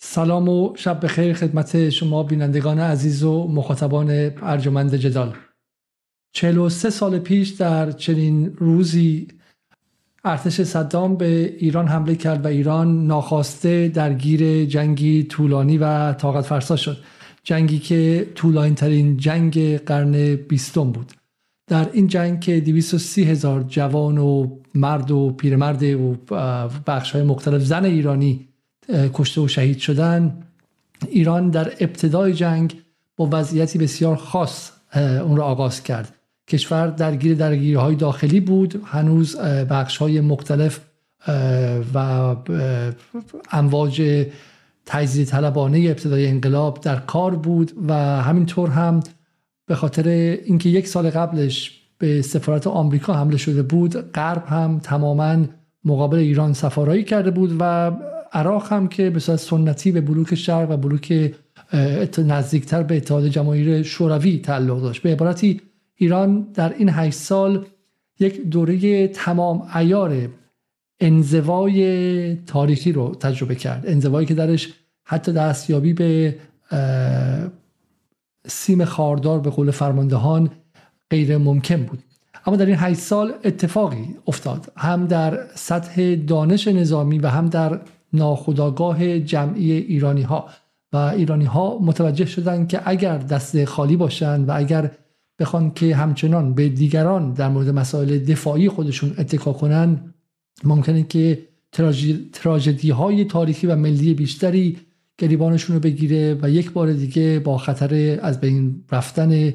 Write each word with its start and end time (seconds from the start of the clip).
سلام 0.00 0.48
و 0.48 0.72
شب 0.76 1.04
بخیر 1.04 1.34
خدمت 1.34 1.90
شما 1.90 2.22
بینندگان 2.22 2.78
عزیز 2.78 3.22
و 3.24 3.48
مخاطبان 3.48 4.10
ارجمند 4.42 4.94
جدال. 4.94 5.34
43 6.32 6.90
سال 6.90 7.18
پیش 7.18 7.48
در 7.48 7.92
چنین 7.92 8.52
روزی 8.56 9.28
ارتش 10.24 10.62
صدام 10.62 11.16
به 11.16 11.54
ایران 11.58 11.88
حمله 11.88 12.14
کرد 12.14 12.44
و 12.44 12.48
ایران 12.48 13.06
ناخواسته 13.06 13.88
درگیر 13.88 14.64
جنگی 14.64 15.24
طولانی 15.24 15.78
و 15.78 16.12
طاقت 16.12 16.44
فرسا 16.44 16.76
شد. 16.76 16.96
جنگی 17.42 17.78
که 17.78 18.32
طولانی 18.34 18.74
ترین 18.74 19.16
جنگ 19.16 19.76
قرن 19.76 20.36
بیستم 20.36 20.92
بود. 20.92 21.12
در 21.66 21.90
این 21.92 22.06
جنگ 22.06 22.40
که 22.40 22.60
230 22.60 23.24
هزار 23.24 23.62
جوان 23.62 24.18
و 24.18 24.58
مرد 24.74 25.10
و 25.10 25.30
پیرمرد 25.30 25.82
و 25.82 26.16
بخش 26.86 27.10
های 27.10 27.22
مختلف 27.22 27.62
زن 27.62 27.84
ایرانی 27.84 28.47
کشته 28.88 29.40
و 29.40 29.48
شهید 29.48 29.78
شدن. 29.78 30.42
ایران 31.08 31.50
در 31.50 31.72
ابتدای 31.80 32.32
جنگ 32.34 32.82
با 33.16 33.28
وضعیتی 33.32 33.78
بسیار 33.78 34.16
خاص 34.16 34.70
اون 34.96 35.36
را 35.36 35.44
آغاز 35.44 35.82
کرد. 35.82 36.14
کشور 36.48 36.86
درگیر 36.86 37.34
درگیری 37.34 37.74
های 37.74 37.94
داخلی 37.94 38.40
بود. 38.40 38.82
هنوز 38.84 39.36
بخش 39.70 39.96
های 39.96 40.20
مختلف 40.20 40.80
و 41.94 42.36
امواج 43.52 44.26
تجزیه 44.86 45.24
طلبانه 45.24 45.78
ابتدای 45.78 46.26
انقلاب 46.26 46.80
در 46.80 46.96
کار 46.96 47.34
بود 47.36 47.72
و 47.88 47.94
همینطور 47.94 48.70
هم 48.70 49.00
به 49.66 49.74
خاطر 49.74 50.08
اینکه 50.08 50.68
یک 50.68 50.88
سال 50.88 51.10
قبلش 51.10 51.80
به 51.98 52.22
سفارت 52.22 52.66
آمریکا 52.66 53.14
حمله 53.14 53.36
شده 53.36 53.62
بود 53.62 54.12
غرب 54.12 54.44
هم 54.46 54.78
تماما 54.78 55.44
مقابل 55.84 56.18
ایران 56.18 56.52
سفارایی 56.52 57.04
کرده 57.04 57.30
بود 57.30 57.56
و 57.60 57.92
عراق 58.32 58.72
هم 58.72 58.88
که 58.88 59.10
به 59.10 59.20
صورت 59.20 59.38
سنتی 59.38 59.92
به 59.92 60.00
بلوک 60.00 60.34
شرق 60.34 60.70
و 60.70 60.76
بلوک 60.76 61.34
نزدیکتر 62.18 62.82
به 62.82 62.96
اتحاد 62.96 63.28
جماهیر 63.28 63.82
شوروی 63.82 64.38
تعلق 64.38 64.82
داشت. 64.82 65.02
به 65.02 65.12
عبارتی 65.12 65.60
ایران 65.94 66.46
در 66.54 66.74
این 66.74 66.88
هشت 66.88 67.18
سال 67.18 67.66
یک 68.18 68.42
دوره 68.42 69.08
تمام 69.08 69.68
ایار 69.76 70.28
انزوای 71.00 72.34
تاریخی 72.34 72.92
رو 72.92 73.14
تجربه 73.14 73.54
کرد. 73.54 73.84
انزوایی 73.86 74.26
که 74.26 74.34
درش 74.34 74.72
حتی 75.04 75.32
دستیابی 75.32 75.92
به 75.92 76.36
سیم 78.46 78.84
خاردار 78.84 79.40
به 79.40 79.50
قول 79.50 79.70
فرماندهان 79.70 80.50
غیر 81.10 81.36
ممکن 81.36 81.82
بود. 81.82 82.02
اما 82.46 82.56
در 82.56 82.66
این 82.66 82.76
هشت 82.78 83.00
سال 83.00 83.32
اتفاقی 83.44 84.14
افتاد. 84.26 84.72
هم 84.76 85.06
در 85.06 85.46
سطح 85.54 86.14
دانش 86.14 86.68
نظامی 86.68 87.18
و 87.18 87.26
هم 87.28 87.48
در 87.48 87.80
ناخداگاه 88.12 89.18
جمعی 89.18 89.72
ایرانی 89.72 90.22
ها 90.22 90.48
و 90.92 90.96
ایرانی 90.96 91.44
ها 91.44 91.78
متوجه 91.78 92.26
شدند 92.26 92.68
که 92.68 92.80
اگر 92.84 93.18
دست 93.18 93.64
خالی 93.64 93.96
باشند 93.96 94.48
و 94.48 94.56
اگر 94.56 94.90
بخوان 95.38 95.70
که 95.70 95.96
همچنان 95.96 96.54
به 96.54 96.68
دیگران 96.68 97.32
در 97.32 97.48
مورد 97.48 97.68
مسائل 97.68 98.18
دفاعی 98.18 98.68
خودشون 98.68 99.14
اتکا 99.18 99.52
کنن 99.52 100.14
ممکنه 100.64 101.02
که 101.02 101.48
تراژدی 102.32 102.90
های 102.90 103.24
تاریخی 103.24 103.66
و 103.66 103.76
ملی 103.76 104.14
بیشتری 104.14 104.76
گریبانشون 105.18 105.76
رو 105.76 105.80
بگیره 105.80 106.38
و 106.42 106.50
یک 106.50 106.72
بار 106.72 106.92
دیگه 106.92 107.38
با 107.38 107.58
خطر 107.58 108.18
از 108.22 108.40
بین 108.40 108.84
رفتن 108.92 109.52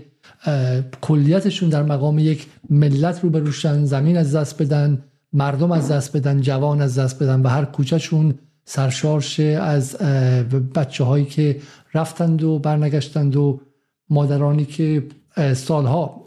کلیتشون 1.01 1.69
در 1.69 1.83
مقام 1.83 2.19
یک 2.19 2.47
ملت 2.69 3.23
رو 3.23 3.29
بروشن 3.29 3.85
زمین 3.85 4.17
از 4.17 4.35
دست 4.35 4.61
بدن 4.61 5.03
مردم 5.33 5.71
از 5.71 5.91
دست 5.91 6.17
بدن 6.17 6.41
جوان 6.41 6.81
از 6.81 6.99
دست 6.99 7.23
بدن 7.23 7.41
و 7.41 7.47
هر 7.47 7.65
کوچهشون 7.65 8.33
سرشارش 8.65 9.39
از 9.39 9.97
بچه 10.75 11.03
هایی 11.03 11.25
که 11.25 11.59
رفتند 11.93 12.43
و 12.43 12.59
برنگشتند 12.59 13.35
و 13.35 13.61
مادرانی 14.09 14.65
که 14.65 15.03
سالها 15.53 16.23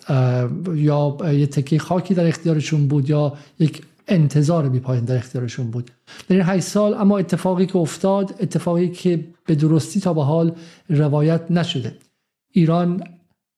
یا 0.75 1.17
یه 1.33 1.47
تکه 1.47 1.79
خاکی 1.79 2.15
در 2.15 2.27
اختیارشون 2.27 2.89
بود 2.89 3.11
یا 3.11 3.33
یک 3.59 3.83
انتظار 4.09 4.69
بی 4.69 4.81
پایان 4.81 5.05
در 5.05 5.17
اختیارشون 5.17 5.71
بود. 5.71 5.91
در 6.29 6.37
این 6.37 6.45
8 6.45 6.65
سال 6.65 6.95
اما 6.95 7.19
اتفاقی 7.19 7.67
که 7.67 7.77
افتاد 7.77 8.35
اتفاقی 8.41 8.89
که 8.89 9.25
به 9.47 9.55
درستی 9.55 10.01
تا 10.01 10.15
به 10.15 10.25
حال 10.25 10.53
روایت 10.89 11.51
نشده. 11.51 11.97
ایران 12.53 13.05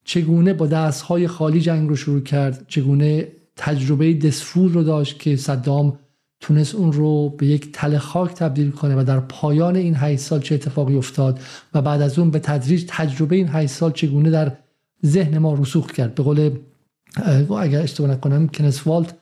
چگونه 0.05 0.53
با 0.53 0.67
دستهای 0.67 1.27
خالی 1.27 1.61
جنگ 1.61 1.89
رو 1.89 1.95
شروع 1.95 2.21
کرد؟ 2.21 2.65
چگونه 2.67 3.27
تجربه 3.61 4.13
دسفول 4.13 4.73
رو 4.73 4.83
داشت 4.83 5.19
که 5.19 5.35
صدام 5.35 5.99
تونست 6.39 6.75
اون 6.75 6.91
رو 6.91 7.29
به 7.29 7.45
یک 7.45 7.71
تل 7.71 7.97
خاک 7.97 8.33
تبدیل 8.33 8.71
کنه 8.71 8.95
و 8.95 9.03
در 9.03 9.19
پایان 9.19 9.75
این 9.75 9.95
8 9.95 10.21
سال 10.21 10.41
چه 10.41 10.55
اتفاقی 10.55 10.95
افتاد 10.95 11.39
و 11.73 11.81
بعد 11.81 12.01
از 12.01 12.19
اون 12.19 12.31
به 12.31 12.39
تدریج 12.39 12.85
تجربه 12.87 13.35
این 13.35 13.47
8 13.47 13.73
سال 13.73 13.91
چگونه 13.91 14.29
در 14.29 14.51
ذهن 15.05 15.37
ما 15.37 15.53
رسوخ 15.53 15.91
کرد. 15.91 16.15
به 16.15 16.23
قول 16.23 16.57
اگر 17.59 17.81
اشتباه 17.81 18.11
نکنم 18.11 18.47
کنس 18.47 18.87
والت 18.87 19.15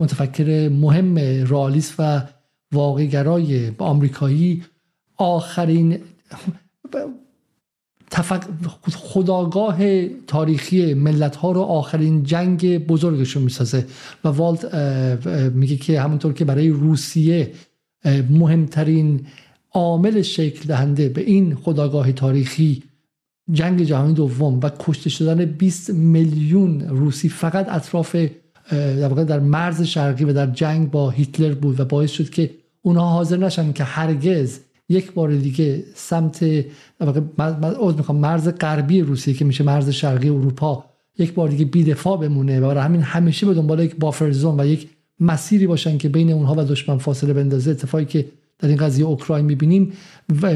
متفکر 0.00 0.68
مهم 0.68 1.44
رالیس 1.46 1.94
و 1.98 2.22
واقعگرای 2.72 3.72
آمریکایی. 3.78 4.64
آخرین 5.16 5.98
خداگاه 8.94 10.06
تاریخی 10.08 10.94
ملت 10.94 11.36
ها 11.36 11.52
رو 11.52 11.60
آخرین 11.60 12.22
جنگ 12.22 12.86
بزرگشون 12.86 13.42
می‌سازه. 13.42 13.86
و 14.24 14.28
والت 14.28 14.74
میگه 15.54 15.76
که 15.76 16.00
همونطور 16.00 16.32
که 16.32 16.44
برای 16.44 16.68
روسیه 16.68 17.52
مهمترین 18.30 19.26
عامل 19.72 20.22
شکل 20.22 20.68
دهنده 20.68 21.08
به 21.08 21.20
این 21.20 21.54
خداگاه 21.54 22.12
تاریخی 22.12 22.82
جنگ 23.52 23.82
جهانی 23.82 24.14
دوم 24.14 24.60
و 24.62 24.70
کشته 24.78 25.10
شدن 25.10 25.44
20 25.44 25.90
میلیون 25.90 26.80
روسی 26.80 27.28
فقط 27.28 27.68
اطراف 27.68 28.16
در 28.70 29.08
در 29.08 29.40
مرز 29.40 29.82
شرقی 29.82 30.24
و 30.24 30.32
در 30.32 30.46
جنگ 30.46 30.90
با 30.90 31.10
هیتلر 31.10 31.54
بود 31.54 31.80
و 31.80 31.84
باعث 31.84 32.10
شد 32.10 32.30
که 32.30 32.50
اونها 32.82 33.08
حاضر 33.08 33.36
نشن 33.36 33.72
که 33.72 33.84
هرگز 33.84 34.60
یک 34.90 35.12
بار 35.12 35.34
دیگه 35.34 35.84
سمت 35.94 36.42
می‌خوام 37.96 38.18
مرز 38.18 38.48
غربی 38.48 39.00
روسیه 39.00 39.34
که 39.34 39.44
میشه 39.44 39.64
مرز 39.64 39.88
شرقی 39.88 40.28
اروپا 40.28 40.84
یک 41.18 41.34
بار 41.34 41.48
دیگه 41.48 41.64
بیدفاع 41.64 42.18
بمونه 42.18 42.60
و 42.60 42.68
برای 42.68 42.84
همین 42.84 43.00
همیشه 43.00 43.46
به 43.46 43.54
دنبال 43.54 43.80
یک 43.80 43.96
بافر 43.96 44.32
زون 44.32 44.60
و 44.60 44.66
یک 44.66 44.88
مسیری 45.20 45.66
باشن 45.66 45.98
که 45.98 46.08
بین 46.08 46.32
اونها 46.32 46.54
و 46.58 46.64
دشمن 46.64 46.98
فاصله 46.98 47.32
بندازه. 47.32 47.70
اتفاقی 47.70 48.04
که 48.04 48.26
در 48.58 48.68
این 48.68 48.76
قضیه 48.76 49.06
اوکراین 49.06 49.44
می‌بینیم 49.44 49.92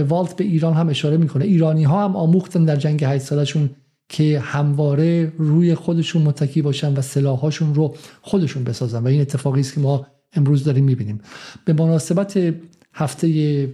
والت 0.09 0.37
به 0.37 0.45
ایران 0.45 0.75
هم 0.75 0.89
اشاره 0.89 1.16
می‌کنه. 1.16 1.45
ایرانی 1.45 1.84
ها 1.84 2.05
هم 2.05 2.16
آموختن 2.16 2.65
در 2.65 2.77
جنگ 2.77 3.05
8 3.05 3.25
سالشون 3.25 3.71
که 4.09 4.41
همواره 4.41 5.33
روی 5.39 5.75
خودشون 5.75 6.22
متکی 6.22 6.62
باشن 6.62 6.93
و 6.97 7.01
سلاحاشون 7.01 7.75
رو 7.75 7.95
خودشون 8.22 8.65
بسازن 8.65 9.03
و 9.03 9.06
این 9.06 9.21
اتفاقی 9.21 9.61
است 9.61 9.75
که 9.75 9.81
ما 9.81 10.06
امروز 10.33 10.65
داریم 10.65 10.84
می‌بینیم. 10.84 11.21
به 11.65 11.72
مناسبت 11.72 12.55
هفته 12.94 13.66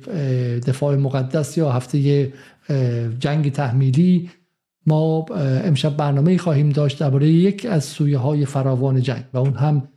دفاع 0.66 0.96
مقدس 0.96 1.58
یا 1.58 1.72
هفته 1.72 2.32
جنگ 3.20 3.52
تحمیلی 3.52 4.30
ما 4.86 5.26
امشب 5.64 5.96
برنامه 5.96 6.38
خواهیم 6.38 6.68
داشت 6.68 6.98
درباره 6.98 7.28
یک 7.28 7.66
از 7.70 7.84
سویه 7.84 8.18
های 8.18 8.44
فراوان 8.44 9.02
جنگ 9.02 9.24
و 9.32 9.38
اون 9.38 9.54
هم 9.54 9.88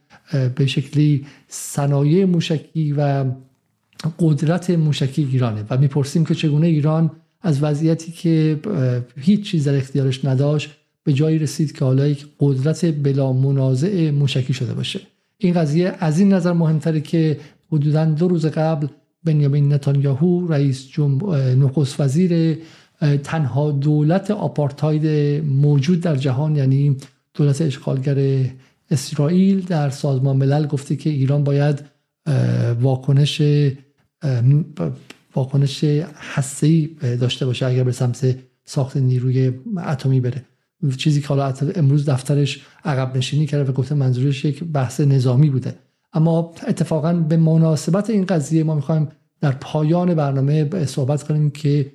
به 0.55 0.65
شکلی 0.65 1.25
صنایع 1.47 2.25
موشکی 2.25 2.91
و 2.91 3.25
قدرت 4.19 4.69
موشکی 4.69 5.27
ایرانه 5.31 5.65
و 5.69 5.77
می‌پرسیم 5.77 6.25
که 6.25 6.35
چگونه 6.35 6.67
ایران 6.67 7.11
از 7.41 7.63
وضعیتی 7.63 8.11
که 8.11 8.59
هیچ 9.17 9.51
چیز 9.51 9.67
در 9.67 9.75
اختیارش 9.75 10.25
نداشت 10.25 10.71
به 11.03 11.13
جایی 11.13 11.39
رسید 11.39 11.77
که 11.77 11.85
حالا 11.85 12.07
یک 12.07 12.25
قدرت 12.39 12.85
بلا 12.85 13.33
منازع 13.33 14.11
موشکی 14.11 14.53
شده 14.53 14.73
باشه. 14.73 14.99
این 15.37 15.53
قضیه 15.53 15.95
از 15.99 16.19
این 16.19 16.33
نظر 16.33 16.53
مهمتره 16.53 17.01
که 17.01 17.39
حدودا 17.71 18.05
دو 18.05 18.27
روز 18.27 18.45
قبل 18.45 18.87
بنیامین 19.23 19.73
نتانیاهو 19.73 20.47
رئیس 20.47 20.87
جمهور 20.87 21.55
نخست 21.55 21.99
وزیر 21.99 22.57
تنها 23.23 23.71
دولت 23.71 24.31
آپارتاید 24.31 25.05
موجود 25.45 26.01
در 26.01 26.15
جهان 26.15 26.55
یعنی 26.55 26.97
دولت 27.33 27.61
اشغالگر 27.61 28.45
اسرائیل 28.91 29.59
در 29.59 29.89
سازمان 29.89 30.37
ملل 30.37 30.67
گفته 30.67 30.95
که 30.95 31.09
ایران 31.09 31.43
باید 31.43 31.85
واکنش 32.81 33.41
واکنش 35.35 35.83
هسته‌ای 36.15 36.89
داشته 37.01 37.45
باشه 37.45 37.65
اگر 37.65 37.83
به 37.83 37.91
سمت 37.91 38.35
ساخت 38.65 38.97
نیروی 38.97 39.51
اتمی 39.85 40.19
بره. 40.19 40.45
چیزی 40.97 41.21
که 41.21 41.27
حالا 41.27 41.53
امروز 41.75 42.09
دفترش 42.09 42.61
عقب 42.85 43.17
نشینی 43.17 43.45
کرده 43.45 43.71
و 43.71 43.73
گفته 43.73 43.95
منظورش 43.95 44.45
یک 44.45 44.63
بحث 44.63 45.01
نظامی 45.01 45.49
بوده. 45.49 45.75
اما 46.13 46.53
اتفاقا 46.67 47.13
به 47.13 47.37
مناسبت 47.37 48.09
این 48.09 48.25
قضیه 48.25 48.63
ما 48.63 48.75
می‌خوایم 48.75 49.07
در 49.41 49.51
پایان 49.51 50.15
برنامه 50.15 50.85
صحبت 50.85 51.23
کنیم 51.23 51.49
که 51.49 51.91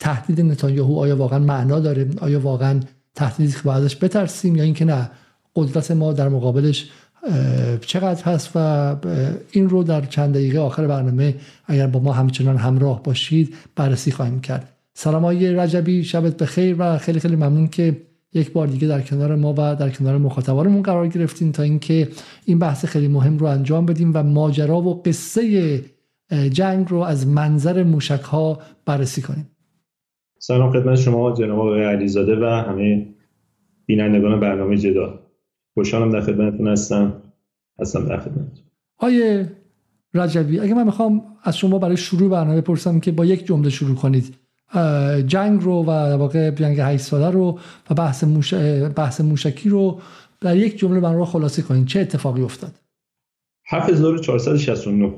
تهدید 0.00 0.40
نتانیاهو 0.40 0.98
آیا 0.98 1.16
واقعا 1.16 1.38
معنا 1.38 1.80
داره؟ 1.80 2.08
آیا 2.20 2.40
واقعا 2.40 2.80
تهدیدی 3.14 3.52
که 3.52 3.70
ازش 3.70 3.96
بترسیم 4.04 4.56
یا 4.56 4.62
اینکه 4.62 4.84
نه 4.84 5.10
قدرت 5.56 5.90
ما 5.90 6.12
در 6.12 6.28
مقابلش 6.28 6.90
چقدر 7.80 8.24
هست 8.24 8.50
و 8.54 8.96
این 9.50 9.68
رو 9.68 9.82
در 9.82 10.00
چند 10.00 10.34
دقیقه 10.34 10.58
آخر 10.58 10.86
برنامه 10.86 11.34
اگر 11.66 11.86
با 11.86 12.00
ما 12.00 12.12
همچنان 12.12 12.56
همراه 12.56 13.02
باشید 13.02 13.54
بررسی 13.76 14.10
خواهیم 14.10 14.40
کرد. 14.40 14.72
سلام 14.94 15.24
های 15.24 15.54
رجبی 15.54 16.04
شبت 16.04 16.36
بخیر 16.36 16.76
و 16.78 16.98
خیلی 16.98 17.20
خیلی 17.20 17.36
ممنون 17.36 17.68
که 17.68 17.96
یک 18.32 18.52
بار 18.52 18.66
دیگه 18.66 18.88
در 18.88 19.00
کنار 19.00 19.36
ما 19.36 19.52
و 19.52 19.76
در 19.76 19.90
کنار 19.90 20.18
مخاطبانمون 20.18 20.82
قرار 20.82 21.08
گرفتین 21.08 21.52
تا 21.52 21.62
اینکه 21.62 22.08
این 22.44 22.58
بحث 22.58 22.84
خیلی 22.84 23.08
مهم 23.08 23.38
رو 23.38 23.46
انجام 23.46 23.86
بدیم 23.86 24.10
و 24.14 24.22
ماجرا 24.22 24.80
و 24.80 25.02
قصه 25.02 25.84
جنگ 26.52 26.88
رو 26.88 26.98
از 26.98 27.26
منظر 27.26 27.82
موشک 27.82 28.20
ها 28.20 28.58
بررسی 28.86 29.22
کنیم. 29.22 29.50
سلام 30.38 30.72
خدمت 30.72 30.98
شما 30.98 31.32
جناب 31.32 31.58
آقای 31.58 31.84
علیزاده 31.84 32.36
و 32.36 32.44
همه 32.44 33.06
بینندگان 33.86 34.40
برنامه 34.40 34.76
جدا. 34.76 35.20
خوشحالم 35.74 36.12
در 36.12 36.20
خدمتتون 36.20 36.68
هستم. 36.68 37.22
هستم 37.80 38.08
در 38.08 38.20
خدمت. 38.20 38.62
آیه 38.98 39.52
رجبی 40.14 40.60
اگه 40.60 40.74
من 40.74 40.84
می‌خوام 40.84 41.22
از 41.42 41.58
شما 41.58 41.78
برای 41.78 41.96
شروع 41.96 42.30
برنامه 42.30 42.60
بپرسم 42.60 43.00
که 43.00 43.12
با 43.12 43.24
یک 43.24 43.46
جمله 43.46 43.70
شروع 43.70 43.96
کنید. 43.96 44.36
جنگ 45.26 45.62
رو 45.62 45.82
و 45.82 45.90
واقع 45.90 46.50
جنگ 46.50 46.80
8 46.80 47.04
ساله 47.04 47.30
رو 47.30 47.58
و 47.90 47.94
بحث, 47.94 48.24
موش... 48.24 48.54
بحث 48.96 49.20
موشکی 49.20 49.68
رو 49.68 50.00
در 50.40 50.56
یک 50.56 50.78
جمله 50.78 51.00
برنامه 51.00 51.24
خلاصه 51.24 51.62
کنید 51.62 51.86
چه 51.86 52.00
اتفاقی 52.00 52.42
افتاد؟ 52.42 52.72
7469 53.66 55.12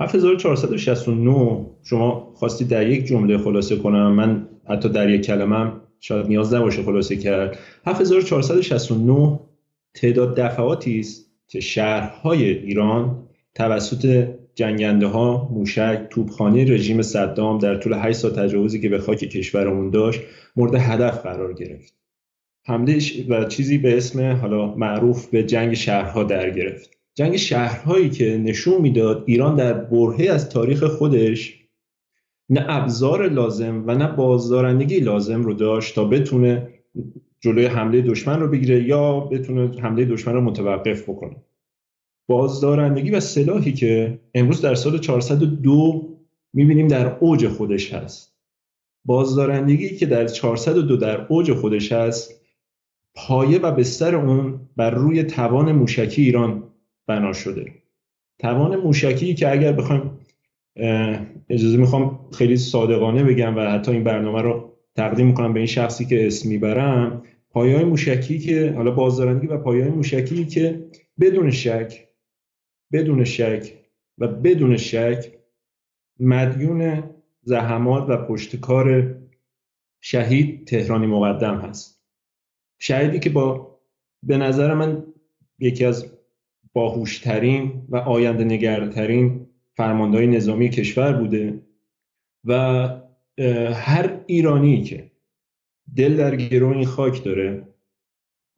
7469 0.00 1.66
شما 1.82 2.32
خواستید 2.34 2.68
در 2.68 2.88
یک 2.88 3.06
جمله 3.06 3.38
خلاصه 3.38 3.76
کنم؟ 3.76 4.12
من 4.12 4.48
حتی 4.68 4.88
در 4.88 5.10
یک 5.10 5.26
کلمه 5.26 5.72
شاید 6.00 6.26
نیاز 6.26 6.54
نباشه 6.54 6.82
خلاصه 6.82 7.16
کرد. 7.16 7.58
7469 7.86 9.40
تعداد 9.94 10.36
دفعاتی 10.36 11.00
است 11.00 11.26
که 11.48 11.60
شهرهای 11.60 12.44
ایران 12.44 13.28
توسط 13.54 14.28
جنگنده 14.56 15.06
ها 15.06 15.48
موشک 15.52 16.06
توپخانه 16.10 16.64
رژیم 16.64 17.02
صدام 17.02 17.58
در 17.58 17.76
طول 17.76 17.94
8 17.94 18.12
سال 18.12 18.30
تجاوزی 18.30 18.80
که 18.80 18.88
به 18.88 18.98
خاک 18.98 19.18
کشورمون 19.18 19.90
داشت 19.90 20.20
مورد 20.56 20.74
هدف 20.74 21.22
قرار 21.22 21.52
گرفت. 21.52 21.94
حمله 22.66 23.00
و 23.28 23.44
چیزی 23.44 23.78
به 23.78 23.96
اسم 23.96 24.32
حالا 24.32 24.74
معروف 24.74 25.26
به 25.26 25.42
جنگ 25.42 25.74
شهرها 25.74 26.24
در 26.24 26.50
گرفت. 26.50 26.90
جنگ 27.14 27.36
شهرهایی 27.36 28.10
که 28.10 28.38
نشون 28.44 28.82
می‌داد 28.82 29.24
ایران 29.26 29.54
در 29.56 29.72
برهه 29.72 30.30
از 30.30 30.48
تاریخ 30.48 30.84
خودش 30.84 31.62
نه 32.50 32.64
ابزار 32.68 33.28
لازم 33.28 33.84
و 33.86 33.94
نه 33.94 34.08
بازدارندگی 34.08 35.00
لازم 35.00 35.42
رو 35.42 35.54
داشت 35.54 35.94
تا 35.94 36.04
بتونه 36.04 36.68
جلوی 37.40 37.66
حمله 37.66 38.02
دشمن 38.02 38.40
رو 38.40 38.48
بگیره 38.48 38.82
یا 38.82 39.20
بتونه 39.20 39.80
حمله 39.80 40.04
دشمن 40.04 40.34
رو 40.34 40.40
متوقف 40.40 41.02
بکنه. 41.02 41.36
بازدارندگی 42.26 43.10
و 43.10 43.20
سلاحی 43.20 43.72
که 43.72 44.18
امروز 44.34 44.60
در 44.60 44.74
سال 44.74 44.98
402 44.98 46.16
می‌بینیم 46.52 46.88
در 46.88 47.16
اوج 47.20 47.48
خودش 47.48 47.94
هست. 47.94 48.36
بازدارندگی 49.04 49.96
که 49.96 50.06
در 50.06 50.26
402 50.26 50.96
در 50.96 51.26
اوج 51.28 51.52
خودش 51.52 51.92
هست 51.92 52.40
پایه 53.14 53.58
و 53.58 53.72
بستر 53.72 54.14
اون 54.14 54.60
بر 54.76 54.90
روی 54.90 55.22
توان 55.22 55.72
موشکی 55.72 56.22
ایران 56.22 56.62
بنا 57.06 57.32
شده. 57.32 57.72
توان 58.38 58.76
موشکی 58.76 59.34
که 59.34 59.52
اگر 59.52 59.72
بخوایم 59.72 60.10
اجازه 61.48 61.76
می‌خوام 61.76 62.20
خیلی 62.32 62.56
صادقانه 62.56 63.24
بگم 63.24 63.56
و 63.56 63.60
حتی 63.60 63.92
این 63.92 64.04
برنامه 64.04 64.42
رو 64.42 64.72
تقدیم 64.96 65.26
می‌کنم 65.26 65.52
به 65.52 65.60
این 65.60 65.66
شخصی 65.66 66.04
که 66.04 66.26
اسم 66.26 66.48
می‌برم 66.48 67.22
پایه 67.50 67.84
موشکی 67.84 68.38
که 68.38 68.72
حالا 68.76 68.90
بازدارندگی 68.90 69.46
و 69.46 69.56
پایه 69.56 69.88
موشکی 69.88 70.44
که 70.44 70.84
بدون 71.20 71.50
شک 71.50 72.05
بدون 72.92 73.24
شک 73.24 73.72
و 74.18 74.28
بدون 74.28 74.76
شک 74.76 75.32
مدیون 76.20 77.10
زحمات 77.42 78.08
و 78.08 78.16
پشتکار 78.16 79.16
شهید 80.00 80.66
تهرانی 80.66 81.06
مقدم 81.06 81.56
هست. 81.56 82.02
شهیدی 82.78 83.18
که 83.18 83.30
با 83.30 83.78
به 84.22 84.36
نظر 84.36 84.74
من 84.74 85.06
یکی 85.58 85.84
از 85.84 86.12
باهوشترین 86.72 87.86
و 87.88 87.96
آینده 87.96 88.44
نگرترین 88.44 89.46
فرماندهای 89.76 90.26
نظامی 90.26 90.70
کشور 90.70 91.12
بوده 91.12 91.62
و 92.44 92.52
هر 93.74 94.20
ایرانی 94.26 94.82
که 94.82 95.10
دل 95.96 96.16
در 96.16 96.36
گرو 96.36 96.68
این 96.68 96.86
خاک 96.86 97.24
داره 97.24 97.68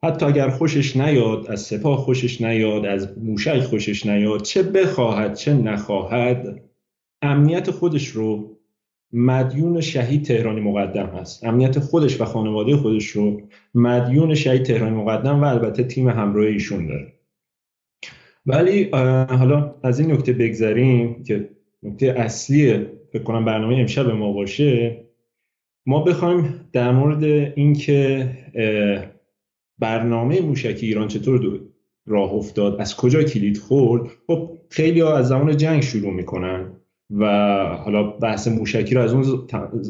حتی 0.03 0.25
اگر 0.25 0.49
خوشش 0.49 0.97
نیاد 0.97 1.47
از 1.47 1.61
سپاه 1.61 1.97
خوشش 1.97 2.41
نیاد 2.41 2.85
از 2.85 3.17
موشک 3.17 3.59
خوشش 3.59 4.05
نیاد 4.05 4.41
چه 4.41 4.63
بخواهد 4.63 5.33
چه 5.33 5.53
نخواهد 5.53 6.61
امنیت 7.21 7.71
خودش 7.71 8.07
رو 8.07 8.59
مدیون 9.13 9.81
شهید 9.81 10.25
تهرانی 10.25 10.61
مقدم 10.61 11.05
هست. 11.05 11.43
امنیت 11.43 11.79
خودش 11.79 12.21
و 12.21 12.25
خانواده 12.25 12.77
خودش 12.77 13.07
رو 13.07 13.41
مدیون 13.75 14.35
شهید 14.35 14.63
تهرانی 14.63 14.95
مقدم 14.95 15.41
و 15.41 15.43
البته 15.43 15.83
تیم 15.83 16.09
همراه 16.09 16.45
ایشون 16.45 16.87
داره. 16.87 17.13
ولی 18.45 18.89
حالا 19.29 19.75
از 19.83 19.99
این 19.99 20.11
نکته 20.11 20.33
بگذریم 20.33 21.23
که 21.23 21.49
نکته 21.83 22.05
اصلی 22.17 22.85
فکر 23.13 23.23
کنم 23.23 23.45
برنامه 23.45 23.75
امشب 23.75 24.09
ما 24.09 24.33
باشه. 24.33 24.97
ما 25.85 26.03
بخوایم 26.03 26.69
در 26.73 26.91
مورد 26.91 27.23
اینکه 27.55 28.29
برنامه 29.79 30.41
موشکی 30.41 30.85
ایران 30.85 31.07
چطور 31.07 31.59
راه 32.05 32.33
افتاد؟ 32.33 32.81
از 32.81 32.95
کجا 32.95 33.23
کلید 33.23 33.57
خورد؟ 33.57 34.09
خب 34.27 34.57
خیلی 34.69 35.01
از 35.01 35.27
زمان 35.27 35.57
جنگ 35.57 35.81
شروع 35.81 36.13
می‌کنن 36.13 36.71
و 37.11 37.25
حالا 37.83 38.03
بحث 38.03 38.47
موشکی 38.47 38.95
رو 38.95 39.01
از 39.01 39.13
اون 39.13 39.47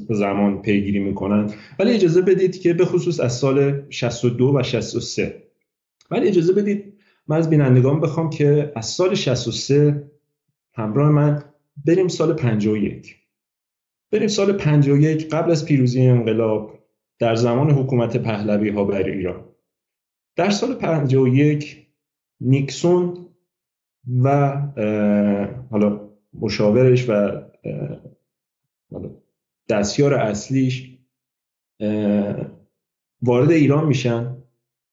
زمان 0.10 0.62
پیگیری 0.62 1.00
می‌کنن. 1.00 1.52
ولی 1.80 1.92
اجازه 1.92 2.22
بدید 2.22 2.62
که 2.62 2.74
به 2.74 2.86
خصوص 2.86 3.20
از 3.20 3.34
سال 3.34 3.82
62 3.90 4.54
و 4.58 4.64
63 4.64 5.44
ولی 6.12 6.28
اجازه 6.28 6.54
بدید 6.54 6.94
من 7.28 7.38
از 7.38 7.50
بینندگان 7.50 8.00
بخوام 8.00 8.30
که 8.30 8.72
از 8.76 8.86
سال 8.86 9.16
63 9.16 10.04
همراه 10.74 11.10
من 11.10 11.44
بریم 11.86 12.08
سال 12.08 12.34
51 12.34 13.16
بریم 14.12 14.28
سال 14.28 14.54
51 14.54 15.30
قبل 15.30 15.52
از 15.52 15.66
پیروزی 15.66 16.02
انقلاب 16.02 16.80
در 17.20 17.36
زمان 17.36 17.72
حکومت 17.72 18.18
پهلوی 18.18 18.70
ها 18.70 18.84
بر 18.84 19.04
ایران. 19.04 19.49
در 20.36 20.50
سال 20.50 20.74
51 20.76 21.88
نیکسون 22.42 23.26
و 24.24 24.58
حالا 25.72 26.10
مشاورش 26.34 27.10
و 27.10 27.42
دستیار 29.70 30.14
اصلیش 30.14 30.98
وارد 33.22 33.52
ایران 33.52 33.88
میشن 33.88 34.38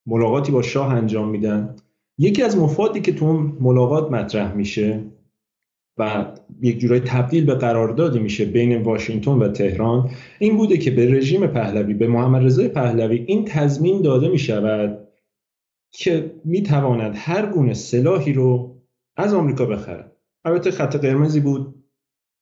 ملاقاتی 0.07 0.53
با 0.53 0.63
شاه 0.63 0.95
انجام 0.95 1.29
میدن. 1.29 1.77
یکی 2.19 2.43
از 2.43 2.59
مفادی 2.59 3.01
که 3.01 3.13
تو 3.13 3.33
ملاقات 3.61 4.11
مطرح 4.11 4.55
میشه 4.55 5.05
و 5.99 6.27
یک 6.63 6.79
جورای 6.79 7.01
تبدیل 7.01 7.45
به 7.45 7.55
قراردادی 7.55 8.19
میشه 8.19 8.45
بین 8.45 8.83
واشنگتن 8.83 9.31
و 9.31 9.49
تهران 9.49 10.11
این 10.39 10.57
بوده 10.57 10.79
که 10.79 10.91
به 10.91 11.15
رژیم 11.15 11.47
پهلوی 11.47 11.95
به 11.95 12.07
محمد 12.07 12.45
رضای 12.45 12.69
پهلوی 12.69 13.25
این 13.27 13.45
تضمین 13.45 14.03
داده 14.03 14.29
می 14.29 14.39
شود 14.39 15.06
که 15.91 16.35
می 16.45 16.63
تواند 16.63 17.15
هر 17.17 17.47
گونه 17.47 17.75
سلاحی 17.75 18.33
رو 18.33 18.77
از 19.17 19.35
آمریکا 19.35 19.67
بخره. 19.67 20.13
البته 20.45 20.71
خط 20.71 20.97
قرمزی 20.97 21.41
بود 21.41 21.75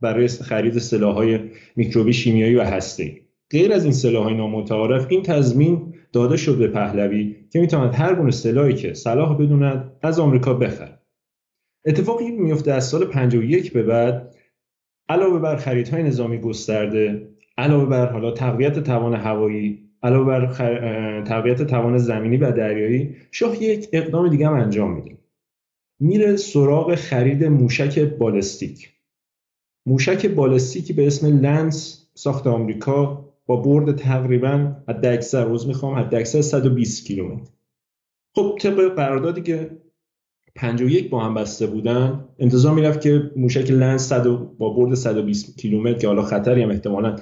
برای 0.01 0.29
خرید 0.29 0.79
سلاحهای 0.79 1.41
میکروبی 1.77 2.13
شیمیایی 2.13 2.55
و 2.55 2.63
هسته 2.63 3.21
غیر 3.51 3.73
از 3.73 3.85
این 3.85 3.93
سلاحهای 3.93 4.35
نامتعارف 4.35 5.07
این 5.09 5.23
تضمین 5.23 5.95
داده 6.13 6.37
شد 6.37 6.59
به 6.59 6.69
پهلوی 6.69 7.37
که 7.53 7.61
می‌تواند 7.61 7.95
هر 7.95 8.15
گونه 8.15 8.31
سلاحی 8.31 8.75
که 8.75 8.95
صلاح 8.95 9.37
بدوند 9.37 9.93
از 10.03 10.19
آمریکا 10.19 10.55
بخره. 10.55 10.99
اتفاقی 11.87 12.31
میفته 12.31 12.73
از 12.73 12.89
سال 12.89 13.05
51 13.05 13.73
به 13.73 13.83
بعد 13.83 14.35
علاوه 15.09 15.39
بر 15.39 15.57
خریدهای 15.57 16.03
نظامی 16.03 16.39
گسترده 16.39 17.29
علاوه 17.59 17.87
بر 17.87 18.13
حالا 18.13 18.31
تقویت 18.31 18.79
توان 18.79 19.15
هوایی 19.15 19.84
علاوه 20.05 20.27
بر 20.27 20.47
تقویت 21.23 21.63
توان 21.63 21.99
زمینی 21.99 22.37
و 22.37 22.53
دریایی 22.53 23.17
شاه 23.31 23.63
یک 23.63 23.89
اقدام 23.93 24.29
دیگه 24.29 24.47
هم 24.47 24.55
انجام 24.55 24.95
میده. 24.95 25.19
میره 26.01 26.37
سراغ 26.37 26.95
خرید 26.95 27.45
موشک 27.45 27.99
بالستیک. 27.99 28.91
موشک 29.87 30.27
بالستیکی 30.27 30.93
به 30.93 31.07
اسم 31.07 31.41
لنس 31.41 32.07
ساخت 32.15 32.47
آمریکا 32.47 33.25
با 33.47 33.57
برد 33.57 33.97
تقریبا 33.97 34.77
حد 34.89 35.07
اکثر 35.07 35.45
روز 35.45 35.67
می‌خوام 35.67 35.99
حد 35.99 36.15
اکثر 36.15 36.41
120 36.41 37.07
کیلومتر. 37.07 37.51
خب 38.35 38.59
طبق 38.61 38.95
قراردادی 38.95 39.43
که 39.43 39.71
51 40.55 41.11
با 41.11 41.21
هم 41.21 41.35
بسته 41.35 41.67
بودن 41.67 42.25
انتظار 42.39 42.75
می‌رفت 42.75 43.01
که 43.01 43.31
موشک 43.37 43.71
لنس 43.71 44.13
با 44.59 44.71
برد 44.71 44.95
120 44.95 45.59
کیلومتر 45.59 45.99
که 45.99 46.07
حالا 46.07 46.23
خطری 46.23 46.63
هم 46.63 46.71
احتمالا 46.71 47.17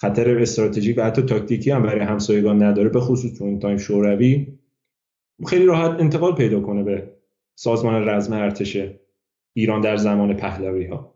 خطر 0.00 0.38
استراتژیک 0.38 0.98
و 0.98 1.02
حتی 1.04 1.22
تاکتیکی 1.22 1.70
هم 1.70 1.82
برای 1.82 2.00
همسایگان 2.00 2.62
نداره 2.62 2.88
به 2.88 3.00
خصوص 3.00 3.38
تو 3.38 3.44
اون 3.44 3.58
تایم 3.58 3.76
شوروی. 3.76 4.58
خیلی 5.46 5.66
راحت 5.66 6.00
انتقال 6.00 6.34
پیدا 6.34 6.60
کنه 6.60 6.82
به 6.82 7.12
سازمان 7.54 8.08
رزم 8.08 8.32
ارتش 8.32 8.76
ایران 9.52 9.80
در 9.80 9.96
زمان 9.96 10.36
پهلوی 10.36 10.86
ها 10.86 11.14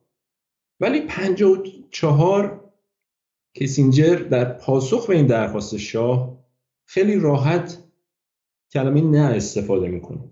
ولی 0.80 1.00
54 1.00 2.70
کسینجر 3.54 4.14
در 4.16 4.44
پاسخ 4.44 5.06
به 5.06 5.16
این 5.16 5.26
درخواست 5.26 5.76
شاه 5.76 6.44
خیلی 6.84 7.16
راحت 7.16 7.78
کلمه 8.72 9.00
نه 9.00 9.36
استفاده 9.36 9.88
می‌کنه 9.88 10.30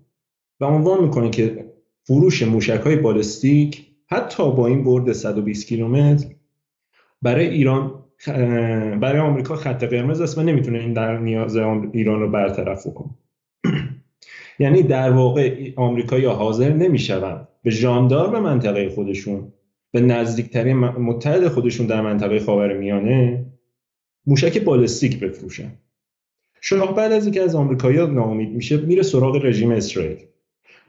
و 0.59 0.65
عنوان 0.65 1.03
می‌کنه 1.03 1.29
که 1.29 1.73
فروش 2.03 2.43
موشک 2.43 2.81
های 2.81 2.95
بالستیک 2.95 3.91
حتی 4.07 4.51
با 4.51 4.67
این 4.67 4.83
برد 4.83 5.11
120 5.11 5.67
کیلومتر 5.67 6.35
برای 7.21 7.47
ایران 7.47 8.05
برای 9.01 9.19
آمریکا 9.19 9.55
خط 9.55 9.83
قرمز 9.83 10.21
است 10.21 10.37
و 10.37 10.43
نمی‌تونه 10.43 10.79
این 10.79 10.93
در 10.93 11.17
نیاز 11.17 11.55
ایران 11.91 12.19
رو 12.19 12.31
برطرف 12.31 12.87
کنه. 12.95 13.09
یعنی 14.59 14.83
در 14.83 15.11
واقع 15.11 15.71
آمریکایی 15.75 16.25
حاضر 16.25 16.73
نمی‌شوند. 16.73 17.47
به 17.63 17.69
ژاندارم 17.71 18.43
منطقه 18.43 18.89
خودشون 18.89 19.53
به 19.91 20.01
نزدیکترین 20.01 20.77
متحد 20.77 21.47
خودشون 21.47 21.87
در 21.87 22.01
منطقه 22.01 22.39
خاورمیانه 22.39 23.45
موشک 24.27 24.63
بالستیک 24.63 25.19
بفروشن. 25.19 25.71
شاه 26.61 26.95
بعد 26.95 27.11
از 27.11 27.25
اینکه 27.25 27.41
از 27.41 27.55
آمریکایی‌ها 27.55 28.05
ناامید 28.05 28.49
میشه 28.49 28.77
میره 28.77 29.03
سراغ 29.03 29.45
رژیم 29.45 29.71
اسرائیل. 29.71 30.17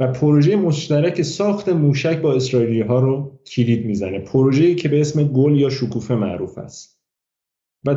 و 0.00 0.12
پروژه 0.12 0.56
مشترک 0.56 1.22
ساخت 1.22 1.68
موشک 1.68 2.20
با 2.20 2.34
اسرائیلی 2.34 2.80
ها 2.80 3.00
رو 3.00 3.40
کلید 3.46 3.86
می‌زنه. 3.86 4.18
پروژه‌ای 4.18 4.74
که 4.74 4.88
به 4.88 5.00
اسم 5.00 5.24
گل 5.24 5.56
یا 5.56 5.70
شکوفه 5.70 6.14
معروف 6.14 6.58
است. 6.58 6.99
و 7.84 7.94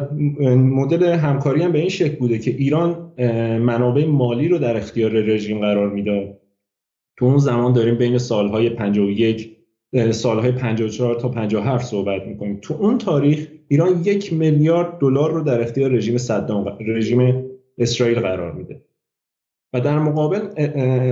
مدل 0.56 1.04
همکاری 1.04 1.64
هم 1.64 1.72
به 1.72 1.80
این 1.80 1.90
شکل 1.90 2.16
بوده 2.16 2.40
که 2.40 2.52
ایران 2.52 3.14
منابع 3.60 4.06
مالی 4.06 4.48
رو 4.48 4.58
در 4.58 4.78
اختیار 4.78 5.12
رژیم 5.12 5.60
قرار 5.60 5.90
می‌داد 5.90 6.40
تو 7.18 7.26
اون 7.26 7.38
زمان 7.38 7.74
داریم 7.74 7.96
بین 7.96 8.18
سالهای 8.18 8.70
51 8.70 9.58
سالهای 10.12 10.52
54 10.52 11.16
تا 11.16 11.30
57 11.30 11.86
صحبت 11.86 12.28
می‌کنیم. 12.28 12.60
تو 12.62 12.74
اون 12.74 12.98
تاریخ 12.98 13.48
ایران 13.68 14.02
یک 14.06 14.34
میلیارد 14.34 15.00
دلار 15.00 15.32
رو 15.32 15.44
در 15.44 15.62
اختیار 15.62 15.92
رژیم 15.92 16.18
صدام 16.18 16.78
رژیم 16.88 17.46
اسرائیل 17.78 18.20
قرار 18.20 18.52
میده. 18.52 18.82
و 19.74 19.82
در 19.82 20.00
مقابل 20.00 20.40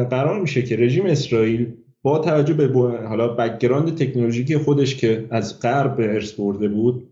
قرار 0.04 0.42
میشه 0.42 0.62
که 0.62 0.76
رژیم 0.76 1.06
اسرائیل 1.06 1.74
با 2.02 2.20
توجه 2.20 2.54
به 2.54 2.68
حالا 3.08 3.28
background 3.28 3.98
تکنولوژیکی 3.98 4.58
خودش 4.58 4.96
که 4.96 5.26
از 5.30 5.60
غرب 5.60 5.96
به 5.96 6.14
ارث 6.14 6.32
برده 6.32 6.68
بود 6.68 7.11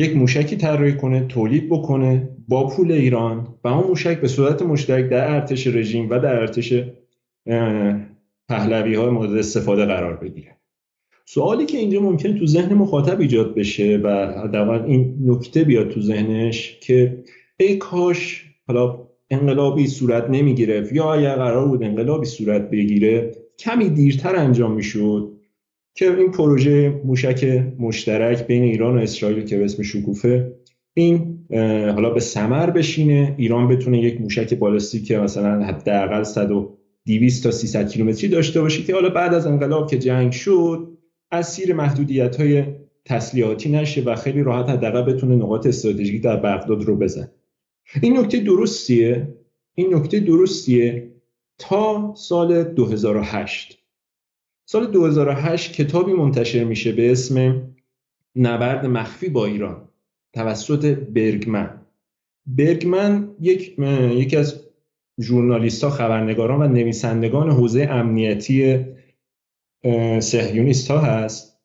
یک 0.00 0.16
موشکی 0.16 0.56
طراحی 0.56 0.92
کنه 0.92 1.20
تولید 1.20 1.68
بکنه 1.68 2.28
با 2.48 2.68
پول 2.68 2.92
ایران 2.92 3.48
و 3.64 3.68
اون 3.68 3.86
موشک 3.86 4.20
به 4.20 4.28
صورت 4.28 4.62
مشترک 4.62 5.08
در 5.08 5.34
ارتش 5.34 5.66
رژیم 5.66 6.10
و 6.10 6.18
در 6.18 6.36
ارتش 6.36 6.74
پهلوی 8.48 8.94
های 8.94 9.10
مورد 9.10 9.36
استفاده 9.36 9.84
قرار 9.84 10.16
بگیره. 10.16 10.56
سوالی 11.24 11.66
که 11.66 11.78
اینجا 11.78 12.00
ممکن 12.00 12.38
تو 12.38 12.46
ذهن 12.46 12.74
مخاطب 12.74 13.20
ایجاد 13.20 13.54
بشه 13.54 14.00
و 14.04 14.08
حداقل 14.44 14.82
این 14.82 15.16
نکته 15.26 15.64
بیاد 15.64 15.88
تو 15.88 16.00
ذهنش 16.00 16.78
که 16.80 17.24
ای 17.56 17.76
کاش 17.76 18.44
حالا 18.66 18.98
انقلابی 19.30 19.86
صورت 19.86 20.30
نمی 20.30 20.54
گرفت 20.54 20.92
یا 20.92 21.14
اگر 21.14 21.36
قرار 21.36 21.68
بود 21.68 21.82
انقلابی 21.82 22.26
صورت 22.26 22.70
بگیره 22.70 23.32
کمی 23.58 23.88
دیرتر 23.88 24.36
انجام 24.36 24.72
می‌شد 24.72 25.29
که 25.94 26.16
این 26.16 26.30
پروژه 26.30 27.00
موشک 27.04 27.64
مشترک 27.78 28.46
بین 28.46 28.62
ایران 28.62 28.98
و 28.98 29.00
اسرائیل 29.00 29.44
که 29.44 29.58
به 29.58 29.64
اسم 29.64 29.82
شکوفه 29.82 30.52
این 30.94 31.46
حالا 31.94 32.10
به 32.10 32.20
سمر 32.20 32.70
بشینه. 32.70 33.34
ایران 33.38 33.68
بتونه 33.68 33.98
یک 33.98 34.20
موشک 34.20 34.54
بالستیک 34.54 35.12
مثلا 35.12 35.64
حداقل 35.64 36.22
100 36.22 36.50
200 37.06 37.42
تا 37.42 37.50
300 37.50 37.88
کیلومتری 37.88 38.28
داشته 38.28 38.60
باشه 38.60 38.82
که 38.82 38.94
حالا 38.94 39.08
بعد 39.08 39.34
از 39.34 39.46
انقلاب 39.46 39.90
که 39.90 39.98
جنگ 39.98 40.32
شد 40.32 40.98
اسیر 41.32 41.74
محدودیت 41.74 42.36
های 42.36 42.64
تسلیحاتی 43.04 43.70
نشه 43.70 44.02
و 44.02 44.14
خیلی 44.14 44.42
راحت 44.42 44.68
حداقل 44.68 45.02
بتونه 45.02 45.36
نقاط 45.36 45.66
استراتژیکی 45.66 46.18
در 46.18 46.36
بغداد 46.36 46.82
رو 46.82 46.96
بزن 46.96 47.28
این 48.02 48.18
نکته 48.18 48.40
درستیه. 48.40 49.34
این 49.74 49.94
نکته 49.94 50.20
درستیه. 50.20 51.10
تا 51.58 52.14
سال 52.16 52.64
2008 52.64 53.79
سال 54.72 54.86
2008 54.86 55.72
کتابی 55.72 56.12
منتشر 56.12 56.64
میشه 56.64 56.92
به 56.92 57.12
اسم 57.12 57.62
نبرد 58.36 58.86
مخفی 58.86 59.28
با 59.28 59.46
ایران 59.46 59.88
توسط 60.32 60.84
برگمن. 60.86 61.80
برگمن 62.46 63.28
یک 63.40 63.78
یکی 64.10 64.36
از 64.36 64.60
ژورنالیست 65.20 65.84
ها 65.84 65.90
خبرنگاران 65.90 66.62
و 66.62 66.68
نویسندگان 66.68 67.50
حوزه 67.50 67.88
امنیتی 67.90 68.86
سهیونیست 70.20 70.90
ها 70.90 70.98
هست 70.98 71.60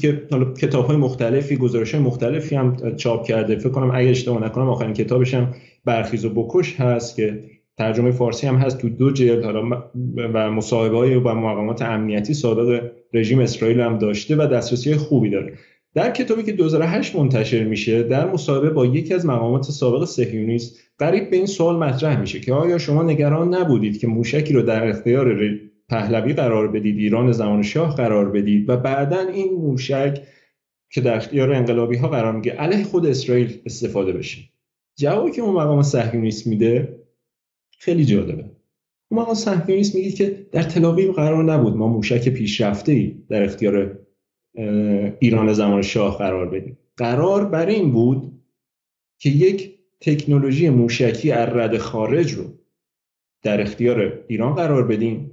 که 0.00 0.28
کتاب 0.60 0.86
های 0.86 0.96
مختلفی 0.96 1.56
گزارش 1.56 1.94
های 1.94 2.04
مختلفی 2.04 2.54
هم 2.54 2.96
چاپ 2.96 3.26
کرده. 3.26 3.56
فکر 3.56 3.68
کنم 3.68 3.90
اگه 3.94 4.10
اشتباه 4.10 4.44
نکنم 4.44 4.68
آخرین 4.68 4.94
کتابش 4.94 5.34
هم 5.34 5.54
برخیز 5.84 6.24
و 6.24 6.30
بکش 6.30 6.80
هست 6.80 7.16
که 7.16 7.59
ترجمه 7.80 8.10
فارسی 8.10 8.46
هم 8.46 8.56
هست 8.56 8.78
تو 8.78 8.88
دو 8.88 9.10
جلد 9.10 9.44
حالا 9.44 9.90
و 10.34 10.50
مصاحبه 10.50 10.96
های 10.96 11.18
با 11.18 11.34
مقامات 11.34 11.82
امنیتی 11.82 12.34
سابق 12.34 12.90
رژیم 13.14 13.38
اسرائیل 13.38 13.80
هم 13.80 13.98
داشته 13.98 14.36
و 14.36 14.46
دسترسی 14.46 14.94
خوبی 14.94 15.30
داره. 15.30 15.52
در 15.94 16.10
کتابی 16.10 16.42
که 16.42 16.52
2008 16.52 17.16
منتشر 17.16 17.64
میشه 17.64 18.02
در 18.02 18.30
مصاحبه 18.30 18.70
با 18.70 18.86
یکی 18.86 19.14
از 19.14 19.26
مقامات 19.26 19.64
سابق 19.64 20.04
صهیونیست 20.04 20.78
قریب 20.98 21.30
به 21.30 21.36
این 21.36 21.46
سوال 21.46 21.76
مطرح 21.76 22.20
میشه 22.20 22.40
که 22.40 22.52
آیا 22.52 22.78
شما 22.78 23.02
نگران 23.02 23.54
نبودید 23.54 23.98
که 23.98 24.06
موشکی 24.06 24.52
رو 24.52 24.62
در 24.62 24.88
اختیار 24.88 25.50
پهلوی 25.88 26.32
قرار 26.32 26.68
بدید 26.68 26.98
ایران 26.98 27.32
زمان 27.32 27.62
شاه 27.62 27.96
قرار 27.96 28.30
بدید 28.30 28.68
و 28.70 28.76
بعدا 28.76 29.20
این 29.20 29.52
موشک 29.52 30.22
که 30.90 31.00
در 31.00 31.16
اختیار 31.16 31.52
انقلابی 31.52 31.96
ها 31.96 32.08
قرار 32.08 32.32
میگه 32.32 32.52
علیه 32.52 32.84
خود 32.84 33.06
اسرائیل 33.06 33.60
استفاده 33.66 34.12
بشه؟ 34.12 34.38
جوابی 34.98 35.30
که 35.30 35.42
اون 35.42 35.54
مقام 35.54 35.82
صهیونیست 35.82 36.46
میده 36.46 36.99
خیلی 37.80 38.04
جالبه. 38.04 38.44
اون 39.10 39.20
مقام 39.20 39.34
صهیونیست 39.34 39.94
میگه 39.94 40.10
که 40.10 40.46
در 40.52 40.62
تلاویو 40.62 41.12
قرار 41.12 41.44
نبود 41.44 41.76
ما 41.76 41.88
موشک 41.88 42.28
پیشرفته 42.28 42.92
ای 42.92 43.16
در 43.28 43.42
اختیار 43.42 43.98
ایران 45.18 45.52
زمان 45.52 45.82
شاه 45.82 46.18
قرار 46.18 46.48
بدیم. 46.48 46.78
قرار 46.96 47.44
برای 47.44 47.74
این 47.74 47.92
بود 47.92 48.32
که 49.18 49.30
یک 49.30 49.78
تکنولوژی 50.00 50.68
موشکی 50.68 51.30
رد 51.30 51.78
خارج 51.78 52.32
رو 52.32 52.44
در 53.42 53.60
اختیار 53.60 54.24
ایران 54.28 54.54
قرار 54.54 54.86
بدیم 54.86 55.30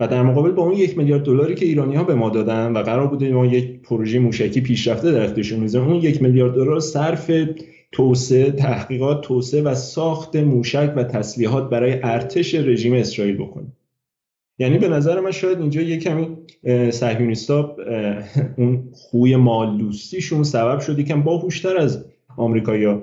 و 0.00 0.08
در 0.08 0.22
مقابل 0.22 0.50
با 0.50 0.62
اون 0.62 0.72
یک 0.72 0.98
میلیارد 0.98 1.22
دلاری 1.22 1.54
که 1.54 1.66
ایرانی 1.66 1.96
ها 1.96 2.04
به 2.04 2.14
ما 2.14 2.30
دادن 2.30 2.72
و 2.72 2.82
قرار 2.82 3.06
بوده 3.06 3.32
ما 3.32 3.46
یک 3.46 3.82
پروژه 3.82 4.18
موشکی 4.18 4.60
پیشرفته 4.60 5.12
در 5.12 5.24
اختیارشون 5.24 5.60
می‌ذاریم 5.60 5.88
اون 5.88 5.96
یک 5.96 6.22
میلیارد 6.22 6.54
دلار 6.54 6.80
صرف 6.80 7.30
توسعه 7.92 8.50
تحقیقات 8.50 9.20
توسعه 9.20 9.62
و 9.62 9.74
ساخت 9.74 10.36
موشک 10.36 10.92
و 10.96 11.04
تسلیحات 11.04 11.70
برای 11.70 12.00
ارتش 12.02 12.54
رژیم 12.54 12.94
اسرائیل 12.94 13.36
بکنیم. 13.36 13.76
یعنی 14.58 14.78
به 14.78 14.88
نظر 14.88 15.20
من 15.20 15.30
شاید 15.30 15.60
اینجا 15.60 15.80
یه 15.80 15.98
کمی 15.98 16.36
صهیونیستا 16.90 17.76
اون 18.56 18.88
خوی 18.92 19.36
مالدوستیشون 19.36 20.42
سبب 20.42 20.80
شد. 20.80 20.98
یکم 20.98 21.22
باهوشتر 21.22 21.76
از 21.76 22.04
آمریکایی‌ها 22.36 23.02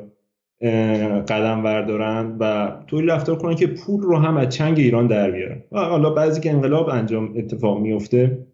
قدم 1.28 1.64
وردارن 1.64 2.38
و 2.40 2.72
طوری 2.88 3.08
رفتار 3.08 3.38
کنن 3.38 3.56
که 3.56 3.68
پول 3.68 4.02
رو 4.02 4.18
هم 4.18 4.38
از 4.38 4.50
چنگ 4.50 4.80
ایران 4.80 5.08
در 5.08 5.32
بیارن. 5.32 5.64
و 5.72 5.80
حالا 5.80 6.10
بعضی 6.10 6.42
که 6.42 6.52
انقلاب 6.52 6.90
انجام 6.90 7.34
اتفاق 7.38 7.80
میفته 7.80 8.48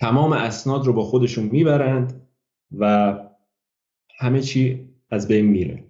تمام 0.00 0.32
اسناد 0.32 0.86
رو 0.86 0.92
با 0.92 1.02
خودشون 1.02 1.44
می‌برند 1.52 2.22
و 2.78 3.14
همه 4.18 4.40
چی 4.40 4.89
از 5.10 5.28
بین 5.28 5.46
میره. 5.46 5.84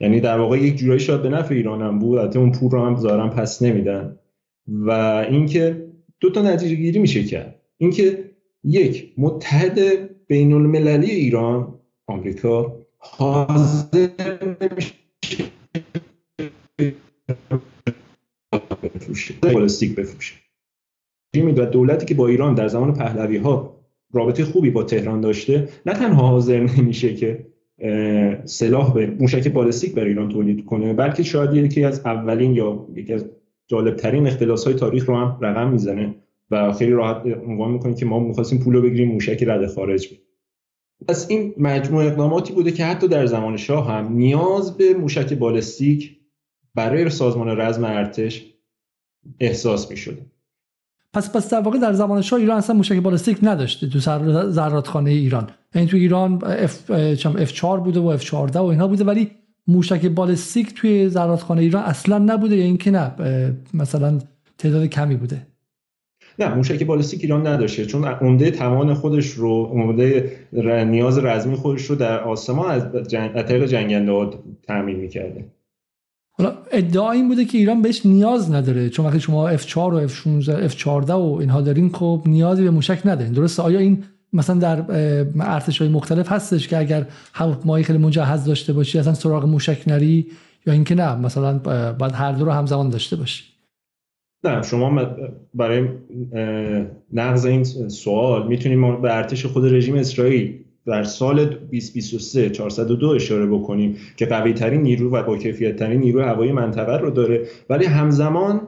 یعنی 0.00 0.20
در 0.20 0.38
واقع 0.38 0.58
یک 0.58 0.76
جورایی 0.76 1.00
شاید 1.00 1.22
به 1.22 1.28
نفع 1.28 1.54
ایران 1.54 1.82
هم 1.82 1.98
بود 1.98 2.18
البته 2.18 2.38
اون 2.38 2.52
پول 2.52 2.70
رو 2.70 2.84
هم 2.84 2.96
ظاهرا 2.96 3.28
پس 3.28 3.62
نمیدن. 3.62 4.18
و 4.66 4.90
اینکه 5.30 5.86
دو 6.20 6.30
تا 6.30 6.42
نتیجه 6.42 6.74
گیری 6.74 6.98
میشه 6.98 7.24
کرد. 7.24 7.60
اینکه 7.76 8.30
یک 8.64 9.12
متحد 9.18 9.80
بین 10.26 10.52
المللی 10.52 11.10
ایران 11.10 11.74
آمریکا 12.06 12.86
حاضر 12.98 14.08
نمیشه 14.60 14.94
بفروشه. 18.82 19.34
بفروشه 19.96 20.34
و 21.34 21.66
دولتی 21.66 22.06
که 22.06 22.14
با 22.14 22.26
ایران 22.26 22.54
در 22.54 22.68
زمان 22.68 22.94
پهلوی 22.94 23.36
ها 23.36 23.80
رابطه 24.12 24.44
خوبی 24.44 24.70
با 24.70 24.82
تهران 24.82 25.20
داشته 25.20 25.68
نه 25.86 25.92
تنها 25.92 26.28
حاضر 26.28 26.60
نمیشه 26.60 27.14
که 27.14 27.46
سلاح 28.44 28.94
به 28.94 29.06
موشک 29.06 29.48
بالستیک 29.48 29.94
برای 29.94 30.08
ایران 30.08 30.28
تولید 30.28 30.64
کنه 30.64 30.92
بلکه 30.92 31.22
شاید 31.22 31.54
یکی 31.54 31.84
از 31.84 32.00
اولین 32.04 32.54
یا 32.54 32.86
یکی 32.94 33.12
از 33.12 33.24
جالبترین 33.66 34.26
اختلاس 34.26 34.64
های 34.64 34.74
تاریخ 34.74 35.08
رو 35.08 35.16
هم 35.16 35.38
رقم 35.40 35.70
می‌زنه 35.70 36.14
و 36.50 36.72
خیلی 36.72 36.92
راحت 36.92 37.26
عنوان 37.26 37.70
می‌کنه 37.70 37.94
که 37.94 38.06
ما 38.06 38.18
می‌خواستیم 38.18 38.58
پول 38.58 38.74
رو 38.74 38.82
بگیریم 38.82 39.08
موشک 39.08 39.42
رد 39.42 39.66
خارج 39.66 40.08
بید. 40.08 40.20
پس 41.08 41.30
این 41.30 41.54
مجموع 41.56 42.04
اقداماتی 42.04 42.52
بوده 42.52 42.72
که 42.72 42.84
حتی 42.84 43.08
در 43.08 43.26
زمان 43.26 43.56
شاه 43.56 43.90
هم 43.90 44.12
نیاز 44.12 44.76
به 44.76 44.94
موشک 44.94 45.34
بالستیک 45.34 46.16
برای 46.74 47.10
سازمان 47.10 47.60
رزم 47.60 47.84
ارتش 47.84 48.54
احساس 49.40 49.90
می 49.90 49.96
پس 51.12 51.32
پس 51.32 51.50
در 51.50 51.60
واقع 51.60 51.78
در 51.78 51.92
زمان 51.92 52.22
شاه 52.22 52.40
ایران 52.40 52.56
اصلا 52.56 52.76
موشک 52.76 52.96
بالستیک 52.96 53.38
نداشته 53.42 53.88
تو 53.88 53.98
زرادخانه 54.50 55.10
ایران. 55.10 55.50
یعنی 55.74 55.88
تو 55.88 55.96
ایران 55.96 56.40
F 56.44 56.90
F 57.24 57.52
4 57.52 57.80
بوده 57.80 58.00
و 58.00 58.06
F 58.06 58.24
14 58.24 58.58
و 58.58 58.64
اینها 58.64 58.88
بوده 58.88 59.04
ولی 59.04 59.30
موشک 59.66 60.06
بالستیک 60.06 60.74
توی 60.74 61.08
زرادخانه 61.08 61.60
ایران 61.60 61.82
اصلا 61.82 62.18
نبوده 62.18 62.56
یا 62.56 62.64
اینکه 62.64 62.90
نه 62.90 63.12
مثلا 63.74 64.18
تعداد 64.58 64.86
کمی 64.86 65.16
بوده. 65.16 65.46
نه 66.38 66.54
موشک 66.54 66.86
بالستیک 66.86 67.20
ایران 67.22 67.46
نداشته 67.46 67.86
چون 67.86 68.04
عمده 68.04 68.50
توان 68.50 68.94
خودش 68.94 69.30
رو 69.30 69.64
عمده 69.64 70.36
نیاز 70.86 71.18
رزمی 71.18 71.56
خودش 71.56 71.84
رو 71.84 71.96
در 71.96 72.20
آسمان 72.20 72.70
از 72.70 73.08
جنگ... 73.08 73.42
طریق 73.42 73.66
جنگنده 73.66 74.12
ها 74.12 74.30
تامین 74.62 74.96
می‌کرده. 74.96 75.44
حالا 76.40 76.54
ادعا 76.72 77.10
این 77.10 77.28
بوده 77.28 77.44
که 77.44 77.58
ایران 77.58 77.82
بهش 77.82 78.06
نیاز 78.06 78.52
نداره 78.52 78.88
چون 78.88 79.06
وقتی 79.06 79.20
شما 79.20 79.56
F4 79.56 79.76
و 79.76 80.08
F16 80.08 80.70
F14 80.70 81.10
و 81.10 81.36
اینها 81.40 81.60
دارین 81.60 81.92
خب 81.92 82.22
نیازی 82.26 82.62
به 82.62 82.70
موشک 82.70 83.00
ندارین 83.04 83.32
درسته؟ 83.32 83.62
آیا 83.62 83.78
این 83.78 84.04
مثلا 84.32 84.56
در 84.56 84.84
ارتش 85.40 85.78
های 85.78 85.90
مختلف 85.90 86.32
هستش 86.32 86.68
که 86.68 86.78
اگر 86.78 87.06
هواپیمایی 87.32 87.84
خیلی 87.84 87.98
مجهز 87.98 88.44
داشته 88.44 88.72
باشی 88.72 88.98
اصلا 88.98 89.14
سراغ 89.14 89.44
موشک 89.44 89.82
نری؟ 89.86 90.26
یا 90.66 90.72
اینکه 90.72 90.94
نه 90.94 91.16
مثلا 91.16 91.58
باید 91.92 92.12
هر 92.12 92.32
دو 92.32 92.44
رو 92.44 92.50
همزمان 92.50 92.90
داشته 92.90 93.16
باشی؟ 93.16 93.44
نه 94.44 94.62
شما 94.62 95.06
برای 95.54 95.88
نقض 97.12 97.46
این 97.46 97.64
سوال 97.88 98.48
می‌تونیم 98.48 99.02
به 99.02 99.16
ارتش 99.16 99.46
خود 99.46 99.74
رژیم 99.74 99.94
اسرائیل 99.94 100.59
در 100.86 101.02
سال 101.02 101.44
2023 101.44 102.50
402 102.50 103.08
اشاره 103.08 103.46
بکنیم 103.46 103.96
که 104.16 104.26
قوی 104.26 104.52
ترین 104.52 104.82
نیرو 104.82 105.10
و 105.10 105.22
با 105.22 105.38
کیفیت 105.38 105.76
ترین 105.76 106.00
نیرو 106.00 106.22
هوایی 106.22 106.52
منطقه 106.52 106.96
رو 106.96 107.10
داره. 107.10 107.46
ولی 107.70 107.84
همزمان 107.84 108.60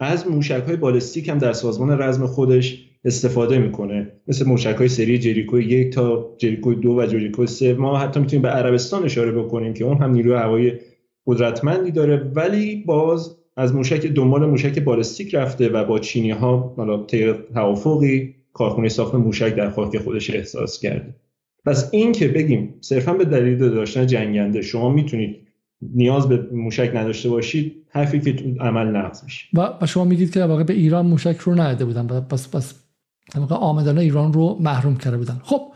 از 0.00 0.28
موشک 0.28 0.62
های 0.66 0.76
بالستیک 0.76 1.28
هم 1.28 1.38
در 1.38 1.52
سازمان 1.52 2.02
رزم 2.02 2.26
خودش 2.26 2.84
استفاده 3.04 3.58
می‌کنه. 3.58 4.12
مثل 4.26 4.46
موشک 4.46 4.74
های 4.74 4.88
سری 4.88 5.18
جریکو 5.18 5.60
یک 5.60 5.94
تا 5.94 6.34
جریکو 6.38 6.74
دو 6.74 6.90
و 6.98 7.06
جریکو 7.06 7.46
سه. 7.46 7.74
ما 7.74 7.98
حتی 7.98 8.20
می‌تونیم 8.20 8.42
به 8.42 8.48
عربستان 8.48 9.04
اشاره 9.04 9.32
بکنیم 9.32 9.74
که 9.74 9.84
اون 9.84 9.96
هم 9.96 10.10
نیروی 10.10 10.34
هوایی 10.34 10.72
قدرتمندی 11.26 11.90
داره. 11.90 12.16
ولی 12.34 12.84
باز 12.86 13.36
از 13.56 13.74
موشک 13.74 14.06
دنبال 14.06 14.46
موشک 14.46 14.78
بالستیک 14.78 15.34
رفته 15.34 15.68
و 15.68 15.84
با 15.84 15.98
چینی 15.98 16.30
ها 16.30 16.74
حالا 16.76 17.06
توافقی 17.54 18.34
کارخونه 18.58 18.88
ساخت 18.88 19.14
موشک 19.14 19.54
در 19.54 19.70
خاک 19.70 19.98
خودش 19.98 20.30
احساس 20.30 20.80
کرده 20.80 21.14
پس 21.64 21.88
این 21.92 22.12
که 22.12 22.28
بگیم 22.28 22.74
صرفا 22.80 23.12
به 23.12 23.24
دلیل 23.24 23.58
داشتن 23.58 24.06
جنگنده 24.06 24.62
شما 24.62 24.88
می‌تونید 24.92 25.36
نیاز 25.82 26.28
به 26.28 26.48
موشک 26.52 26.90
نداشته 26.94 27.28
باشید 27.28 27.86
حرفی 27.88 28.20
که 28.20 28.54
عمل 28.60 28.86
نقض 28.96 29.24
میشه. 29.24 29.46
و 29.54 29.86
شما 29.86 30.04
میگید 30.04 30.34
که 30.34 30.44
واقع 30.44 30.62
به 30.62 30.72
ایران 30.72 31.06
موشک 31.06 31.36
رو 31.36 31.54
نداده 31.54 31.84
بودن 31.84 32.06
پس 32.06 32.48
پس 32.48 32.74
آمدن 33.50 33.98
ایران 33.98 34.32
رو 34.32 34.58
محروم 34.60 34.96
کرده 34.96 35.16
بودن. 35.16 35.40
خب 35.44 35.72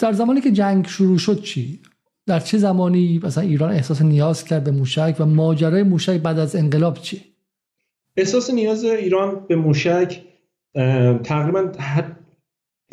در 0.00 0.12
زمانی 0.12 0.40
که 0.40 0.50
جنگ 0.50 0.86
شروع 0.86 1.18
شد 1.18 1.42
چی؟ 1.42 1.80
در 2.26 2.40
چه 2.40 2.58
زمانی 2.58 3.20
مثلا 3.22 3.44
ایران 3.44 3.70
احساس 3.70 4.02
نیاز 4.02 4.44
کرد 4.44 4.64
به 4.64 4.70
موشک 4.70 5.16
و 5.18 5.26
ماجرای 5.26 5.82
موشک 5.82 6.20
بعد 6.20 6.38
از 6.38 6.56
انقلاب 6.56 6.98
چی؟ 6.98 7.22
احساس 8.16 8.50
نیاز 8.50 8.84
ایران 8.84 9.46
به 9.48 9.56
موشک 9.56 10.22
تقریبا 11.24 11.72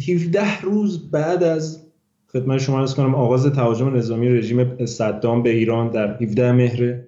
17 0.09 0.61
روز 0.61 1.11
بعد 1.11 1.43
از 1.43 1.85
خدمت 2.27 2.59
شما 2.59 2.79
ارز 2.79 2.95
کنم 2.95 3.15
آغاز 3.15 3.53
تهاجم 3.53 3.95
نظامی 3.95 4.29
رژیم 4.29 4.85
صدام 4.85 5.43
به 5.43 5.49
ایران 5.49 5.89
در 5.89 6.23
17 6.23 6.51
مهر 6.51 6.99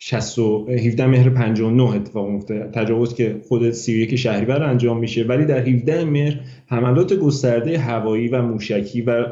17 0.00 1.06
مهر 1.06 1.30
59 1.30 1.94
اتفاق 1.94 2.28
میفته 2.28 2.70
تجاوز 2.72 3.14
که 3.14 3.40
خود 3.48 3.70
31 3.70 4.16
شهریور 4.16 4.62
انجام 4.62 4.98
میشه 4.98 5.24
ولی 5.24 5.44
در 5.44 5.60
17 5.60 6.04
مهر 6.04 6.40
حملات 6.66 7.12
گسترده 7.12 7.78
هوایی 7.78 8.28
و 8.28 8.42
موشکی 8.42 9.02
و 9.02 9.26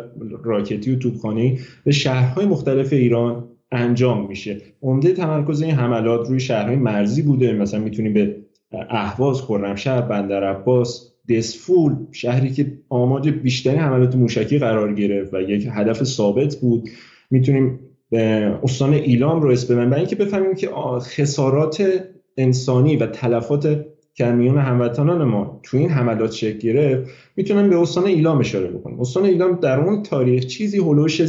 راکتی 0.44 0.92
و 0.92 0.98
توپخانه‌ای 0.98 1.58
به 1.84 1.92
شهرهای 1.92 2.46
مختلف 2.46 2.92
ایران 2.92 3.48
انجام 3.72 4.28
میشه. 4.28 4.60
عمده 4.82 5.12
تمرکز 5.12 5.62
این 5.62 5.74
حملات 5.74 6.28
روی 6.28 6.40
شهرهای 6.40 6.76
مرزی 6.76 7.22
بوده. 7.22 7.52
مثلا 7.52 7.80
می‌تونیم 7.80 8.12
به 8.12 8.43
اهواز 8.90 9.42
خرمشهر 9.42 10.00
بندر 10.00 10.44
عباس 10.44 11.10
دسفول 11.28 11.96
شهری 12.12 12.50
که 12.52 12.78
آماج 12.88 13.28
بیشتری 13.28 13.76
حملات 13.76 14.16
موشکی 14.16 14.58
قرار 14.58 14.94
گرفت 14.94 15.34
و 15.34 15.40
یک 15.40 15.68
هدف 15.70 16.04
ثابت 16.04 16.56
بود. 16.56 16.88
می‌تونیم 17.30 17.80
استان 18.62 18.92
ایلام 18.92 19.42
رو 19.42 19.50
اسم 19.50 19.74
ببریم. 19.74 19.90
برای 19.90 20.00
اینکه 20.00 20.16
بفهمیم 20.16 20.54
که 20.54 20.68
خسارات 21.00 22.04
انسانی 22.36 22.96
و 22.96 23.06
تلفات 23.06 23.86
کمیون 24.16 24.58
هموطنان 24.58 25.24
ما 25.24 25.60
تو 25.62 25.76
این 25.76 25.90
حملات 25.90 26.32
شکل 26.32 26.58
گرفت 26.58 27.10
می‌تونم 27.36 27.70
به 27.70 27.78
استان 27.80 28.04
ایلام 28.04 28.38
اشاره 28.38 28.66
بکنم. 28.66 29.00
استان 29.00 29.24
ایلام 29.24 29.58
در 29.62 29.80
اون 29.80 30.02
تاریخ 30.02 30.46
چیزی 30.46 30.78
هلوش 30.78 31.22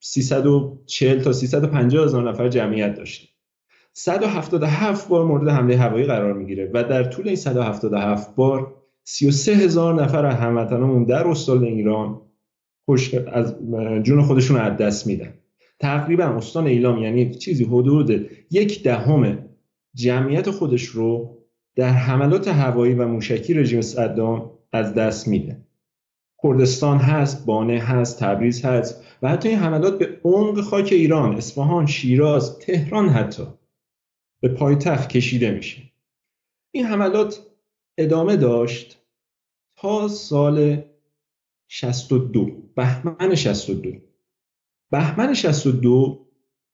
340 0.00 1.20
تا 1.22 1.32
350 1.32 2.04
هزار 2.04 2.28
نفر 2.30 2.48
جمعیت 2.48 2.94
داشته. 2.94 3.27
177 3.98 5.08
بار 5.08 5.24
مورد 5.24 5.48
حمله 5.48 5.76
هوایی 5.76 6.04
قرار 6.04 6.32
می‌گیره 6.32 6.70
و 6.74 6.84
در 6.84 7.04
طول 7.04 7.26
این 7.26 7.36
177 7.36 8.34
بار 8.34 8.74
33 9.04 9.52
هزار 9.54 10.02
نفر 10.02 10.26
از 10.26 10.36
هموطنانمون 10.36 11.04
در 11.04 11.28
استان 11.28 11.64
ایران 11.64 12.20
از 13.32 13.54
جون 14.02 14.22
خودشون 14.22 14.56
از 14.56 14.76
دست 14.76 15.06
میدن. 15.06 15.34
تقریبا 15.80 16.24
استان 16.24 16.66
ایلام 16.66 16.98
یعنی 16.98 17.34
چیزی 17.34 17.64
حدود 17.64 18.30
یک 18.50 18.82
دهم 18.82 19.38
جمعیت 19.94 20.50
خودش 20.50 20.84
رو 20.84 21.38
در 21.76 21.90
حملات 21.90 22.48
هوایی 22.48 22.94
و 22.94 23.06
موشکی 23.08 23.54
رژیم 23.54 23.80
صدام 23.80 24.50
از 24.72 24.94
دست 24.94 25.28
میده. 25.28 25.56
کردستان 26.42 26.98
هست، 26.98 27.46
بانه 27.46 27.78
هست، 27.78 28.20
تبریز 28.20 28.64
هست 28.64 29.04
و 29.22 29.28
حتی 29.28 29.48
این 29.48 29.58
حملات 29.58 29.98
به 29.98 30.08
عمق 30.24 30.60
خاک 30.60 30.88
ایران، 30.92 31.36
اصفهان، 31.36 31.86
شیراز، 31.86 32.58
تهران 32.58 33.08
حتی 33.08 33.42
به 34.40 34.48
پایتخت 34.48 35.08
کشیده 35.08 35.50
میشه. 35.50 35.82
این 36.70 36.84
حملات 36.84 37.46
ادامه 37.98 38.36
داشت 38.36 38.98
تا 39.76 40.08
سال 40.08 40.82
62 41.68 42.50
بهمن 42.74 43.34
62 43.34 43.90
بهمن 44.90 45.34
62 45.34 46.26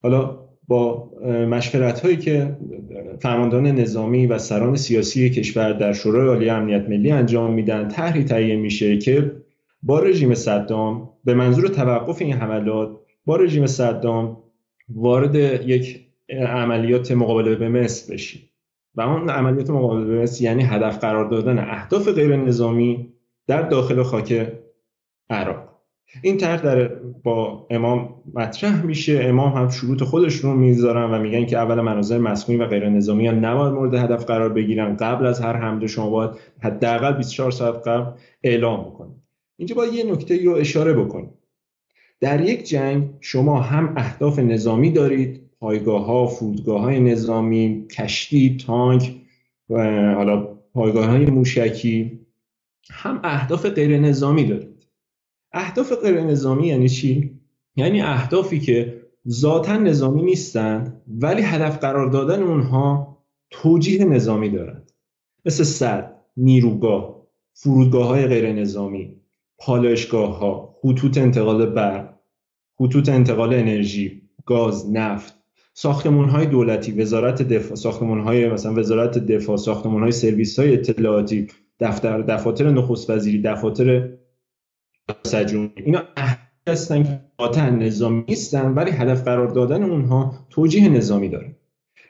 حالا 0.03 0.45
با 0.69 1.11
مشورت 1.25 2.01
هایی 2.01 2.17
که 2.17 2.57
فرماندهان 3.21 3.67
نظامی 3.67 4.27
و 4.27 4.39
سران 4.39 4.77
سیاسی 4.77 5.31
کشور 5.31 5.73
در 5.73 5.93
شورای 5.93 6.29
عالی 6.29 6.51
امنیت 6.51 6.89
ملی 6.89 7.11
انجام 7.11 7.53
میدن 7.53 7.89
طرحی 7.89 8.25
تهیه 8.25 8.57
میشه 8.57 8.99
که 8.99 9.37
با 9.83 9.99
رژیم 10.01 10.35
صدام 10.35 11.11
به 11.25 11.35
منظور 11.35 11.69
توقف 11.69 12.23
این 12.23 12.33
حملات 12.33 13.01
با 13.27 13.37
رژیم 13.37 13.67
صدام 13.67 14.43
وارد 14.89 15.35
یک 15.69 16.04
عملیات 16.31 17.13
مقابله 17.13 17.55
به 17.55 17.69
مصر 17.69 18.13
بشیم 18.15 18.51
و 18.95 19.01
اون 19.01 19.31
عملیات 19.31 19.71
مقابله 19.71 20.05
به 20.05 20.23
مصر 20.23 20.45
یعنی 20.45 20.63
هدف 20.63 20.99
قرار 20.99 21.31
دادن 21.31 21.59
اهداف 21.59 22.09
غیر 22.09 22.37
نظامی 22.37 23.13
در 23.47 23.63
داخل 23.63 24.03
خاک 24.03 24.53
عراق. 25.31 25.75
این 26.23 26.37
طرح 26.37 26.63
در 26.63 26.85
با 27.25 27.67
امام 27.71 28.15
مطرح 28.35 28.87
میشه. 28.87 29.21
امام 29.23 29.53
هم 29.53 29.69
شروط 29.69 30.03
خودش 30.03 30.35
رو 30.35 30.55
می‌ذارن 30.55 31.11
و 31.11 31.19
میگن 31.19 31.47
که 31.47 31.59
اول 31.59 31.81
مناظر 31.81 32.19
مصنوعی 32.19 32.61
و 32.61 32.67
غیر 32.67 32.89
نظامی 32.89 33.27
ها 33.27 33.33
نباید 33.33 33.73
مورد 33.73 33.95
هدف 33.95 34.25
قرار 34.25 34.49
بگیرن. 34.49 34.97
قبل 34.97 35.27
از 35.27 35.41
هر 35.41 35.57
حمله 35.57 35.87
شما 35.87 36.11
باید 36.11 36.31
حداقل 36.63 37.13
24 37.13 37.51
ساعت 37.51 37.89
قبل 37.89 38.11
اعلام 38.43 38.85
بکنید. 38.85 39.17
اینجا 39.57 39.75
باید 39.75 39.95
یه 39.95 40.13
نکته 40.13 40.45
رو 40.45 40.55
اشاره 40.55 40.93
بکنید 40.93 41.31
در 42.21 42.41
یک 42.41 42.65
جنگ 42.65 43.11
شما 43.21 43.61
هم 43.61 43.95
اهداف 43.97 44.39
نظامی 44.39 44.91
دارید 44.91 45.44
پایگاه 45.65 46.05
ها 46.05 46.27
فرودگاه 46.27 46.81
های 46.81 47.01
نظامی 47.01 47.87
کشتی 47.89 48.57
تانک 48.57 49.15
و 49.71 49.77
حالا 50.15 50.37
پایگاه 50.75 51.07
های 51.07 51.27
موشکی 51.27 52.21
هم 52.91 53.21
اهداف 53.25 53.67
غیر 53.67 53.99
نظامی 53.99 54.45
دارید 54.45 54.87
اهداف 55.53 55.93
غیر 55.93 56.21
نظامی 56.21 56.67
یعنی 56.67 56.89
چی؟ 56.89 57.41
یعنی 57.77 58.01
اهدافی 58.01 58.61
که 58.61 59.03
ذاتا 59.29 59.77
نظامی 59.77 60.23
نیستند 60.23 61.03
ولی 61.09 61.43
هدف 61.43 61.79
قرار 61.79 62.11
دادن 62.11 62.43
اونها 62.43 63.19
توجیه 63.51 64.05
نظامی 64.05 64.51
دارند. 64.51 64.93
مثل 65.45 65.65
صد 65.65 66.17
نیروگاه 66.37 67.27
فرودگاه 67.53 68.07
های 68.07 68.27
غیر 68.27 68.53
نظامی 68.53 69.17
پالایشگاه 69.59 70.39
ها 70.39 70.77
خطوط 70.83 71.19
انتقال 71.19 71.67
برق 71.67 72.15
خطوط 72.79 73.09
انتقال 73.09 73.55
انرژی 73.55 74.23
گاز 74.47 74.93
نفت 74.93 75.44
ساختمون 75.77 76.29
های 76.29 76.47
دولتی 76.47 76.93
وزارت 76.93 77.43
دفاع 77.43 77.75
ساختمون 77.77 78.21
های 78.21 78.49
مثلا 78.49 78.75
وزارت 78.75 79.19
دفاع 79.19 79.57
ساختمون 79.57 80.03
های 80.03 80.13
سرویس 80.13 80.59
های 80.59 80.75
اطلاعاتی 80.75 81.47
دفتر 81.81 82.21
دفاتر 82.21 82.71
نخست 82.71 83.11
وزیری 83.11 83.43
دفاتر 83.43 84.09
سجون 85.23 85.71
اینا 85.77 86.03
هستن 86.69 87.03
که 87.03 87.21
نظامی 87.61 88.25
نیستن 88.29 88.75
ولی 88.75 88.91
هدف 88.91 89.25
قرار 89.25 89.49
دادن 89.49 89.83
اونها 89.83 90.47
توجیه 90.51 90.89
نظامی 90.89 91.29
داره. 91.29 91.57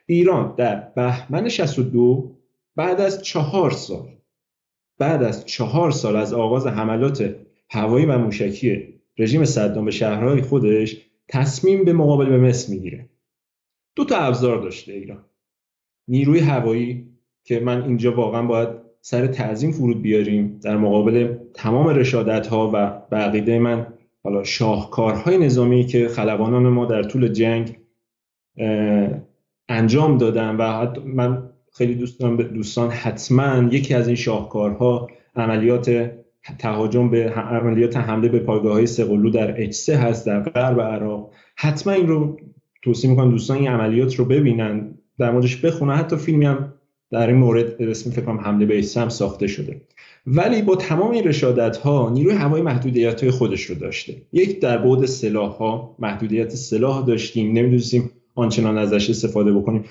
ایران 0.07 0.55
در 0.57 0.89
بهمن 0.97 1.49
62 1.49 2.37
بعد 2.77 3.01
از 3.01 3.23
چهار 3.23 3.71
سال 3.71 4.09
بعد 4.99 5.23
از 5.23 5.47
چهار 5.47 5.91
سال 5.91 6.17
از 6.17 6.33
آغاز 6.33 6.67
حملات 6.67 7.37
هوایی 7.71 8.07
و 8.07 8.19
موشکی 8.19 8.95
رژیم 9.19 9.45
صدام 9.45 9.85
به 9.85 9.91
شهرهای 9.91 10.43
خودش 10.43 10.97
تصمیم 11.29 11.85
به 11.85 11.93
مقابل 11.93 12.29
به 12.29 12.39
مصر 12.39 12.73
می‌گیره. 12.73 13.09
دو 13.97 14.05
تا 14.05 14.17
ابزار 14.17 14.63
داشته 14.63 14.93
ایران. 14.93 15.25
نیروی 16.09 16.41
هوایی 16.41 17.09
که 17.45 17.61
من 17.61 17.83
اینجا 17.83 18.15
واقعا 18.15 18.43
باید 18.43 18.69
سر 19.01 19.27
تعظیم 19.27 19.73
فرود 19.73 20.03
بیاریم 20.03 20.61
در 20.63 20.77
مقابل 20.77 21.39
تمام 21.55 21.89
رشادت 21.89 22.47
ها 22.47 22.71
و 22.75 23.03
بقیده 23.11 23.59
من 23.59 23.87
حالا 24.23 24.45
شاهکارهای 24.45 25.39
نظامی 25.39 25.87
که 25.87 26.09
خلبانان 26.09 26.69
ما 26.69 26.87
در 26.87 27.03
طول 27.03 27.29
جنگ 27.29 27.79
انجام 29.69 30.19
دادن 30.19 30.57
و 30.57 30.87
من 31.05 31.51
خیلی 31.73 31.95
دوستان 31.95 32.37
دوستان 32.37 32.91
حتما 32.91 33.69
یکی 33.71 33.95
از 33.95 34.07
این 34.07 34.17
شاهکارها 34.17 35.09
عملیات 35.37 36.11
تهاجم 36.59 37.11
به 37.11 37.31
عملیات 37.31 37.97
حمله 37.97 38.29
به 38.29 38.39
پایگاه 38.39 38.73
های 38.73 38.87
سقلو 38.87 39.31
در 39.31 39.63
اچسه 39.63 39.97
هست 39.97 40.27
در 40.27 40.41
غرب 40.41 40.81
عراق 40.81 41.31
حتما 41.57 41.93
این 41.93 42.09
رو 42.09 42.37
توصیه 42.85 43.11
می‌کنم 43.11 43.31
دوستان 43.31 43.57
این 43.57 43.69
عملیات 43.69 44.15
رو 44.15 44.25
ببینن 44.25 44.95
در 45.19 45.33
موردش 45.33 45.57
بخونن. 45.57 45.95
حتی 45.95 46.17
فیلمی 46.17 46.45
هم 46.45 46.73
در 47.11 47.27
این 47.27 47.37
مورد 47.37 47.83
اسم 47.83 48.11
فکر 48.11 48.25
کنم 48.25 48.41
حمله 48.41 48.67
به 48.67 48.85
هم 48.97 49.09
ساخته 49.09 49.47
شده. 49.47 49.81
ولی 50.27 50.63
با 50.63 50.77
تمام 50.77 51.11
این 51.11 51.25
رشادت 51.25 51.77
ها 51.77 52.11
نیروی 52.11 52.35
هوایی 52.35 52.63
محدودیت 52.63 53.21
های 53.21 53.31
خودش 53.31 53.63
رو 53.63 53.75
داشته. 53.75 54.17
یک 54.33 54.61
در 54.61 54.79
بعد 54.79 55.07
سلاح 55.07 55.51
ها 55.51 55.97
محدودیت 55.99 56.51
سلاح 56.51 57.07
داشتیم. 57.07 57.53
نمی‌دونستیم 57.53 58.11
آنچنان 58.35 58.79
ازش 58.79 59.11
استفاده 59.11 59.53
بکنیم. 59.53 59.85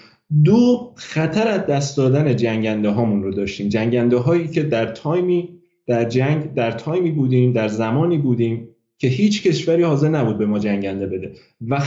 دو 0.44 0.92
خطر 0.96 1.48
از 1.48 1.66
دست 1.66 1.98
دادن 1.98 2.36
جنگنده 2.36 2.90
هامون 2.90 3.24
رو 3.24 3.32
داشتیم. 3.32 3.70
جنگنده 3.70 4.18
هایی 4.18 4.48
که 4.48 4.64
در 4.64 4.86
تایمی 4.86 5.50
در 5.88 6.04
جنگ 6.04 6.54
در 6.54 6.72
تایمی 6.72 7.12
بودیم 7.12 7.54
در 7.54 7.68
زمانی 7.68 8.18
بودیم 8.18 8.68
که 9.04 9.10
هیچ 9.10 9.44
کشوری 9.44 9.84
حاضر 9.84 10.10
نبود 10.10 10.38
به 10.38 10.46
ما 10.46 10.60
جنگنده 10.60 11.08
بده. 11.08 11.32
و, 11.68 11.82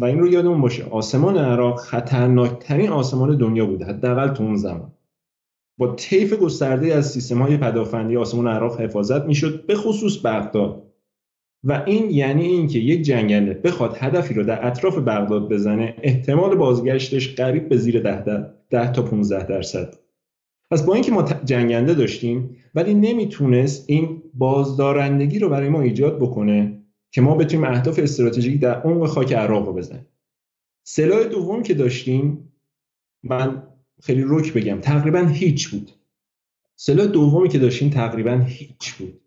و 0.00 0.04
این 0.04 0.18
رو 0.18 0.32
یادمون 0.32 0.60
باشه. 0.60 0.84
آسمان 0.84 1.36
عراق 1.36 1.80
خطرناکترین 1.80 2.88
آسمان 2.88 3.36
دنیا 3.36 3.66
بوده 3.66 3.84
حداقل 3.84 4.28
تو 4.28 4.44
اون 4.44 4.56
زمان. 4.56 4.92
با 5.78 5.94
طیف 5.94 6.32
گسترده 6.32 6.94
از 6.94 7.10
سیستم 7.10 7.42
های 7.42 7.56
پدافندی 7.56 8.16
آسمان 8.16 8.46
عراق 8.46 8.80
حفاظت 8.80 9.24
می‌شد 9.24 9.66
به 9.66 9.74
خصوص 9.74 10.26
بغداد. 10.26 10.82
و 11.64 11.82
این 11.86 12.10
یعنی 12.10 12.44
اینکه 12.46 12.78
یک 12.78 13.02
جنگنده 13.02 13.54
بخواد 13.54 13.96
هدفی 14.00 14.34
رو 14.34 14.44
در 14.44 14.66
اطراف 14.66 14.98
بغداد 14.98 15.48
بزنه 15.48 15.94
احتمال 16.02 16.56
بازگشتش 16.56 17.34
قریب 17.34 17.68
به 17.68 17.76
زیر 17.76 18.00
10 18.00 18.46
ده 18.70 18.92
تا 18.92 19.02
15 19.02 19.46
درصد. 19.46 19.94
پس 20.70 20.82
با 20.82 20.94
اینکه 20.94 21.12
ما 21.12 21.22
جنگنده 21.22 21.94
داشتیم 21.94 22.56
ولی 22.74 22.94
نمی‌تونست 22.94 23.84
این 23.90 24.22
بازدارندگی 24.34 25.38
رو 25.38 25.48
برای 25.48 25.68
ما 25.68 25.80
ایجاد 25.80 26.18
بکنه 26.18 26.82
که 27.10 27.20
ما 27.20 27.34
بتونیم 27.34 27.66
اهداف 27.66 27.98
استراتژیک 27.98 28.60
در 28.60 28.80
عمق 28.82 29.06
خاک 29.06 29.32
عراق 29.32 29.66
رو 29.66 29.72
بزنیم. 29.72 30.06
سلاح 30.84 31.24
دوم 31.24 31.62
که 31.62 31.74
داشتیم 31.74 32.52
من 33.22 33.62
خیلی 34.02 34.24
رک 34.26 34.52
بگم 34.52 34.80
تقریبا 34.80 35.18
هیچ 35.18 35.68
بود. 35.68 35.90
سلاح 36.76 37.06
دومی 37.06 37.48
که 37.48 37.58
داشتیم 37.58 37.90
تقریبا 37.90 38.44
هیچ 38.46 38.92
بود. 38.92 39.20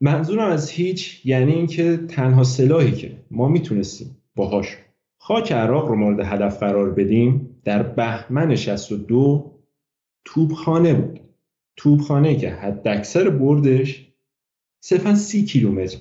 منظورم 0.00 0.50
از 0.50 0.70
هیچ 0.70 1.26
یعنی 1.26 1.52
اینکه 1.52 1.96
تنها 1.96 2.44
سلاحی 2.44 2.92
که 2.92 3.18
ما 3.30 3.48
می‌تونستیم 3.48 4.16
باهاش 4.36 4.76
خاک 5.18 5.52
عراق 5.52 5.88
رو 5.88 5.96
مورد 5.96 6.20
هدف 6.20 6.58
قرار 6.58 6.90
بدیم 6.90 7.60
در 7.64 7.82
بهمن 7.82 8.56
62 8.56 9.51
توبخانه 10.24 10.94
بود. 10.94 11.20
توبخانه 11.76 12.36
که 12.36 12.50
حد 12.50 12.88
اکثر 12.88 13.30
بردش 13.30 14.12
صرفا 14.80 15.14
سی 15.14 15.44
کیلومتر. 15.44 15.98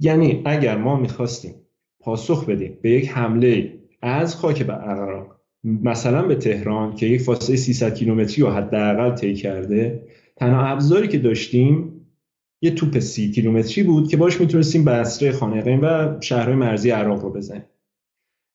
یعنی 0.00 0.42
اگر 0.44 0.78
ما 0.78 0.96
می‌خواستیم 0.96 1.54
پاسخ 2.00 2.46
بدیم 2.46 2.78
به 2.82 2.90
یک 2.90 3.08
حمله 3.08 3.78
از 4.02 4.36
خاک 4.36 4.62
به 4.62 4.72
عراق 4.72 5.40
مثلا 5.64 6.22
به 6.22 6.34
تهران 6.34 6.94
که 6.96 7.06
یک 7.06 7.20
فاصله 7.20 7.56
300 7.56 7.94
کیلومتری 7.94 8.42
رو 8.42 8.50
حداقل 8.50 9.14
طی 9.14 9.34
کرده 9.34 10.08
تنها 10.36 10.66
ابزاری 10.66 11.08
که 11.08 11.18
داشتیم 11.18 12.06
یه 12.62 12.70
توپ 12.70 12.98
سی 12.98 13.30
کیلومتری 13.30 13.82
بود 13.82 14.08
که 14.08 14.16
باش 14.16 14.40
می‌تونستیم 14.40 14.84
بسره 14.84 15.32
خانقین 15.32 15.80
و 15.80 16.20
شهرهای 16.20 16.54
مرزی 16.54 16.90
عراق 16.90 17.22
رو 17.22 17.30
بزنیم. 17.30 17.64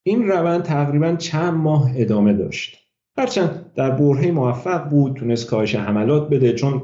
این 0.06 0.28
روند 0.28 0.62
تقریبا 0.62 1.16
چند 1.16 1.54
ماه 1.54 1.92
ادامه 1.96 2.32
داشت. 2.32 2.87
هرچند 3.18 3.72
در 3.74 3.90
برهه 3.90 4.30
موفق 4.30 4.88
بود 4.88 5.14
تونست 5.14 5.46
کاهش 5.50 5.74
حملات 5.74 6.28
بده 6.28 6.52
چون 6.52 6.82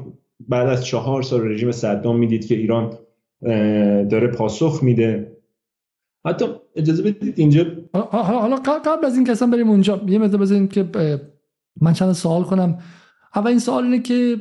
بعد 0.49 0.67
از 0.67 0.85
چهار 0.85 1.21
سال 1.21 1.47
رژیم 1.47 1.71
صدام 1.71 2.19
می‌دید 2.19 2.47
که 2.47 2.55
ایران 2.55 2.93
داره 4.09 4.27
پاسخ 4.27 4.83
میده. 4.83 5.37
حتی 6.25 6.45
اجازه 6.75 7.03
بدید 7.03 7.39
اینجا 7.39 7.65
حالا 8.11 8.55
قبل 8.85 9.05
از 9.05 9.15
این 9.15 9.23
که 9.23 9.33
بریم 9.33 9.69
اونجا 9.69 10.01
یه 10.07 10.19
مقدار 10.19 10.41
بزنیم 10.41 10.67
که 10.67 10.85
من 11.81 11.93
چند 11.93 12.11
سوال 12.11 12.43
کنم. 12.43 12.77
اول 13.35 13.47
این 13.47 13.59
سوال 13.59 13.83
اینه 13.83 13.99
که 13.99 14.37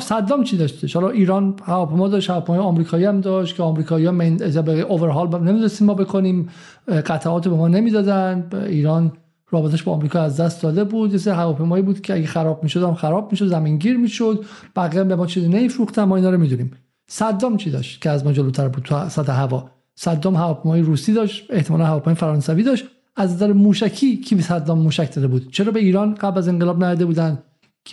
صدام 0.00 0.44
چی 0.44 0.56
داشته 0.56 0.98
حالا 1.00 1.12
ایران 1.12 1.56
هواپیما 1.64 2.08
داشت 2.08 2.30
هواپیمای 2.30 2.60
آمریکایی 2.60 3.04
هم 3.04 3.20
داشت 3.20 3.56
که 3.56 3.62
آمریکایی 3.62 4.10
من 4.10 4.36
به 4.36 4.80
اوورهال 4.80 5.28
نمی‌دونستیم 5.28 5.86
ما 5.86 5.94
بکنیم 5.94 6.48
قطعات 6.88 7.48
به 7.48 7.54
ما 7.54 7.68
نمی‌دادن. 7.68 8.50
ایران 8.66 9.12
رابطش 9.50 9.82
با 9.82 9.92
آمریکا 9.92 10.20
از 10.20 10.40
دست 10.40 10.62
داده 10.62 10.84
بود. 10.84 11.12
یه 11.12 11.18
سری 11.18 11.34
هواپیمایی 11.34 11.82
بود 11.82 12.00
که 12.00 12.14
اگه 12.14 12.26
خراب 12.26 12.62
می‌شد 12.62 12.82
هم 12.82 12.94
خراب 12.94 13.32
می‌شد 13.32 13.46
زمینگیر 13.46 13.96
می‌شد. 13.96 14.44
بقیه 14.76 15.04
به 15.04 15.16
ما 15.16 15.26
چیزی 15.26 15.48
نمیفروختن 15.48 16.04
ما 16.04 16.16
اینا 16.16 16.30
رو 16.30 16.38
می‌دونیم. 16.38 16.72
صدام 17.08 17.56
چی 17.56 17.70
داشت 17.70 18.02
که 18.02 18.10
از 18.10 18.24
ما 18.24 18.32
جلوتر 18.32 18.68
بود 18.68 18.84
تو 18.84 19.08
سطح 19.08 19.32
هوا؟ 19.32 19.70
صدام 19.94 20.36
هواپیمای 20.36 20.80
روسی 20.80 21.12
داشت 21.12 21.44
احتمالا 21.50 21.84
هواپیمای 21.84 22.14
فرانسوی 22.14 22.62
داشت. 22.62 22.84
از 23.16 23.34
نظر 23.34 23.52
موشکی 23.52 24.16
کی 24.16 24.34
به 24.34 24.42
صدام 24.42 24.78
موشک 24.78 25.14
داده 25.14 25.26
بود؟ 25.26 25.52
چرا 25.52 25.72
به 25.72 25.80
ایران 25.80 26.14
قبل 26.14 26.38
از 26.38 26.48
انقلاب 26.48 26.84
نده 26.84 27.04
بودن؟ 27.04 27.38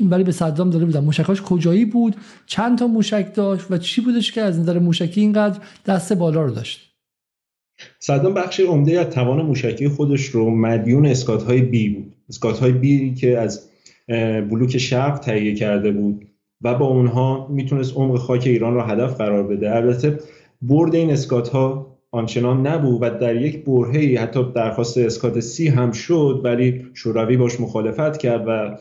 ولی 0.02 0.24
به 0.24 0.32
صدام 0.32 0.70
داده 0.70 0.86
بودن؟ 0.86 1.00
موشکاش 1.00 1.42
کجایی 1.42 1.86
بود؟ 1.86 2.16
چند 2.46 2.78
تا 2.78 2.88
موشک 2.88 3.36
داشت 3.36 3.72
و 3.72 3.78
چی 3.78 4.02
بودش 4.02 4.32
که 4.32 4.42
از 4.42 4.60
نظر 4.60 4.80
موشکی 4.80 5.22
اینقدر 5.22 5.60
دست 5.86 6.13
بالا 6.13 6.42
رو 6.42 6.52
داشت؟ 6.52 6.92
صدام 8.00 8.34
بخش 8.34 8.60
عمده 8.60 9.00
از 9.00 9.10
توان 9.10 9.41
موشکی 9.41 9.88
خودش 9.88 10.26
رو 10.26 10.50
مدیون 10.50 11.06
اسکات 11.06 11.43
های 11.43 11.62
بی 11.62 11.89
بود. 11.89 12.13
اسکات 12.30 12.60
های 12.60 12.72
بی 12.72 13.13
که 13.13 13.38
از 13.38 13.69
بلوک 14.50 14.78
شرق 14.78 15.19
تهیه 15.19 15.56
کرده 15.56 15.91
بود 15.91 16.26
و 16.62 16.74
با 16.74 16.86
اونها 16.86 17.48
می‌تونست 17.52 17.98
عمق 17.98 18.17
خاک 18.17 18.43
ایران 18.48 18.74
را 18.74 18.86
هدف 18.86 19.17
قرار 19.17 19.43
بده. 19.43 19.76
البته 19.76 20.19
برد 20.62 20.96
این 20.96 21.10
اسکات 21.12 21.50
ها 21.50 21.93
آنچنان 22.12 22.67
نبود 22.67 22.98
و 23.02 23.10
در 23.10 23.36
یک 23.36 23.65
برهه 23.65 24.19
حتی 24.22 24.52
درخواست 24.56 24.98
اسکات 24.98 25.39
سی 25.39 25.67
هم 25.67 25.91
شد 25.91 26.41
ولی 26.43 26.86
شوروی 26.93 27.38
باش 27.38 27.60
مخالفت 27.60 28.17
کرد 28.17 28.43
و 28.48 28.78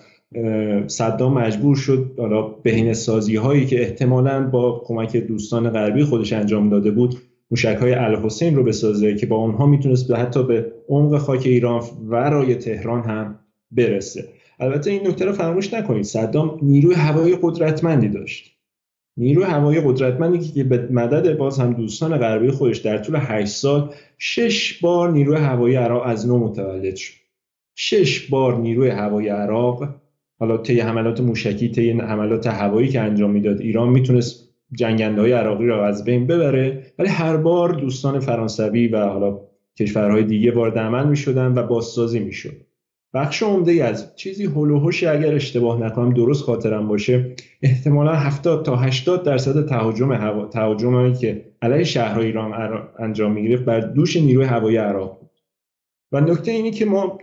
صدام 0.86 1.38
مجبور 1.38 1.76
شد 1.76 2.14
حالا 2.18 2.42
بهین 2.42 2.94
سازی 2.94 3.36
هایی 3.36 3.66
که 3.66 3.82
احتمالا 3.82 4.46
با 4.46 4.82
کمک 4.84 5.16
دوستان 5.16 5.70
غربی 5.70 6.04
خودش 6.04 6.32
انجام 6.32 6.68
داده 6.68 6.90
بود 6.90 7.16
موشک 7.52 7.78
های 7.80 7.92
الحسین 7.94 8.56
رو 8.56 8.64
بسازه 8.64 9.14
که 9.14 9.26
با 9.26 9.36
اونها 9.36 9.66
می‌تونست 9.66 10.10
حتی 10.10 10.42
به 10.42 10.72
عمق 10.88 11.18
خاک 11.18 11.42
ایران 11.46 11.82
ورای 12.06 12.54
تهران 12.54 13.02
هم 13.02 13.38
برسه. 13.70 14.28
البته 14.60 14.90
این 14.90 15.06
نکته 15.06 15.24
رو 15.24 15.32
فراموش 15.32 15.74
نکنید. 15.74 16.04
صدام 16.04 16.58
نیروی 16.62 16.94
هوایی 16.94 17.38
قدرتمندی 17.42 18.08
داشت. 18.08 18.52
نیروی 19.16 19.44
هوایی 19.44 19.80
قدرتمندی 19.80 20.38
که 20.38 20.64
به 20.64 20.88
مدد 20.90 21.36
باز 21.36 21.58
هم 21.58 21.72
دوستان 21.72 22.18
غربی 22.18 22.50
خودش 22.50 22.78
در 22.78 22.98
طول 22.98 23.16
8 23.20 23.52
سال 23.52 23.94
شش 24.18 24.80
بار 24.80 25.10
نیروی 25.10 25.36
هوایی 25.36 25.76
عراق 25.76 26.02
از 26.06 26.26
نو 26.26 26.38
متولد 26.38 26.96
شد. 26.96 27.14
شش 27.74 28.28
بار 28.28 28.58
نیروی 28.58 28.90
هوایی 28.90 29.28
عراق 29.28 29.88
حالا 30.38 30.56
طی 30.56 30.80
حملات 30.80 31.20
موشکی 31.20 31.68
طی 31.68 31.90
حملات 31.90 32.46
هوایی 32.46 32.88
که 32.88 33.00
انجام 33.00 33.30
می‌داد 33.30 33.60
ایران 33.60 33.88
می‌تونست 33.88 34.51
جنگنده 34.72 35.20
های 35.20 35.32
عراقی 35.32 35.66
را 35.66 35.86
از 35.86 36.04
بین 36.04 36.26
ببره. 36.26 36.82
ولی 36.98 37.08
هر 37.08 37.36
بار 37.36 37.72
دوستان 37.72 38.20
فرانسوی 38.20 38.88
و 38.88 39.06
حالا 39.06 39.40
کشورهای 39.78 40.24
دیگه 40.24 40.52
وارد 40.52 40.78
عمل 40.78 41.06
می 41.06 41.16
شدن 41.16 41.58
و 41.58 41.62
بازسازی 41.62 42.18
می 42.18 42.32
شد 42.32 42.56
بخش 43.14 43.42
عمده 43.42 43.84
از 43.84 44.16
چیزی 44.16 44.44
هلوهوشی 44.44 45.06
اگر 45.06 45.34
اشتباه 45.34 45.80
نکنم 45.80 46.14
درست 46.14 46.44
خاطرم 46.44 46.88
باشه 46.88 47.34
احتمالا 47.62 48.14
70 48.14 48.64
تا 48.64 48.76
80 48.76 49.22
درصد 49.22 49.68
تهاجم 49.68 50.12
هوا 50.12 50.46
تهاجمی 50.46 51.12
که 51.12 51.44
علیه 51.62 51.84
شهرهای 51.84 52.26
ایران 52.26 52.52
انجام 52.98 53.32
می 53.32 53.56
بر 53.56 53.80
دوش 53.80 54.16
نیروی 54.16 54.44
هوایی 54.44 54.76
عراق 54.76 55.21
و 56.12 56.20
نکته 56.20 56.50
اینی 56.50 56.70
که 56.70 56.84
ما 56.84 57.18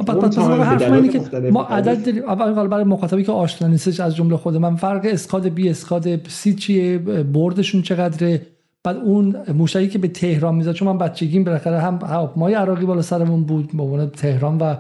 اینه 0.82 1.10
که 1.10 1.20
ما 1.52 1.64
عدد 1.64 2.06
داریم. 2.06 2.24
اول 2.30 2.68
برای 2.68 2.84
مخاطبی 2.84 3.24
که 3.24 3.32
آشنا 3.32 3.68
نیستش 3.68 4.00
از 4.00 4.16
جمله 4.16 4.38
خود 4.38 4.56
من 4.56 4.76
فرق 4.76 5.02
اسکاد 5.04 5.48
بی 5.48 5.70
اسکاد 5.70 6.28
سی 6.28 6.54
چیه 6.54 6.98
بردشون 7.34 7.82
چقدره؟ 7.82 8.42
بعد 8.84 8.98
اون 8.98 9.36
موشکی 9.56 9.88
که 9.88 10.00
به 10.00 10.08
تهران 10.08 10.56
می‌زد 10.56 10.74
چون 10.74 10.88
من 10.88 10.98
بچگیم 10.98 11.44
بالاخره 11.44 11.80
هم 11.80 12.00
هواپیمای 12.04 12.54
عراقی 12.54 12.86
بالا 12.86 13.02
سرمون 13.02 13.44
بود 13.44 13.72
به 13.78 14.06
تهران 14.06 14.58
و 14.58 14.76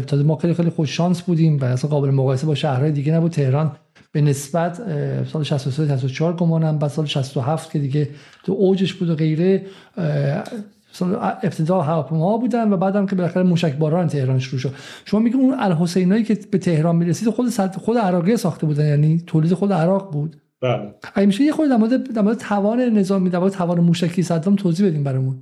تازه 0.00 0.22
ما 0.22 0.36
خیلی 0.36 0.54
خیلی 0.54 0.70
خوش 0.70 0.96
شانس 0.96 1.22
بودیم 1.22 1.58
و 1.60 1.64
اصلا 1.64 1.90
قابل 1.90 2.10
مقایسه 2.10 2.46
با 2.46 2.54
شهرهای 2.54 2.92
دیگه 2.92 3.14
نبود. 3.14 3.30
تهران 3.30 3.72
به 4.12 4.20
نسبت 4.20 4.80
سال 5.32 5.42
63 5.42 5.86
64 5.86 6.36
گمانم 6.36 6.78
بعد 6.78 6.90
سال 6.90 7.06
67 7.06 7.72
که 7.72 7.78
دیگه 7.78 8.08
تو 8.44 8.52
اوجش 8.52 8.94
بود 8.94 9.10
و 9.10 9.14
غیره 9.14 9.62
سال 10.92 11.14
ابتدا 11.42 11.80
هواپیما 11.80 12.38
بودن 12.38 12.72
و 12.72 12.76
بعدم 12.76 13.06
که 13.06 13.16
بالاخره 13.16 13.42
موشک 13.42 13.76
باران 13.76 14.06
تهران 14.06 14.38
شروع 14.38 14.60
شد. 14.60 14.70
شما 15.04 15.20
میگه 15.20 15.36
اون 15.36 15.54
الحسینایی 15.58 16.24
که 16.24 16.38
به 16.50 16.58
تهران 16.58 16.96
می‌رسید 16.96 17.28
خود 17.28 17.48
خود 17.78 17.98
عراقی 17.98 18.36
ساخته 18.36 18.66
بودن 18.66 18.88
یعنی 18.88 19.22
تولید 19.26 19.54
خود 19.54 19.72
عراق 19.72 20.12
بود؟ 20.12 20.36
بله. 20.62 20.94
اگه 21.14 21.26
میشه 21.26 21.44
یه 21.44 21.52
خورده 21.52 21.70
در 21.70 21.76
مورد 21.76 22.12
در 22.12 22.22
مورد 22.22 22.38
توان 22.38 22.80
نظامی 22.80 23.30
در 23.30 23.38
مورد 23.38 23.52
توان 23.52 23.80
موشکی 23.80 24.22
صدام 24.22 24.56
توضیح 24.56 24.86
بدیم 24.86 25.04
برامون. 25.04 25.36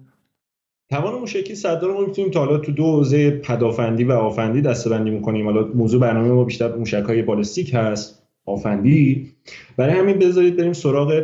توان 0.90 1.14
موشکی 1.20 1.54
صدام 1.54 1.96
رو 1.96 2.06
می‌تونیم 2.06 2.30
تا 2.30 2.40
حالا 2.40 2.58
تو 2.58 2.72
دو 2.72 2.84
حوزه 2.84 3.30
پدافندی 3.30 4.04
و 4.04 4.12
آفندی 4.12 4.62
دسته‌بندی 4.62 5.10
می‌کنیم 5.10 5.46
حالا 5.46 5.68
موضوع 5.74 6.00
برنامه 6.00 6.28
ما 6.28 6.44
بیشتر 6.44 6.74
موشک‌های 6.76 7.22
بالستیک 7.22 7.74
هست 7.74 8.22
آفندی. 8.46 9.30
برای 9.76 9.98
همین 9.98 10.18
بذارید 10.18 10.56
بریم 10.56 10.72
سراغ 10.72 11.22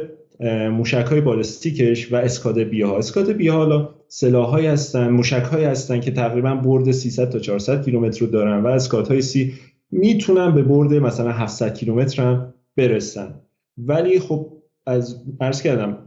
موشک 0.71 1.07
های 1.07 1.21
بالستیکش 1.21 2.13
و 2.13 2.17
اسکاد 2.17 2.59
بی 2.59 2.83
ها 2.83 2.99
اسکاد 2.99 3.33
بی 3.33 3.49
ها 3.49 3.57
حالا 3.57 3.89
سلاح 4.17 4.49
های 4.49 4.67
هستن 4.67 5.09
موشک 5.09 5.43
های 5.43 5.65
هستن 5.65 6.01
که 6.01 6.11
تقریبا 6.11 6.55
برد 6.55 6.91
300 6.91 7.31
تا 7.31 7.39
400 7.39 7.85
کیلومتر 7.85 8.21
رو 8.21 8.27
دارن 8.27 8.63
و 8.63 8.67
اسکاد 8.67 9.09
های 9.09 9.23
سی 9.23 9.55
می‌تونن 9.91 10.55
به 10.55 10.63
برد 10.63 10.95
مثلا 10.95 11.33
700 11.33 11.75
کیلومتر 11.75 12.23
هم 12.23 12.55
برسن. 12.77 13.35
ولی 13.79 14.21
خب 14.21 14.53
از 14.87 15.23
عرض 15.41 15.63
کردم 15.63 15.99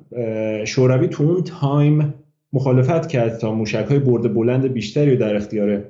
شوروی 0.65 1.08
تو 1.08 1.24
اون 1.24 1.43
تایم 1.43 2.13
مخالفت 2.54 3.08
کرد 3.08 3.38
تا 3.38 3.54
موشک 3.54 3.86
های 3.89 4.00
برد 4.00 4.34
بلند 4.34 4.67
بیشتری 4.67 5.12
رو 5.12 5.17
در 5.17 5.36
اختیار 5.36 5.84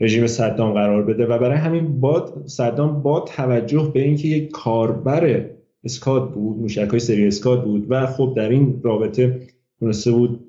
رژیم 0.00 0.26
صدام 0.26 0.72
قرار 0.72 1.02
بده 1.02 1.26
و 1.26 1.38
برای 1.38 1.58
همین 1.58 2.00
باد 2.00 2.42
صدام 2.46 3.02
با 3.02 3.20
توجه 3.20 3.90
به 3.94 4.02
اینکه 4.02 4.28
یک 4.28 4.50
کاربر 4.50 5.44
اسکات 5.84 6.34
بود 6.34 6.58
موشک 6.58 6.88
های 6.90 7.00
سری 7.00 7.26
اسکات 7.26 7.64
بود 7.64 7.86
و 7.88 8.06
خب 8.06 8.34
در 8.36 8.48
این 8.48 8.80
رابطه 8.82 9.40
تونسته 9.80 10.10
بود 10.10 10.47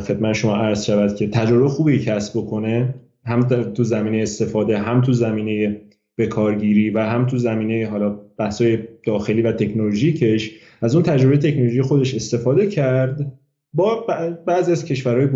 خدمت 0.00 0.32
شما 0.32 0.56
عرض 0.56 0.84
شود 0.84 1.14
که 1.14 1.28
تجربه 1.28 1.68
خوبی 1.68 1.98
کسب 1.98 2.40
بکنه 2.40 2.94
هم 3.24 3.42
تو 3.72 3.84
زمینه 3.84 4.22
استفاده 4.22 4.78
هم 4.78 5.00
تو 5.00 5.12
زمینه 5.12 5.80
بکارگیری 6.18 6.90
و 6.90 6.98
هم 6.98 7.26
تو 7.26 7.38
زمینه 7.38 7.86
حالا 7.86 8.10
بحثای 8.38 8.78
داخلی 9.06 9.42
و 9.42 9.52
تکنولوژیکش 9.52 10.50
از 10.82 10.94
اون 10.94 11.04
تجربه 11.04 11.36
تکنولوژی 11.36 11.82
خودش 11.82 12.14
استفاده 12.14 12.66
کرد 12.66 13.32
با 13.74 14.06
بعضی 14.46 14.72
از 14.72 14.84
کشورهای 14.84 15.26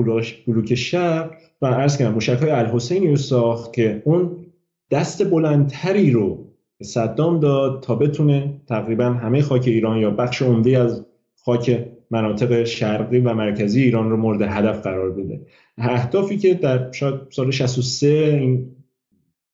بلوک 0.47 0.75
شرق 0.75 1.31
و 1.62 1.66
عرض 1.66 1.97
کردم 1.97 2.37
های 2.37 2.51
الحسینی 2.51 3.09
رو 3.09 3.16
ساخت 3.16 3.73
که 3.73 4.03
اون 4.05 4.47
دست 4.90 5.31
بلندتری 5.31 6.11
رو 6.11 6.47
صدام 6.83 7.40
داد 7.40 7.83
تا 7.83 7.95
بتونه 7.95 8.61
تقریبا 8.69 9.05
همه 9.05 9.42
خاک 9.42 9.64
ایران 9.66 9.99
یا 9.99 10.11
بخش 10.11 10.42
عمده 10.42 10.79
از 10.79 11.07
خاک 11.45 11.87
مناطق 12.11 12.64
شرقی 12.64 13.19
و 13.19 13.35
مرکزی 13.35 13.83
ایران 13.83 14.11
رو 14.11 14.16
مورد 14.16 14.42
هدف 14.42 14.83
قرار 14.83 15.11
بده. 15.11 15.47
اهدافی 15.79 16.38
که 16.38 16.55
در 16.55 16.92
شاید 16.92 17.14
سال 17.31 17.51
63 17.51 18.07
این 18.40 18.77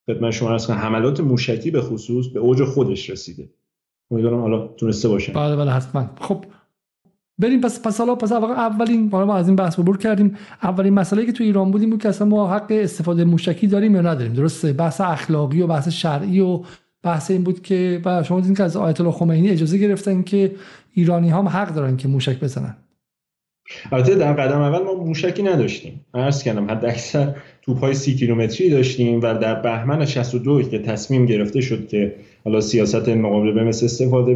خدمت 0.06 0.30
شما 0.30 0.54
از 0.54 0.70
حملات 0.70 1.20
موشکی 1.20 1.70
به 1.70 1.80
خصوص 1.80 2.26
به 2.26 2.40
اوج 2.40 2.64
خودش 2.64 3.10
رسیده. 3.10 3.50
امیدوارم 4.10 4.40
حالا 4.40 4.66
تونسته 4.66 5.08
باشه 5.08 5.32
بله 5.32 5.56
بله 5.56 5.70
حتما. 5.70 6.10
خب 6.20 6.44
بریم 7.38 7.60
پس 7.60 7.82
پس 7.82 7.98
حالا 7.98 8.14
پس 8.14 8.32
اولین 8.32 9.08
ما 9.12 9.34
از 9.34 9.46
این 9.46 9.56
بحث 9.56 9.78
عبور 9.78 9.98
کردیم. 9.98 10.36
اولین 10.62 10.94
مسئله 10.94 11.26
که 11.26 11.32
تو 11.32 11.44
ایران 11.44 11.70
بودیم 11.70 11.90
بود 11.90 12.02
که 12.02 12.08
اصلا 12.08 12.26
ما 12.26 12.54
حق 12.54 12.66
استفاده 12.70 13.24
موشکی 13.24 13.66
داریم 13.66 13.94
یا 13.94 14.00
نداریم. 14.00 14.32
درسته 14.32 14.72
بحث 14.72 15.00
اخلاقی 15.00 15.62
و 15.62 15.66
بحث 15.66 15.88
شرعی 15.88 16.40
و 16.40 16.62
بحث 17.02 17.30
این 17.30 17.42
بود 17.42 17.62
که 17.62 18.00
و 18.04 18.22
شما 18.22 18.40
دیدین 18.40 18.56
که 18.56 18.62
از 18.62 18.76
آیت 18.76 19.00
الله 19.00 19.12
خمینی 19.12 19.50
اجازه 19.50 19.78
گرفتن 19.78 20.22
که 20.22 20.52
ایرانی 20.94 21.30
هم 21.30 21.48
حق 21.48 21.74
دارن 21.74 21.96
که 21.96 22.08
موشک 22.08 22.40
بزنن. 22.40 22.76
البته 23.92 24.14
در 24.14 24.32
قدم 24.32 24.60
اول 24.60 24.84
ما 24.84 24.94
موشکی 24.94 25.42
نداشتیم. 25.42 26.06
عرض 26.14 26.42
کردم 26.42 26.70
حد 26.70 26.84
اکثر 26.84 27.34
توپ 27.62 27.78
های 27.78 27.94
سی 27.94 28.14
کیلومتری 28.14 28.70
داشتیم 28.70 29.18
و 29.18 29.34
در 29.34 29.54
بهمن 29.54 30.04
62 30.04 30.62
که 30.62 30.78
تصمیم 30.78 31.26
گرفته 31.26 31.60
شد 31.60 31.88
که 31.88 32.14
حالا 32.44 32.60
سیاست 32.60 33.08
مقابله 33.08 33.52
به 33.52 33.64
مثل 33.64 33.84
استفاده 33.84 34.34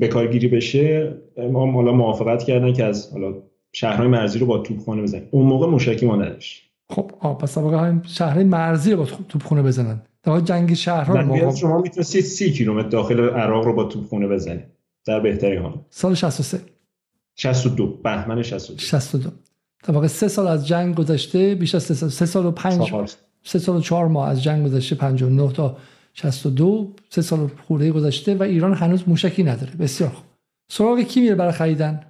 بکارگیری 0.00 0.48
بشه 0.48 1.14
ما 1.52 1.72
حالا 1.72 1.92
موافقت 1.92 2.42
کردن 2.42 2.72
که 2.72 2.84
از 2.84 3.12
حالا 3.12 3.34
شهرهای 3.72 4.08
مرزی 4.08 4.38
رو 4.38 4.46
با 4.46 4.58
توپخانه 4.58 5.02
بزنیم. 5.02 5.28
اون 5.30 5.46
موقع 5.46 5.66
موشکی 5.66 6.06
ما 6.06 6.16
نداشت 6.16 6.68
خب 6.90 7.10
آه 7.20 7.38
پس 7.38 7.58
واقعا 7.58 8.00
شهرهای 8.06 8.44
مرزی 8.44 8.90
رو 8.90 8.96
با 8.96 9.04
توپخانه 9.04 9.62
بزنن. 9.62 10.02
در 10.28 10.40
جنگ 10.40 10.74
شهرها 10.74 11.22
موقع 11.22 11.54
شما 11.54 11.80
می‌تونستید 11.80 12.24
سی 12.24 12.52
کیلومتر 12.52 12.88
داخل 12.88 13.20
عراق 13.20 13.64
رو 13.64 13.72
با 13.72 13.84
توپخانه 13.84 14.28
بزنید. 14.28 14.64
در 15.06 15.20
بهترین 15.20 15.62
حال. 15.62 15.80
سال 15.90 16.14
63 16.14 16.60
62 17.36 17.86
بهمن 17.86 18.42
62 18.42 18.78
62 18.78 19.30
در 19.84 19.94
واقع 19.94 20.06
سه 20.06 20.28
سال 20.28 20.46
از 20.46 20.66
جنگ 20.66 20.94
گذشته 20.94 21.54
بیش 21.54 21.74
از 21.74 21.82
سه 21.82 21.94
سال 21.94 22.08
سه 22.08 22.26
سال 22.26 22.46
و 22.46 22.50
پنج 22.50 22.94
سه 23.42 23.58
سال 23.58 23.76
و 23.76 23.80
چهار 23.80 24.08
ماه 24.08 24.28
از 24.28 24.42
جنگ 24.42 24.66
گذشته 24.66 24.94
59 24.94 25.52
تا 25.52 25.76
62 26.14 26.92
سه 27.10 27.22
سال 27.22 27.50
خورده 27.66 27.92
گذشته 27.92 28.34
و 28.34 28.42
ایران 28.42 28.74
هنوز 28.74 29.08
موشکی 29.08 29.42
نداره. 29.42 29.72
بسیار 29.72 30.10
خوب. 30.10 30.24
سراغ 30.70 31.00
کی 31.00 31.20
میره 31.20 31.34
برای 31.34 31.52
خریدن؟ 31.52 32.00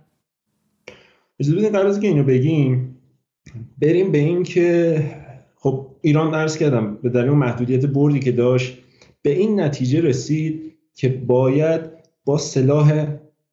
اجازه 1.41 1.57
بدین 1.57 1.73
قبل 1.73 1.87
از 1.87 2.01
که 2.01 2.07
اینو 2.07 2.25
بگیم. 2.25 2.97
بریم 3.79 4.13
به 4.13 4.19
این 4.19 4.43
که 4.43 5.28
ایران 6.01 6.35
عرض 6.35 6.57
کردم 6.57 6.99
به 7.03 7.09
دلیل 7.09 7.31
محدودیت 7.31 7.87
بردی 7.87 8.21
که 8.21 8.33
داشت 8.33 8.79
به 9.23 9.31
این 9.31 9.61
نتیجه 9.61 10.01
رسید 10.01 10.73
که 10.95 11.09
باید 11.09 11.81
با 12.25 12.39
سلاح 12.39 13.07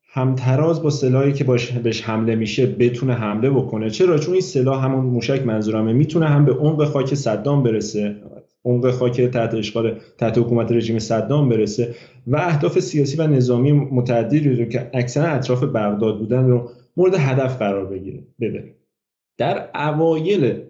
همتراز 0.03 0.83
با 0.83 0.89
سلاحی 0.89 1.33
که 1.33 1.43
باش 1.43 1.71
بهش 1.71 2.01
حمله 2.01 2.35
میشه 2.35 2.65
بتونه 2.65 3.13
حمله 3.13 3.49
بکنه. 3.49 3.89
چرا؟ 3.89 4.17
چون 4.17 4.33
این 4.33 4.41
سلاح 4.41 4.85
همون 4.85 5.05
موشک 5.05 5.45
منظورمه. 5.45 5.93
می‌تونه 5.93 6.27
هم 6.27 6.45
به 6.45 6.53
عمق 6.53 6.85
خاک 6.85 7.13
صدام 7.13 7.63
برسه 7.63 8.15
عمق 8.65 8.91
خاک 8.91 9.21
تحت 9.21 9.53
اشغال 9.53 9.99
تحت 10.17 10.37
حکومت 10.37 10.71
رژیم 10.71 10.99
صدام 10.99 11.49
برسه 11.49 11.95
و 12.27 12.37
اهداف 12.37 12.79
سیاسی 12.79 13.17
و 13.17 13.27
نظامی 13.27 13.71
متعددی 13.71 14.39
رو 14.39 14.65
که 14.65 14.89
اکثرا 14.93 15.25
اطراف 15.25 15.63
بغداد 15.63 16.19
بودن 16.19 16.47
رو 16.47 16.69
مورد 16.97 17.15
هدف 17.15 17.57
قرار 17.57 17.85
بگیره. 17.85 18.23
ببره 18.39 18.75
در 19.37 19.69
اوایل 19.75 20.61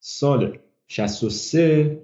سال 0.00 0.58
63 0.92 1.98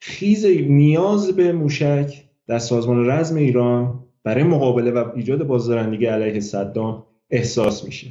خیز 0.00 0.46
نیاز 0.46 1.36
به 1.36 1.52
موشک 1.52 2.24
در 2.46 2.58
سازمان 2.58 3.10
رزم 3.10 3.36
ایران 3.36 4.04
برای 4.24 4.44
مقابله 4.44 4.90
و 4.90 5.12
ایجاد 5.16 5.46
بازدارندگی 5.46 6.06
علیه 6.06 6.40
صدام 6.40 7.06
احساس 7.30 7.84
میشه. 7.84 8.06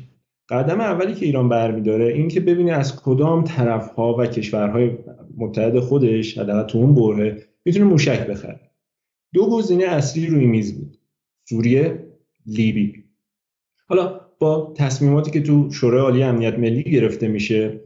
قدم 0.50 0.82
اولی 0.82 1.14
که 1.14 1.26
ایران 1.26 1.50
برمیداره 1.50 2.08
این 2.08 2.28
که 2.28 2.40
ببینه 2.40 2.72
از 2.72 3.02
کدام 3.02 3.44
طرفها 3.44 4.18
و 4.18 4.26
کشورهای 4.26 4.92
متحد 5.38 5.80
خودش 5.80 6.38
حداقل 6.38 6.64
تو 6.64 6.78
اون 6.78 6.96
بره 6.96 7.44
می‌تونه 7.66 7.86
موشک 7.86 8.28
بخره. 8.28 8.72
دو 9.34 9.50
گزینه 9.50 9.84
اصلی 9.84 10.28
روی 10.28 10.46
میز 10.46 10.80
بود. 10.80 10.98
سوریه 11.50 12.08
لیبی. 12.46 13.04
حالا 13.88 14.22
با 14.40 14.74
تصمیماتی 14.78 15.32
که 15.32 15.42
تو 15.42 15.72
شورای 15.72 16.02
عالی 16.02 16.24
امنیت 16.24 16.60
ملی 16.60 16.84
گرفته 16.84 17.28
میشه 17.28 17.82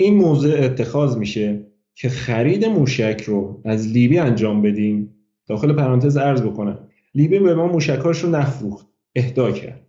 این 0.00 0.14
موضع 0.14 0.60
اتخاذ 0.64 1.16
میشه 1.16 1.66
که 1.94 2.08
خرید 2.08 2.64
موشک 2.64 3.22
رو 3.26 3.60
از 3.64 3.88
لیبی 3.88 4.18
انجام 4.18 4.62
بدیم. 4.62 5.14
داخل 5.46 5.72
پرانتز 5.72 6.16
ارز 6.16 6.42
بکنم. 6.42 6.78
لیبی 7.14 7.38
به 7.38 7.54
ما 7.54 7.66
موشکاش 7.66 8.18
رو 8.18 8.30
نفروخت 8.30 8.86
اهدا 9.16 9.52
کرد. 9.52 9.86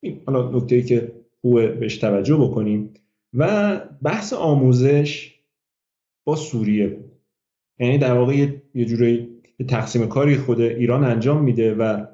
این 0.00 0.20
حالا 0.26 0.50
نکته 0.50 0.76
ای 0.76 0.82
که 0.82 1.12
خوبه 1.40 1.68
بهش 1.68 1.96
توجه 1.96 2.36
بکنیم. 2.36 2.90
و 3.34 3.80
بحث 4.02 4.32
آموزش 4.32 5.34
با 6.24 6.36
سوریه 6.36 6.86
بود. 6.86 7.12
یعنی 7.78 7.98
در 7.98 8.14
واقع 8.14 8.34
یه 8.74 8.84
جورایی 8.84 9.28
تقسیم 9.68 10.06
کاری 10.06 10.36
خود 10.36 10.60
ایران 10.60 11.04
انجام 11.04 11.42
میده 11.42 11.74
و 11.74 12.06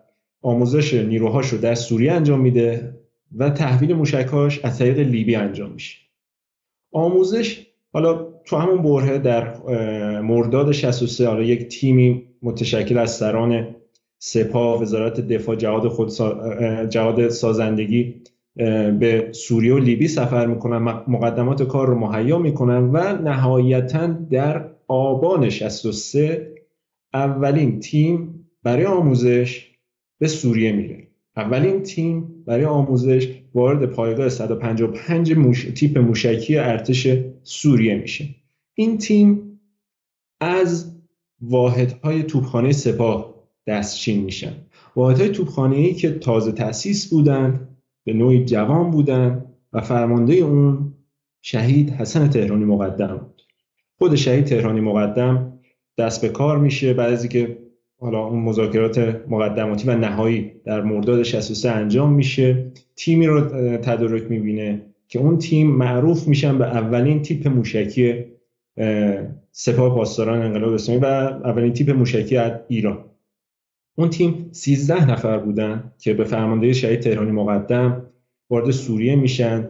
آموزش 0.43 0.95
نیروهاش 0.95 1.49
رو 1.49 1.59
در 1.59 1.75
سوریه 1.75 2.13
انجام 2.13 2.41
میده 2.41 2.99
و 3.37 3.51
تحویل 3.51 3.95
موشکاش 3.95 4.65
از 4.65 4.79
طریق 4.79 4.99
لیبی 4.99 5.35
انجام 5.35 5.71
میشه. 5.71 6.08
آموزش 6.93 7.67
حالا 7.93 8.29
تو 8.45 8.57
همون 8.57 8.83
بره 8.83 9.19
در 9.19 9.57
مرداد 10.21 10.73
63 10.73 11.27
حالا 11.27 11.43
یک 11.43 11.69
تیمی 11.69 12.25
متشکل 12.43 12.99
از 12.99 13.17
سران 13.17 13.75
سپاه 14.19 14.83
وزارت 14.83 15.21
دفاع 15.21 15.57
جهاد 15.57 15.89
خود 15.89 16.11
جهاد 16.89 17.29
سازندگی 17.29 18.15
به 18.99 19.29
سوریه 19.33 19.75
و 19.75 19.79
لیبی 19.79 20.09
سفر 20.09 20.47
می‌کنن 20.47 20.79
مقدمات 21.09 21.63
کار 21.63 21.87
رو 21.87 21.99
مهیا 21.99 22.39
می‌کنن 22.39 22.91
و 22.93 23.23
نهایتا 23.23 24.07
در 24.07 24.71
آبان 24.89 25.49
63 25.51 26.55
اولین 27.15 27.81
تیم 27.81 28.49
برای 28.63 28.85
آموزش 28.87 29.71
به 30.19 30.29
سوریه 30.29 30.73
میره. 30.73 31.09
اولین 31.39 31.83
تیم 31.83 32.45
برای 32.47 32.65
آموزش 32.65 33.29
وارد 33.55 33.87
پایگاه 33.87 34.29
155 34.29 35.33
موش... 35.33 35.65
تیپ 35.65 35.99
موشکی 35.99 36.57
ارتش 36.57 37.09
سوریه 37.43 37.95
میشه. 37.95 38.29
این 38.75 38.99
تیم 38.99 39.61
از 40.41 40.97
واحدهای 41.41 42.23
توپخانه 42.23 42.73
سپاه 42.73 43.35
دستچین 43.67 44.25
میشن. 44.25 44.53
واحدهای 44.97 45.29
توپخانه 45.29 45.77
ای 45.77 45.95
که 45.95 46.11
تازه 46.11 46.53
تأسیس 46.53 47.11
بودن 47.11 47.69
به 48.05 48.13
نوعی 48.13 48.45
جوان 48.45 48.91
بودن 48.91 49.45
و 49.73 49.81
فرمانده 49.81 50.35
اون 50.35 50.95
شهید 51.43 51.91
حسن 51.91 52.29
تهرانی 52.29 52.65
مقدم 52.65 53.17
بود. 53.17 53.43
خود 53.99 54.15
شهید 54.15 54.45
تهرانی 54.45 54.81
مقدم 54.81 55.59
دست 55.99 56.23
به 56.23 56.29
کار 56.29 56.59
میشه. 56.59 56.95
بعد 56.95 57.13
از 57.13 57.29
حالا 58.01 58.27
اون 58.27 58.43
مذاکرات 58.43 58.99
مقدماتی 59.29 59.89
و 59.89 59.97
نهایی 59.97 60.53
در 60.65 60.83
مرداد 60.83 61.23
63 61.23 61.71
انجام 61.71 62.13
میشه. 62.13 62.73
تیمی 62.97 63.27
رو 63.27 63.41
تدارک 63.77 64.23
می‌بینه 64.31 64.83
که 65.09 65.19
اون 65.19 65.39
تیم 65.39 65.67
معروف 65.71 66.29
میشن 66.29 66.59
به 66.59 66.65
اولین 66.65 67.23
تیپ 67.23 67.49
موشکی 67.49 68.25
سپاه 69.53 69.95
پاسداران 69.95 70.43
انقلاب 70.43 70.73
اسلامی 70.73 71.01
و 71.01 71.05
اولین 71.05 71.73
تیپ 71.73 71.91
موشکی 71.91 72.37
از 72.37 72.53
ایران. 72.69 73.05
اون 73.99 74.09
تیم 74.11 74.49
13 74.53 75.11
نفر 75.11 75.39
بودن 75.39 75.93
که 75.99 76.15
به 76.15 76.25
فرمانده 76.25 76.73
شهید 76.73 77.01
تهرانی 77.01 77.31
مقدم 77.31 78.07
وارد 78.51 78.71
سوریه 78.71 79.17
میشن. 79.17 79.69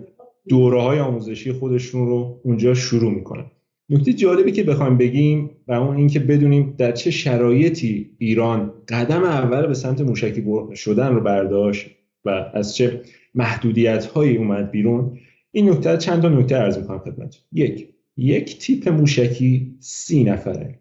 دوره 0.49 0.83
های 0.83 0.99
آموزشی 0.99 1.53
خودشون 1.53 2.07
رو 2.07 2.41
اونجا 2.45 2.75
شروع 2.75 3.15
می‌کنن. 3.15 3.45
نکته 3.91 4.13
جالبی 4.13 4.53
که 4.53 4.63
بخوایم 4.63 4.99
بگیم 4.99 5.51
و 5.69 5.73
اون 5.73 5.97
اینکه 5.97 6.21
بدونیم 6.21 6.75
در 6.79 6.93
چه 6.93 7.11
شرایطی 7.11 8.11
ایران 8.19 8.73
قدم 8.89 9.25
اول 9.25 9.67
به 9.67 9.75
سمت 9.75 10.01
موشکی 10.01 10.45
شدن 10.75 11.15
رو 11.15 11.21
برداشت 11.21 11.87
و 12.25 12.51
از 12.55 12.77
چه 12.77 13.03
محدودیت 13.35 14.07
هایی 14.07 14.37
اومد 14.37 14.71
بیرون 14.71 15.19
این 15.51 15.71
نکته 15.71 15.97
چند 15.97 16.23
تا 16.23 16.29
نکته 16.29 16.57
عرض 16.57 16.79
می‌کنم 16.79 16.99
خدمت 16.99 17.37
یک 17.53 17.89
یک 18.17 18.59
تیپ 18.59 18.89
موشکی 18.89 19.77
سی 19.81 20.25
نفره. 20.25 20.81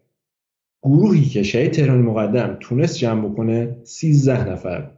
گروهی 0.82 1.24
که 1.24 1.42
شهید 1.42 1.70
تهرانی 1.70 2.02
مقدم 2.02 2.56
تونست 2.60 2.98
جمع 2.98 3.28
بکنه 3.28 3.76
سیزده 3.82 4.50
نفر. 4.50 4.90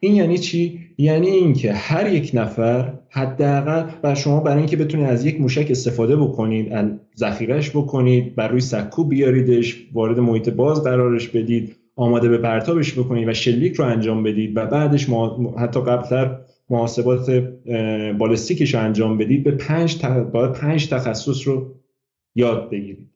این 0.00 0.14
یعنی 0.14 0.38
چی؟ 0.38 0.80
یعنی 0.98 1.26
اینکه 1.26 1.72
هر 1.72 2.12
یک 2.12 2.30
نفر 2.34 2.92
حداقل 3.10 3.90
و 4.02 4.14
شما 4.14 4.40
برای 4.40 4.58
اینکه 4.58 4.76
بتونید 4.76 5.06
از 5.06 5.24
یک 5.24 5.40
موشک 5.40 5.66
استفاده 5.70 6.16
بکنید 6.16 6.72
ذخیرش 7.18 7.70
بکنید 7.70 8.34
بر 8.34 8.48
روی 8.48 8.60
سکو 8.60 9.04
بیاریدش 9.04 9.86
وارد 9.92 10.18
محیط 10.18 10.48
باز 10.48 10.82
قرارش 10.82 11.28
بدید 11.28 11.76
آماده 11.96 12.28
به 12.28 12.38
پرتابش 12.38 12.98
بکنید 12.98 13.28
و 13.28 13.32
شلیک 13.32 13.74
رو 13.74 13.84
انجام 13.84 14.22
بدید 14.22 14.56
و 14.56 14.66
بعدش 14.66 15.08
حتی 15.58 15.80
قبلتر 15.80 16.38
محاسبات 16.70 17.30
بالستیکش 18.18 18.74
رو 18.74 18.80
انجام 18.80 19.18
بدید 19.18 19.44
به 19.44 19.50
پنج, 19.50 20.06
باید 20.06 20.52
پنج 20.52 20.88
تخصص 20.88 21.48
رو 21.48 21.74
یاد 22.34 22.70
بگیرید. 22.70 23.10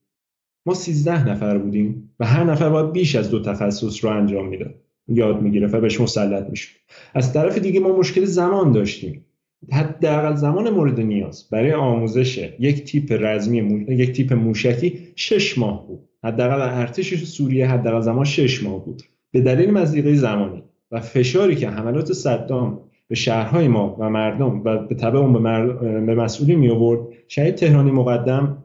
ما 0.67 0.75
سیزده 0.75 1.29
نفر 1.29 1.59
بودیم 1.59 2.15
و 2.21 2.27
هر 2.27 2.45
نفر 2.45 2.69
باید 2.69 2.93
بیش 2.93 3.17
از 3.17 3.31
دو 3.31 3.43
تخصص 3.43 4.05
رو 4.05 4.11
انجام 4.11 4.49
می‌داد. 4.49 4.75
یاد 5.11 5.43
می‌گیره 5.43 5.67
و 5.67 5.81
بهش 5.81 6.01
مسلط 6.01 6.51
میشه. 6.51 6.69
از 7.15 7.33
طرف 7.33 7.59
دیگه 7.59 7.81
ما 7.81 7.97
مشکل 7.97 8.25
زمان 8.25 8.73
داشتیم. 8.73 9.25
حداقل 9.73 10.35
زمان 10.35 10.71
مورد 10.71 11.01
نیاز. 11.01 11.49
برای 11.51 11.73
آموزش 11.73 12.55
یک 12.59 12.85
تیپ 12.85 13.17
رزمی 13.21 13.85
یک 13.89 14.13
تیپ 14.13 14.33
موشکی 14.33 14.99
شش 15.17 15.59
ماه 15.59 15.87
بود. 15.87 16.01
حداقل 16.25 16.61
ارتش 16.61 17.25
سوریه 17.25 17.69
حداقل 17.69 18.01
زمان 18.01 18.25
شش 18.25 18.63
ماه 18.63 18.85
بود. 18.85 19.03
به 19.31 19.41
دلیل 19.41 19.71
مزیقه 19.71 20.15
زمانی 20.15 20.63
و 20.91 21.01
فشاری 21.01 21.55
که 21.57 21.69
حملات 21.69 22.13
صدام 22.13 22.81
به 23.09 23.15
شهرهای 23.15 23.69
ما 23.69 23.97
و 23.99 24.11
مردم 24.11 24.63
و 24.65 24.87
به 24.87 24.95
تبع 24.95 25.19
اون 25.19 25.33
به, 25.33 25.73
به 26.01 26.15
مسئولی 26.15 26.57
می 26.57 26.69
آورد 26.69 27.01
شهید 27.29 27.55
تهرانی 27.55 27.91
مقدم 27.91 28.65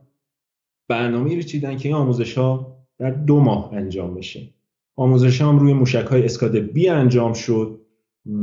برنامه 0.88 1.36
رو 1.36 1.42
چیدن 1.42 1.78
که 1.78 1.90
این 1.90 1.98
آموزش 1.98 2.38
ها 2.38 2.78
در 3.00 3.10
دو 3.10 3.40
ماه 3.40 3.74
انجام 3.74 4.16
بشه. 4.16 4.55
آموزش 4.96 5.42
هم 5.42 5.60
روی 5.60 5.74
موشک 5.74 6.06
های 6.06 6.26
اسکاد 6.26 6.58
بی 6.58 6.90
انجام 6.90 7.34
شد 7.34 7.80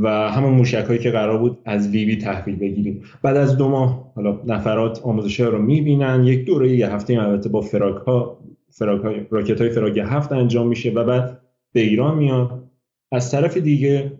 و 0.01 0.29
همون 0.29 0.53
موشک 0.53 0.85
هایی 0.87 0.99
که 0.99 1.11
قرار 1.11 1.37
بود 1.37 1.57
از 1.65 1.89
لیبی 1.89 2.17
تحویل 2.17 2.55
بگیریم. 2.55 3.01
بعد 3.21 3.37
از 3.37 3.57
دو 3.57 3.69
ماه 3.69 4.11
حالا 4.15 4.39
نفرات 4.45 5.01
آموزش 5.01 5.39
ها 5.39 5.49
رو 5.49 5.61
می‌بینن 5.61 6.23
یک 6.23 6.45
دوره 6.45 6.69
یه 6.75 6.89
هفته 6.89 7.21
البته 7.21 7.49
با 7.49 7.61
فراک 7.61 7.95
ها 7.95 8.39
فراک 8.69 9.01
های 9.01 9.15
راکت 9.29 9.61
های 9.61 9.69
فراک 9.69 9.97
هفت 9.97 10.31
انجام 10.31 10.67
میشه 10.67 10.91
و 10.91 11.03
بعد 11.03 11.41
به 11.73 11.79
ایران 11.79 12.17
میاد. 12.17 12.63
از 13.11 13.31
طرف 13.31 13.57
دیگه 13.57 14.11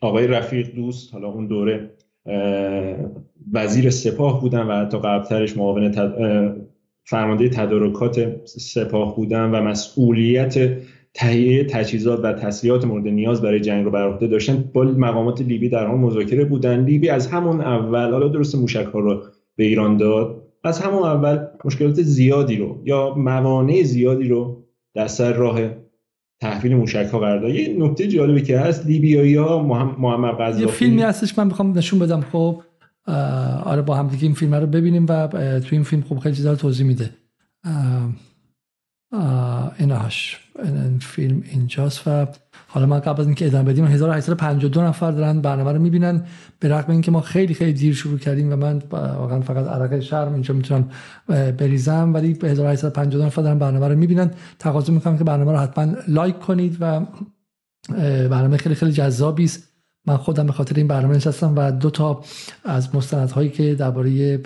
آقای 0.00 0.26
رفیق 0.26 0.74
دوست 0.74 1.12
حالا 1.12 1.28
اون 1.28 1.46
دوره 1.46 1.90
وزیر 3.52 3.90
سپاه 3.90 4.40
بودن 4.40 4.66
و 4.66 4.72
حتی 4.72 4.98
قبلترش 4.98 5.56
معاون 5.56 5.92
فرمانده 7.04 7.48
تدارکات 7.48 8.46
سپاه 8.46 9.16
بودن 9.16 9.50
و 9.50 9.60
مسئولیت 9.60 10.78
تهیه 11.18 11.64
تجهیزات 11.64 12.20
و 12.24 12.32
تسلیحات 12.32 12.84
مورد 12.84 13.08
نیاز 13.08 13.42
برای 13.42 13.60
جنگ 13.60 13.84
رو 13.84 13.90
بر 13.90 14.08
عهده 14.08 14.26
داشتن 14.26 14.70
با 14.72 14.84
مقامات 14.84 15.40
لیبی 15.40 15.68
در 15.68 15.86
حال 15.86 15.98
مذاکره 15.98 16.44
بودن. 16.44 16.84
لیبی 16.84 17.08
از 17.08 17.26
همون 17.26 17.60
اول 17.60 18.10
حالا 18.10 18.28
درست 18.28 18.54
موشک 18.54 18.86
ها 18.94 18.98
رو 18.98 19.22
به 19.56 19.64
ایران 19.64 19.96
داد 19.96 20.42
از 20.64 20.80
همون 20.80 21.02
اول 21.02 21.46
مشکلات 21.64 22.02
زیادی 22.02 22.56
رو 22.56 22.82
یا 22.84 23.14
موانع 23.14 23.82
زیادی 23.82 24.28
رو 24.28 24.64
در 24.94 25.06
سر 25.06 25.32
راه 25.32 25.60
تحویل 26.40 26.76
موشک 26.76 27.08
ها 27.12 27.18
قرار 27.18 27.50
یه 27.50 27.76
نکته 27.78 28.08
جالبی 28.08 28.42
که 28.42 28.58
هست 28.58 28.86
لیبیایی 28.86 29.34
ها 29.34 29.62
محمد 29.98 30.34
قذافی 30.40 30.62
یه 30.62 30.66
فیلمی 30.66 31.02
هستش 31.02 31.38
من 31.38 31.46
می‌خوام 31.46 31.78
نشون 31.78 31.98
بدم. 31.98 32.20
خب 32.20 32.62
آره 33.64 33.82
با 33.82 33.94
هم 33.94 34.08
دیگه 34.08 34.22
این 34.22 34.34
فیلم 34.34 34.54
رو 34.54 34.66
ببینیم 34.66 35.06
و 35.08 35.28
تو 35.60 35.68
این 35.70 35.82
فیلم 35.82 36.02
خوب 36.02 36.18
خیلی 36.18 36.36
چیزا 36.36 36.54
توضیح 36.54 36.86
میده. 36.86 37.10
ایناش. 39.78 40.40
این 40.40 40.45
فیلم 41.00 41.42
اینجاست 41.52 42.08
و 42.08 42.26
حالا 42.68 42.86
من 42.86 43.00
قبل 43.00 43.20
از 43.20 43.26
اینکه 43.26 43.46
ادامه 43.46 43.72
بدیم 43.72 43.84
1852 43.84 44.82
نفر 44.82 45.10
دارن 45.10 45.40
برنامه 45.40 45.72
رو 45.72 45.78
می‌بینن. 45.78 46.24
به 46.60 46.68
رغم 46.68 46.92
اینکه 46.92 47.10
ما 47.10 47.20
خیلی 47.20 47.54
خیلی 47.54 47.72
دیر 47.72 47.94
شروع 47.94 48.18
کردیم 48.18 48.52
و 48.52 48.56
من 48.56 48.82
واقعا 48.90 49.40
فقط 49.40 49.66
عرق 49.66 50.00
شرم 50.00 50.32
اینجا 50.32 50.54
می‌تونم 50.54 50.88
بریزم 51.28 52.10
ولی 52.14 52.38
1852 52.42 53.24
نفر 53.24 53.42
دارن 53.42 53.58
برنامه 53.58 53.88
رو 53.88 53.98
می‌بینن. 53.98 54.30
تقاضا 54.58 54.92
می‌کنم 54.92 55.18
که 55.18 55.24
برنامه 55.24 55.52
رو 55.52 55.58
حتما 55.58 55.94
لایک 56.08 56.38
کنید 56.38 56.76
و 56.80 57.06
برنامه 58.28 58.56
خیلی 58.56 58.74
خیلی 58.74 58.92
جذابی 58.92 59.44
است. 59.44 59.75
من 60.06 60.16
خودم 60.16 60.46
به 60.46 60.52
خاطر 60.52 60.74
این 60.76 60.86
برنامه 60.86 61.16
نشستم 61.16 61.52
و 61.56 61.70
دو 61.70 61.90
تا 61.90 62.20
از 62.64 62.94
مستندهایی 62.94 63.50
که 63.50 63.74
درباره 63.74 64.38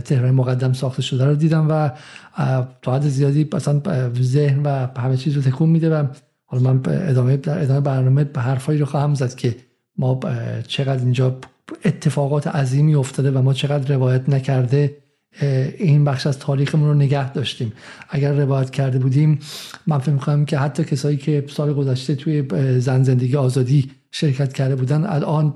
تهران 0.00 0.30
مقدم 0.30 0.72
ساخته 0.72 1.02
شده 1.02 1.24
رو 1.24 1.34
دیدم 1.34 1.66
و 1.70 1.90
تا 2.82 2.94
حد 2.94 3.02
زیادی 3.02 3.48
مثلا 3.52 3.82
ذهن 4.20 4.62
و 4.62 4.86
همه 5.00 5.16
چیز 5.16 5.34
رو 5.34 5.42
تکون 5.42 5.68
میده 5.68 5.90
و 5.90 6.06
حالا 6.44 6.72
من 6.72 6.80
ادامه 6.86 7.36
در 7.36 7.62
ادامه 7.62 7.80
برنامه 7.80 8.24
به 8.24 8.40
حرفایی 8.40 8.78
رو 8.78 8.86
خواهم 8.86 9.14
زد 9.14 9.34
که 9.34 9.56
ما 9.98 10.20
چقدر 10.66 11.02
اینجا 11.02 11.36
اتفاقات 11.84 12.46
عظیمی 12.46 12.94
افتاده 12.94 13.30
و 13.30 13.42
ما 13.42 13.52
چقدر 13.52 13.94
روایت 13.94 14.28
نکرده 14.28 14.96
این 15.78 16.04
بخش 16.04 16.26
از 16.26 16.38
تاریخمون 16.38 16.88
رو 16.88 16.94
نگه 16.94 17.32
داشتیم. 17.32 17.72
اگر 18.10 18.32
روایت 18.32 18.70
کرده 18.70 18.98
بودیم 18.98 19.38
من 19.86 19.98
فکر 19.98 20.12
می‌کنم 20.12 20.44
که 20.44 20.58
حتی 20.58 20.84
کسایی 20.84 21.16
که 21.16 21.44
سال 21.48 21.72
گذشته 21.72 22.14
توی 22.14 22.42
زن 22.80 23.02
زندگی 23.02 23.36
آزادی 23.36 23.90
شرکت 24.18 24.52
کرده 24.52 24.76
بودن 24.76 25.04
الان 25.06 25.54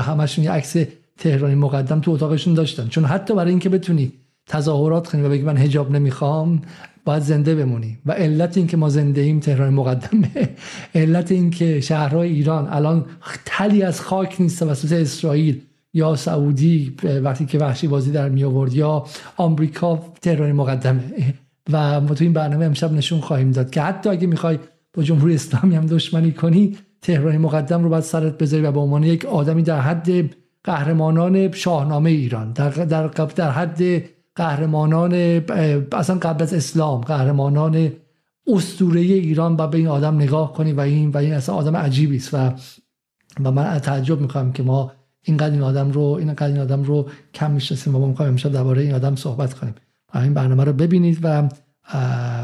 همشون 0.00 0.44
یه 0.44 0.50
عکس 0.50 0.76
تهرانی 1.18 1.54
مقدم 1.54 2.00
تو 2.00 2.10
اتاقشون 2.10 2.54
داشتن. 2.54 2.88
چون 2.88 3.04
حتی 3.04 3.34
برای 3.34 3.50
اینکه 3.50 3.68
بتونی 3.68 4.12
تظاهرات 4.46 5.08
کنی 5.08 5.22
و 5.22 5.28
بگی 5.28 5.42
من 5.42 5.56
حجاب 5.56 5.90
نمی‌خوام 5.90 6.62
باید 7.04 7.22
زنده 7.22 7.54
بمونی. 7.54 7.98
و 8.06 8.12
علت 8.12 8.56
این 8.56 8.66
که 8.66 8.76
ما 8.76 8.88
زنده 8.88 9.20
ایم 9.20 9.40
تهران 9.40 9.74
مقدمه. 9.74 10.30
علت 10.94 11.32
این 11.32 11.50
که 11.50 11.80
شهرهای 11.80 12.28
ایران 12.28 12.68
الان 12.70 13.06
تلی 13.44 13.82
از 13.82 14.00
خاک 14.00 14.40
نیست 14.40 14.58
توسط 14.58 14.92
اسرائیل 14.92 15.60
یا 15.94 16.16
سعودی 16.16 16.96
وقتی 17.22 17.46
که 17.46 17.58
وحشی 17.58 17.86
بازی 17.86 18.10
در 18.10 18.28
می 18.28 18.44
آورد 18.44 18.74
یا 18.74 19.04
آمریکا 19.36 20.02
تهران 20.22 20.52
مقدمه. 20.52 21.02
و 21.72 22.00
ما 22.00 22.14
تو 22.14 22.24
این 22.24 22.32
برنامه 22.32 22.64
امشب 22.64 22.92
نشون 22.92 23.20
خواهیم 23.20 23.50
داد 23.50 23.70
که 23.70 23.82
حتی 23.82 24.10
اگه 24.10 24.26
می‌خوای 24.26 24.58
با 24.94 25.02
جمهوری 25.02 25.34
اسلامی 25.34 25.76
هم 25.76 25.86
دشمنی 25.86 26.32
کنی 26.32 26.76
تهران 27.02 27.38
مقدم 27.38 27.82
رو 27.82 27.88
باید 27.88 28.04
سرت 28.04 28.38
بذاری 28.38 28.62
و 28.62 28.72
به 28.72 28.80
عنوان 28.80 29.02
یک 29.02 29.24
آدمی 29.24 29.62
در 29.62 29.80
حد 29.80 30.08
قهرمانان 30.64 31.52
شاهنامه 31.52 32.10
ایران 32.10 32.52
در, 32.52 32.70
در, 32.70 33.06
در 33.06 33.50
حد 33.50 34.02
قهرمانان 34.34 35.12
اصلا 35.92 36.18
قبل 36.18 36.42
از 36.42 36.54
اسلام 36.54 37.00
قهرمانان 37.00 37.92
اسطوره 38.46 39.00
ایران 39.00 39.56
و 39.58 39.66
به 39.66 39.78
این 39.78 39.88
آدم 39.88 40.14
نگاه 40.14 40.52
کنی 40.52 40.72
و 40.72 40.80
این 40.80 41.10
و 41.10 41.16
این 41.16 41.32
اصلا 41.32 41.54
آدم 41.54 41.76
عجیبی 41.76 42.16
است. 42.16 42.34
و 42.34 42.52
و 43.44 43.50
من 43.50 43.78
تعجب 43.78 44.20
می‌کنم 44.20 44.52
که 44.52 44.62
ما 44.62 44.92
اینقدر 45.22 45.52
این 45.52 45.62
آدم 45.62 45.90
رو 45.90 46.02
اینقدر 46.02 46.46
این 46.46 46.58
آدم 46.58 46.82
رو 46.82 47.08
کم 47.34 47.50
می‌شناسیم 47.50 47.94
و 47.94 47.98
ما 47.98 48.06
می‌خوایم 48.06 48.30
امشب 48.30 48.52
درباره 48.52 48.82
این 48.82 48.94
آدم 48.94 49.16
صحبت 49.16 49.54
کنیم. 49.54 49.74
این 50.14 50.34
برنامه 50.34 50.64
رو 50.64 50.72
ببینید 50.72 51.18
و 51.22 51.48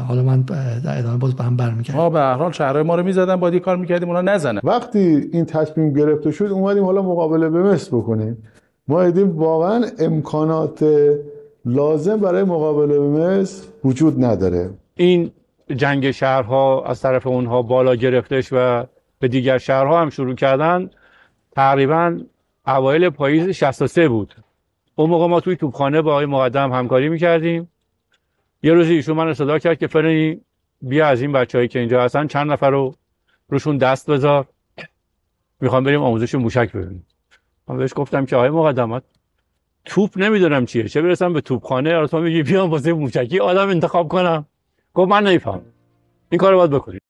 حالا 0.07 0.23
من 0.23 0.41
در 0.41 0.99
ادامه 0.99 1.17
باز 1.17 1.35
به 1.35 1.43
هم 1.43 1.57
برمیگردم. 1.57 1.99
ما 1.99 2.09
به 2.09 2.19
هر 2.19 2.33
حال 2.33 2.51
شهرهای 2.51 2.83
ما 2.83 2.95
رو 2.95 3.03
می‌زدن 3.03 3.35
باید 3.35 3.55
کار 3.61 3.77
می‌کردیم 3.77 4.09
اونا 4.09 4.21
نزنه 4.21 4.61
وقتی 4.63 5.29
این 5.33 5.45
تصمیم 5.45 5.93
گرفته 5.93 6.31
شد 6.31 6.45
اومدیم 6.45 6.83
حالا 6.83 7.01
مقابله 7.01 7.49
به 7.49 7.63
مصر 7.63 7.97
بکنیم. 7.97 8.37
ما 8.87 9.05
دیدیم 9.05 9.37
واقعا 9.37 9.85
امکانات 9.99 10.85
لازم 11.65 12.17
برای 12.17 12.43
مقابله 12.43 12.99
به 12.99 13.07
مصر 13.07 13.67
وجود 13.83 14.25
نداره. 14.25 14.69
این 14.95 15.31
جنگ 15.75 16.11
شهرها 16.11 16.83
از 16.85 17.01
طرف 17.01 17.27
اونها 17.27 17.61
بالا 17.61 17.95
گرفتش 17.95 18.49
و 18.51 18.83
به 19.19 19.27
دیگر 19.27 19.57
شهرها 19.57 20.01
هم 20.01 20.09
شروع 20.09 20.35
کردن 20.35 20.89
تقریبا 21.51 22.19
اوایل 22.67 23.09
پاییز 23.09 23.49
63 23.49 24.07
بود. 24.07 24.35
اون 24.95 25.09
موقع 25.09 25.27
ما 25.27 25.39
توی 25.39 25.55
توپخانه 25.55 26.01
با 26.01 26.11
آقای 26.11 26.25
مقدم 26.25 26.71
همکاری 26.71 27.09
می‌کردیم. 27.09 27.69
یه 28.65 28.73
روزی 28.73 28.93
ایشون 28.93 29.17
من 29.17 29.33
صدا 29.33 29.59
کرد 29.59 29.79
که 29.79 29.87
فرنی 29.87 30.41
بیا 30.81 31.07
از 31.07 31.21
این 31.21 31.31
بچههایی 31.31 31.67
که 31.67 31.79
اینجا 31.79 32.03
هستن 32.03 32.27
چند 32.27 32.51
نفر 32.51 32.69
رو 32.69 32.95
روشون 33.49 33.77
دست 33.77 34.09
بذار. 34.09 34.47
می‌خوام 35.61 35.83
بریم 35.83 36.01
آموزش 36.01 36.35
موشک 36.35 36.71
ببینیم. 36.71 37.05
من 37.67 37.77
بهش 37.77 37.91
گفتم 37.95 38.25
که 38.25 38.35
آقای 38.35 38.49
مقدمات 38.49 39.03
توپ 39.85 40.17
نمی‌دونم 40.17 40.65
چیه. 40.65 40.87
چه 40.87 41.01
برسم 41.01 41.33
به 41.33 41.41
توپخانه؟ 41.41 41.95
آره 41.95 42.07
تو 42.07 42.19
میگی 42.19 42.43
بیام 42.43 42.69
واسه 42.69 42.93
موشکی 42.93 43.39
آدم 43.39 43.69
انتخاب 43.69 44.07
کنم. 44.07 44.45
گفت 44.93 45.11
من 45.11 45.27
نمیفهم 45.27 45.61
این 46.29 46.39
کارو 46.39 46.57
باید 46.57 46.71
بکنید 46.71 47.01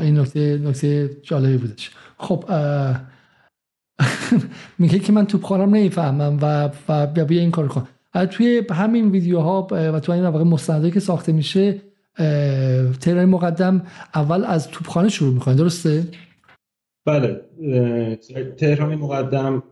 این 0.00 0.18
نکته 0.18 0.58
نکته 0.58 1.16
جالبی 1.22 1.56
بودش. 1.56 1.90
خب 2.18 2.44
میگه 4.78 4.98
که 4.98 5.12
من 5.12 5.26
توپخانم 5.26 5.74
نمی‌فهمم 5.74 6.38
و 6.42 6.70
و 6.88 7.06
بیا 7.06 7.40
این 7.40 7.50
کار 7.50 7.68
کن. 7.68 7.88
توی 8.30 8.62
همین 8.70 9.10
ویدیوها 9.10 9.66
و 9.70 10.00
تو 10.00 10.12
این 10.12 10.26
واقع 10.26 10.44
مستندایی 10.44 10.92
که 10.92 11.00
ساخته 11.00 11.32
میشه 11.32 11.82
تهران 13.00 13.24
مقدم 13.24 13.86
اول 14.14 14.44
از 14.44 14.68
توپخانه 14.68 15.08
شروع 15.08 15.34
می‌کنه 15.34 15.54
درسته؟ 15.54 16.04
بله 17.06 17.40
تهران 18.56 18.94
مقدم 18.94 19.62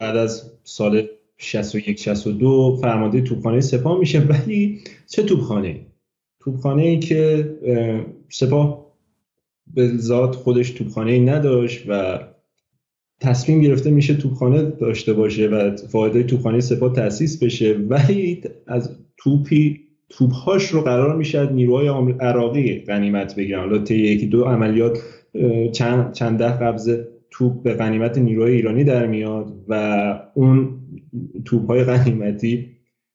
بعد 0.00 0.16
از 0.16 0.52
سال 0.64 1.06
61 1.36 1.98
62 2.00 2.78
فرمانده 2.82 3.20
توپخانه 3.20 3.60
سپاه 3.60 3.98
میشه. 3.98 4.20
ولی 4.20 4.80
چه 5.06 5.22
توپخانه 5.22 5.86
توپخانه 6.40 6.82
ای 6.82 6.98
که 6.98 7.50
سپاه 8.28 8.86
به 9.74 9.96
ذات 9.96 10.34
خودش 10.36 10.70
توپخانه 10.70 11.12
ای 11.12 11.20
نداشت 11.20 11.84
و 11.88 12.18
تصمیم 13.20 13.60
گرفته 13.60 13.90
میشه 13.90 14.14
توپخانه 14.14 14.62
داشته 14.62 15.12
باشه 15.12 15.48
و 15.48 15.76
فایده 15.76 16.22
توپخانه 16.22 16.60
سپاه 16.60 16.92
تاسیس 16.92 17.42
بشه. 17.42 17.76
ولی 17.88 18.40
از 18.66 18.96
توپی 19.16 19.80
توپهاش 20.08 20.66
رو 20.68 20.80
قرار 20.80 21.16
میشه 21.16 21.52
نیروهای 21.52 22.12
عراقی 22.20 22.78
غنیمت 22.80 23.36
بگیرن. 23.36 23.60
حالا 23.60 23.78
طی 23.78 23.94
یکی 23.94 24.26
دو 24.26 24.44
عملیات 24.44 24.98
چند 25.72 26.12
چند 26.12 26.38
ده 26.38 26.50
قبض 26.50 26.98
توپ 27.30 27.62
به 27.62 27.74
غنیمت 27.74 28.18
نیروهای 28.18 28.52
ایرانی 28.52 28.84
در 28.84 29.06
میاد 29.06 29.52
و 29.68 30.14
اون 30.34 30.68
توپ 31.44 31.66
های 31.66 31.84
غنیمتی 31.84 32.66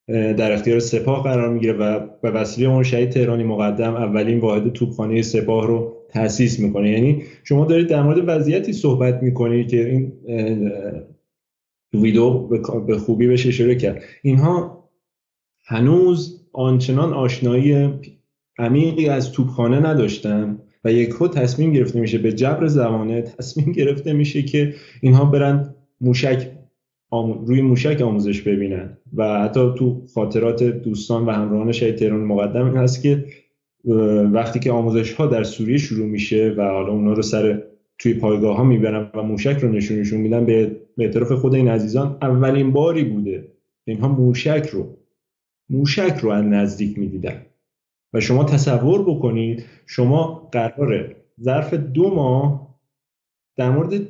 در 0.07 0.51
اختیار 0.51 0.79
سپاه 0.79 1.23
قرار 1.23 1.53
می‌گیره 1.53 1.73
و 1.73 1.99
به 2.21 2.31
وسیله 2.31 2.69
اون 2.69 2.83
شهید 2.83 3.09
تهرانی 3.09 3.43
مقدم 3.43 3.93
اولین 3.95 4.39
واحد 4.39 4.73
توپخانه 4.73 5.21
سپاه 5.21 5.67
رو 5.67 5.97
تاسیس 6.13 6.59
می‌کنه. 6.59 6.91
یعنی 6.91 7.23
شما 7.43 7.65
دارید 7.65 7.87
در 7.87 8.03
مورد 8.03 8.23
وضعیتی 8.27 8.73
صحبت 8.73 9.23
می‌کنید 9.23 9.67
که 9.67 9.89
این 9.89 10.11
ویدیو 11.93 12.29
به 12.87 12.97
خوبی 12.97 13.27
بشه 13.27 13.49
اشاره 13.49 13.75
کرد. 13.75 14.01
اینها 14.21 14.83
هنوز 15.65 16.47
آنچنان 16.53 17.13
آشنایی 17.13 17.89
عمیقی 18.57 19.09
از 19.09 19.31
توپخانه 19.31 19.79
نداشتن 19.79 20.59
و 20.83 20.91
یک 20.91 21.09
تصمیم 21.33 21.73
گرفته 21.73 21.99
میشه 21.99 22.17
به 22.17 22.33
جبر 22.33 22.67
زمانه 22.67 23.21
تصمیم 23.21 23.71
گرفته 23.71 24.13
میشه 24.13 24.43
که 24.43 24.73
اینها 25.01 25.25
برن 25.25 25.75
موشک 26.01 26.51
روی 27.45 27.61
موشک 27.61 28.01
آموزش 28.01 28.41
ببینن. 28.41 28.97
و 29.13 29.43
حتی 29.43 29.73
تو 29.77 30.01
خاطرات 30.13 30.63
دوستان 30.63 31.25
و 31.25 31.31
همراهان 31.31 31.71
شهید 31.71 31.95
تهران 31.95 32.21
مقدم 32.21 32.77
هست 32.77 33.01
که 33.01 33.25
وقتی 34.33 34.59
که 34.59 34.71
آموزش 34.71 35.13
ها 35.13 35.27
در 35.27 35.43
سوریه 35.43 35.77
شروع 35.77 36.07
میشه 36.07 36.55
و 36.57 36.61
حالا 36.61 36.91
اونا 36.91 37.13
رو 37.13 37.21
سر 37.21 37.63
توی 37.99 38.13
پایگاه 38.13 38.57
ها 38.57 38.63
می‌برن 38.63 39.09
و 39.13 39.23
موشک 39.23 39.57
رو 39.61 39.71
نشونشون 39.71 40.21
میدن 40.21 40.45
به 40.45 40.81
اعتراف 40.97 41.31
خود 41.31 41.55
این 41.55 41.67
عزیزان 41.67 42.17
اولین 42.21 42.71
باری 42.71 43.03
بوده 43.03 43.51
اینها 43.85 44.07
موشک 44.07 44.69
رو 44.71 44.97
موشک 45.69 46.19
رو 46.21 46.29
از 46.29 46.45
نزدیک 46.45 46.99
می‌دیدن. 46.99 47.45
و 48.13 48.19
شما 48.19 48.43
تصور 48.43 49.01
بکنید 49.01 49.65
شما 49.85 50.49
قراره 50.51 51.15
ظرف 51.41 51.73
دو 51.73 52.15
ماه 52.15 52.77
در 53.55 53.69
مورد 53.71 54.01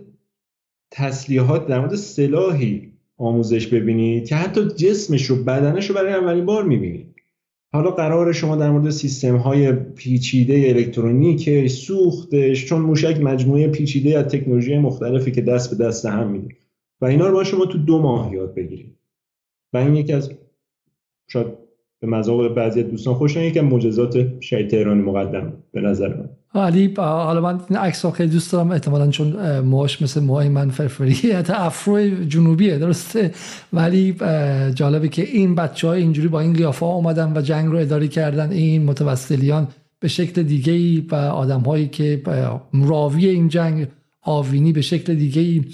تسلیحات 0.91 1.67
در 1.67 1.79
مورد 1.79 1.95
سلاحی 1.95 2.93
آموزش 3.17 3.67
ببینید 3.67 4.27
که 4.27 4.35
حتی 4.35 4.67
جسمش 4.67 5.25
رو 5.25 5.35
بدنش 5.43 5.89
رو 5.89 5.95
برای 5.95 6.13
اولین 6.13 6.45
بار 6.45 6.63
می‌بینید. 6.63 7.12
حالا 7.73 7.91
قرار 7.91 8.31
شما 8.31 8.55
در 8.55 8.71
مورد 8.71 8.89
سیستم 8.89 9.35
های 9.35 9.71
پیچیده 9.71 10.53
الکترونیک 10.53 11.67
سوختش 11.67 12.65
چون 12.65 12.81
موشک 12.81 13.21
مجموعه 13.21 13.67
پیچیده 13.67 14.19
از 14.19 14.25
تکنولوژی 14.25 14.77
مختلفی 14.77 15.31
که 15.31 15.41
دست 15.41 15.77
به 15.77 15.85
دست 15.85 16.05
هم 16.05 16.31
میده 16.31 16.55
و 17.01 17.05
اینا 17.05 17.27
رو 17.27 17.33
با 17.33 17.43
شما 17.43 17.65
تو 17.65 17.77
دو 17.77 18.01
ماه 18.01 18.33
یاد 18.33 18.53
بگیرید. 18.53 18.97
و 19.73 19.77
این 19.77 19.95
یکی 19.95 20.13
از 20.13 20.31
شاید 21.27 21.47
به 21.99 22.07
مذاق 22.07 22.53
بعضی 22.53 22.83
دوستان 22.83 23.13
خوش 23.13 23.35
یکی 23.35 23.59
از 23.59 23.65
معجزات 23.65 24.41
شهید 24.41 24.67
تهرانی 24.69 25.01
مقدم 25.01 25.53
به 25.71 25.81
نظر 25.81 26.07
من. 26.07 26.29
علی 26.55 26.93
حالا 26.97 27.41
من 27.41 27.59
این 27.69 27.79
عکس 27.79 28.05
خیلی 28.05 28.29
دوست 28.29 28.51
دارم 28.51 28.71
احتمالا 28.71 29.07
چون 29.07 29.59
موهاش 29.59 30.01
مثل 30.01 30.21
موهای 30.21 30.49
من 30.49 30.69
فرفری 30.69 31.13
حتی 31.37 31.53
افرو 31.53 32.23
جنوبیه 32.25 32.77
درسته؟ 32.77 33.31
ولی 33.73 34.15
جالبه 34.73 35.07
که 35.07 35.21
این 35.21 35.55
بچه 35.55 35.87
های 35.87 36.01
اینجوری 36.01 36.27
با 36.27 36.39
این 36.39 36.53
قیافه 36.53 36.85
اومدن 36.85 37.37
و 37.37 37.41
جنگ 37.41 37.71
رو 37.71 37.77
اداره 37.77 38.07
کردن 38.07 38.51
این 38.51 38.83
متوسلیان 38.83 39.67
به 39.99 40.07
شکل 40.07 40.43
دیگه 40.43 40.73
ای 40.73 41.05
و 41.11 41.15
آدم 41.15 41.61
هایی 41.61 41.87
که 41.87 42.21
راوی 42.73 43.27
این 43.27 43.47
جنگ 43.47 43.87
آوینی 44.21 44.73
به 44.73 44.81
شکل 44.81 45.15
دیگه 45.15 45.41
ای 45.41 45.65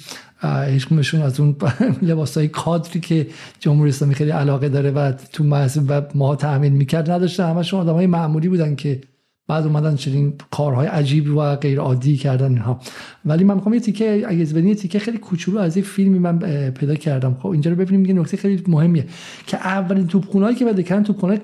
هیچکدومشون 0.67 1.21
از 1.21 1.39
اون 1.39 1.55
لباس 2.01 2.37
های 2.37 2.47
کادری 2.47 2.99
که 2.99 3.27
جمهوری 3.59 3.89
اسلامی 3.89 4.15
خیلی 4.15 4.31
علاقه 4.31 4.69
داره 4.69 4.91
و 4.91 5.11
تو 5.11 5.43
و 5.87 6.01
ما 6.15 6.35
تأمین 6.35 6.73
می‌کرد 6.73 7.11
نداشتن. 7.11 7.49
همشون 7.49 7.79
آدم 7.79 7.93
های 7.93 8.07
معمولی 8.07 8.49
بودن 8.49 8.75
که 8.75 9.01
بعد 9.49 9.65
اومدن 9.65 9.95
چنین 9.95 10.33
کارهای 10.51 10.87
عجیب 10.87 11.37
و 11.37 11.55
غیر 11.55 11.79
عادی 11.79 12.17
کردن 12.17 12.47
اینها. 12.47 12.79
ولی 13.25 13.43
من 13.43 13.55
می‌خوام 13.55 13.73
یه 13.73 13.79
تیکه 13.79 14.23
اگه 14.27 14.65
یه 14.65 14.75
تیکه 14.75 14.99
خیلی 14.99 15.17
کوچولو 15.17 15.59
از 15.59 15.75
این 15.75 15.85
فیلمی 15.85 16.19
من 16.19 16.39
پیدا 16.69 16.95
کردم. 16.95 17.37
خب 17.39 17.47
اینجا 17.47 17.71
رو 17.71 17.77
ببینیم 17.77 18.05
یه 18.05 18.13
نکته 18.13 18.37
خیلی 18.37 18.63
مهمیه 18.67 19.05
که 19.47 19.57
اولین 19.57 20.07
توپخونه‌ای 20.07 20.55
که 20.55 20.65
بده 20.65 20.83
کردن 20.83 21.03
توپخونه 21.03 21.37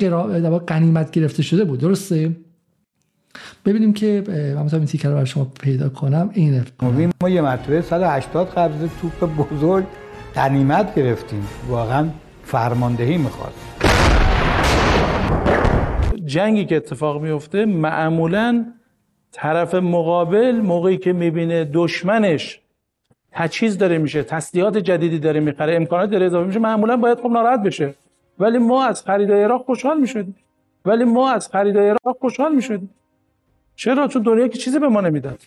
غنیمت 0.68 1.12
گرفته 1.12 1.44
شده 1.44 1.64
بود. 1.64 1.80
درسته؟ 1.80 2.36
ببینیم 3.66 3.94
که 3.94 4.24
من 4.56 4.70
این 4.74 4.86
تیکه 4.86 5.08
رو 5.08 5.14
برای 5.14 5.26
شما 5.26 5.52
پیدا 5.62 5.90
کنم. 5.90 6.30
اینه 6.34 6.64
ما 7.22 7.30
یه 7.30 7.42
مرتبه 7.42 7.82
180 7.82 8.50
قبض 8.50 8.90
توپ 9.02 9.50
بزرگ 9.54 9.86
غنیمت 10.36 10.96
گرفتیم. 10.96 11.48
واقعا 11.70 12.08
فرماندهی 12.44 13.18
می‌خواست. 13.18 13.85
جنگی 16.26 16.66
که 16.66 16.76
اتفاق 16.76 17.22
میفته 17.22 17.66
معمولا 17.66 18.66
طرف 19.32 19.76
مقابل 19.76 20.52
موقعی 20.52 20.98
که 20.98 21.14
می‌بینه 21.14 21.70
دشمنش 21.74 22.62
تجهیز 23.32 23.78
داره 23.78 23.98
میشه 23.98 24.24
تسلیحات 24.24 24.78
جدیدی 24.78 25.20
داره 25.20 25.40
می‌خره 25.40 25.76
امکانات 25.76 26.10
داره 26.10 26.26
اضافه 26.26 26.48
میشه 26.48 26.60
معمولا 26.60 26.98
باید 26.98 27.20
خب 27.20 27.30
ناراحت 27.30 27.64
بشه. 27.64 27.94
ولی 28.40 28.58
ما 28.58 28.86
از 28.86 29.04
خریدای 29.04 29.44
عراق 29.44 29.66
خوشحال 29.66 30.00
می‌شدیم. 30.00 30.36
ولی 30.86 31.04
ما 31.04 31.32
از 31.32 31.50
خریدای 31.50 31.90
عراق 31.90 32.18
خوشحال 32.20 32.56
می‌شدیم. 32.56 32.90
چرا؟ 33.76 34.08
چون 34.08 34.22
دنیا 34.22 34.48
که 34.48 34.58
چیزی 34.58 34.80
به 34.80 34.88
ما 34.88 35.02
نمی‌داد. 35.02 35.42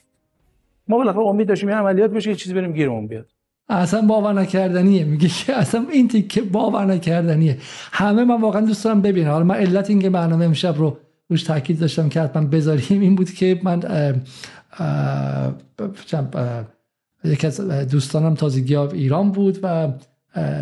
ما 0.89 0.97
بالاخره 0.97 1.27
امید 1.27 1.49
داشتیم 1.49 1.69
یه 1.69 1.75
عملیات 1.75 2.11
بشه 2.11 2.31
یه 2.31 2.37
چیزی 2.37 2.55
بریم 2.55 2.73
گیرمون 2.73 3.07
بیاد. 3.07 3.27
اصلا 3.69 4.03
باور 4.03 4.33
نکردنیه. 4.33 5.05
میگه 5.05 5.29
که 5.29 5.57
اصلا 5.57 5.87
این 5.93 6.09
تیکه 6.09 6.43
باور 6.43 6.85
نکردنیه. 6.85 7.59
همه 7.93 8.25
من 8.25 8.41
واقعا 8.41 8.61
دوست 8.61 8.85
دارم 8.85 9.03
ببینم. 9.03 9.31
حالا 9.31 9.45
من 9.45 9.55
علت 9.55 9.91
اینکه 9.91 10.11
برنامه 10.11 10.45
امشب 10.45 10.75
رو 10.79 10.99
روش 11.31 11.43
تاکید 11.43 11.79
داشتم 11.79 12.09
که 12.09 12.21
حتما 12.21 12.47
بذاریم 12.47 13.01
این 13.01 13.15
بود 13.15 13.31
که 13.31 13.61
من 13.63 13.83
یکی 17.25 17.47
از 17.47 17.61
دوستانم 17.91 18.35
تازگی 18.35 18.77
ایران 18.77 19.33
بود 19.33 19.59
و 19.63 19.89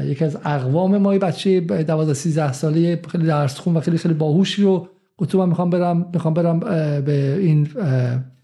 یکی 0.05 0.25
از 0.25 0.39
اقوام 0.45 0.99
ما 0.99 1.11
بچه 1.11 1.61
12 1.61 2.15
13 2.15 2.53
ساله 2.53 3.03
خیلی 3.09 3.27
درس 3.27 3.59
خون 3.59 3.77
و 3.77 3.81
خیلی 3.81 3.99
خیلی 3.99 4.15
باهوشی 4.15 4.63
رو 4.63 4.89
گفت 5.19 5.35
من 5.35 5.49
می‌خوام 5.49 5.71
برم 5.71 6.11
می‌خوام 6.13 6.35
برم 6.35 6.61
به 7.01 7.37
این 7.41 7.69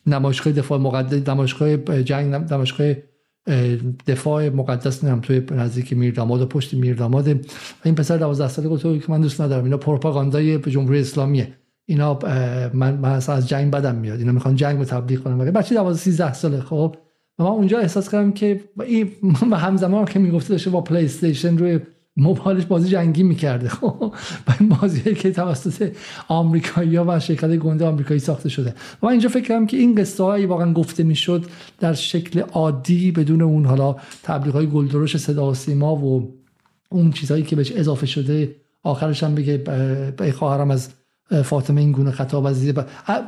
نمایشگاه 0.07 0.53
دفاع 0.53 0.79
مقدس 0.79 1.29
نمایشگاه 1.29 2.03
جنگ 2.03 2.35
نمایشگاه 2.35 2.95
دفاع 4.07 4.49
مقدس 4.49 5.05
نم 5.05 5.21
توی 5.21 5.43
نزدیک 5.51 5.93
میرداماد 5.93 6.41
و 6.41 6.47
پشت 6.47 6.75
میرداماد 6.75 7.29
این 7.85 7.95
پسر 7.95 8.17
12 8.17 8.49
ساله 8.49 8.69
گفت 8.69 8.83
که 8.83 9.05
من 9.09 9.21
دوست 9.21 9.41
ندارم 9.41 9.65
اینا 9.65 9.77
پروپاگاندای 9.77 10.59
جمهوری 10.59 11.01
اسلامیه. 11.01 11.49
اینا 11.87 12.19
من 12.73 12.95
من 12.95 13.13
از 13.13 13.49
جنگ 13.49 13.71
بدم 13.71 13.95
میاد. 13.95 14.19
اینا 14.19 14.33
می‌خوان 14.33 14.57
جنگ 14.57 14.79
رو 14.79 14.85
تبلیغ 14.85 15.23
کنن. 15.23 15.39
بچه 15.39 15.75
12 15.75 15.99
13 15.99 16.33
ساله 16.33 16.61
خب. 16.61 16.97
و 17.39 17.43
من 17.43 17.51
اونجا 17.51 17.79
احساس 17.79 18.11
کردم 18.11 18.33
که 18.33 18.61
این 18.85 19.11
همزمان 19.53 20.05
که 20.05 20.19
می‌گفته 20.19 20.49
داشته 20.49 20.71
با 20.71 20.81
پلی 20.81 21.05
استیشن 21.05 21.59
روی 21.59 21.81
موبایلش 22.17 22.67
بازی 22.67 22.89
جنگی 22.89 23.23
می‌کرده. 23.23 23.69
خب 23.79 24.15
و 24.49 24.53
این 24.61 24.69
بازی 24.69 25.15
که 25.15 25.33
توسط 25.33 25.93
آمریکایی 26.29 26.99
و 26.99 27.21
شرکت 27.21 27.57
گنده 27.57 27.85
آمریکایی 27.85 28.21
ساخته 28.21 28.49
شده. 28.49 28.75
و 29.03 29.07
اینجا 29.07 29.29
فکر 29.29 29.49
کردم 29.49 29.67
که 29.67 29.77
این 29.77 29.95
قصه 29.95 30.25
هایی 30.25 30.47
واقعا 30.47 30.73
گفته 30.73 31.03
می‌شد 31.03 31.45
در 31.81 31.93
شکل 31.93 32.41
عادی 32.41 33.11
بدون 33.11 33.43
اون 33.43 33.65
حالا 33.65 33.97
تبلیغ 34.23 34.55
های 34.55 34.67
گلدرش 34.67 35.17
صدا 35.17 35.51
و 35.51 35.55
سیما 35.55 35.97
و 35.97 36.33
اون 36.89 37.13
چیزهایی 37.13 37.43
که 37.43 37.57
بهش 37.57 37.73
اضافه 37.73 38.07
شده. 38.07 38.57
آخرش 38.83 39.23
هم 39.23 39.35
بگه 39.35 39.57
به 40.17 40.33
خواهرم 40.33 40.71
از 40.71 40.89
فاطمه 41.45 41.81
این 41.81 41.93
گونه 41.93 42.11
خطاب 42.11 42.47
از 42.47 42.67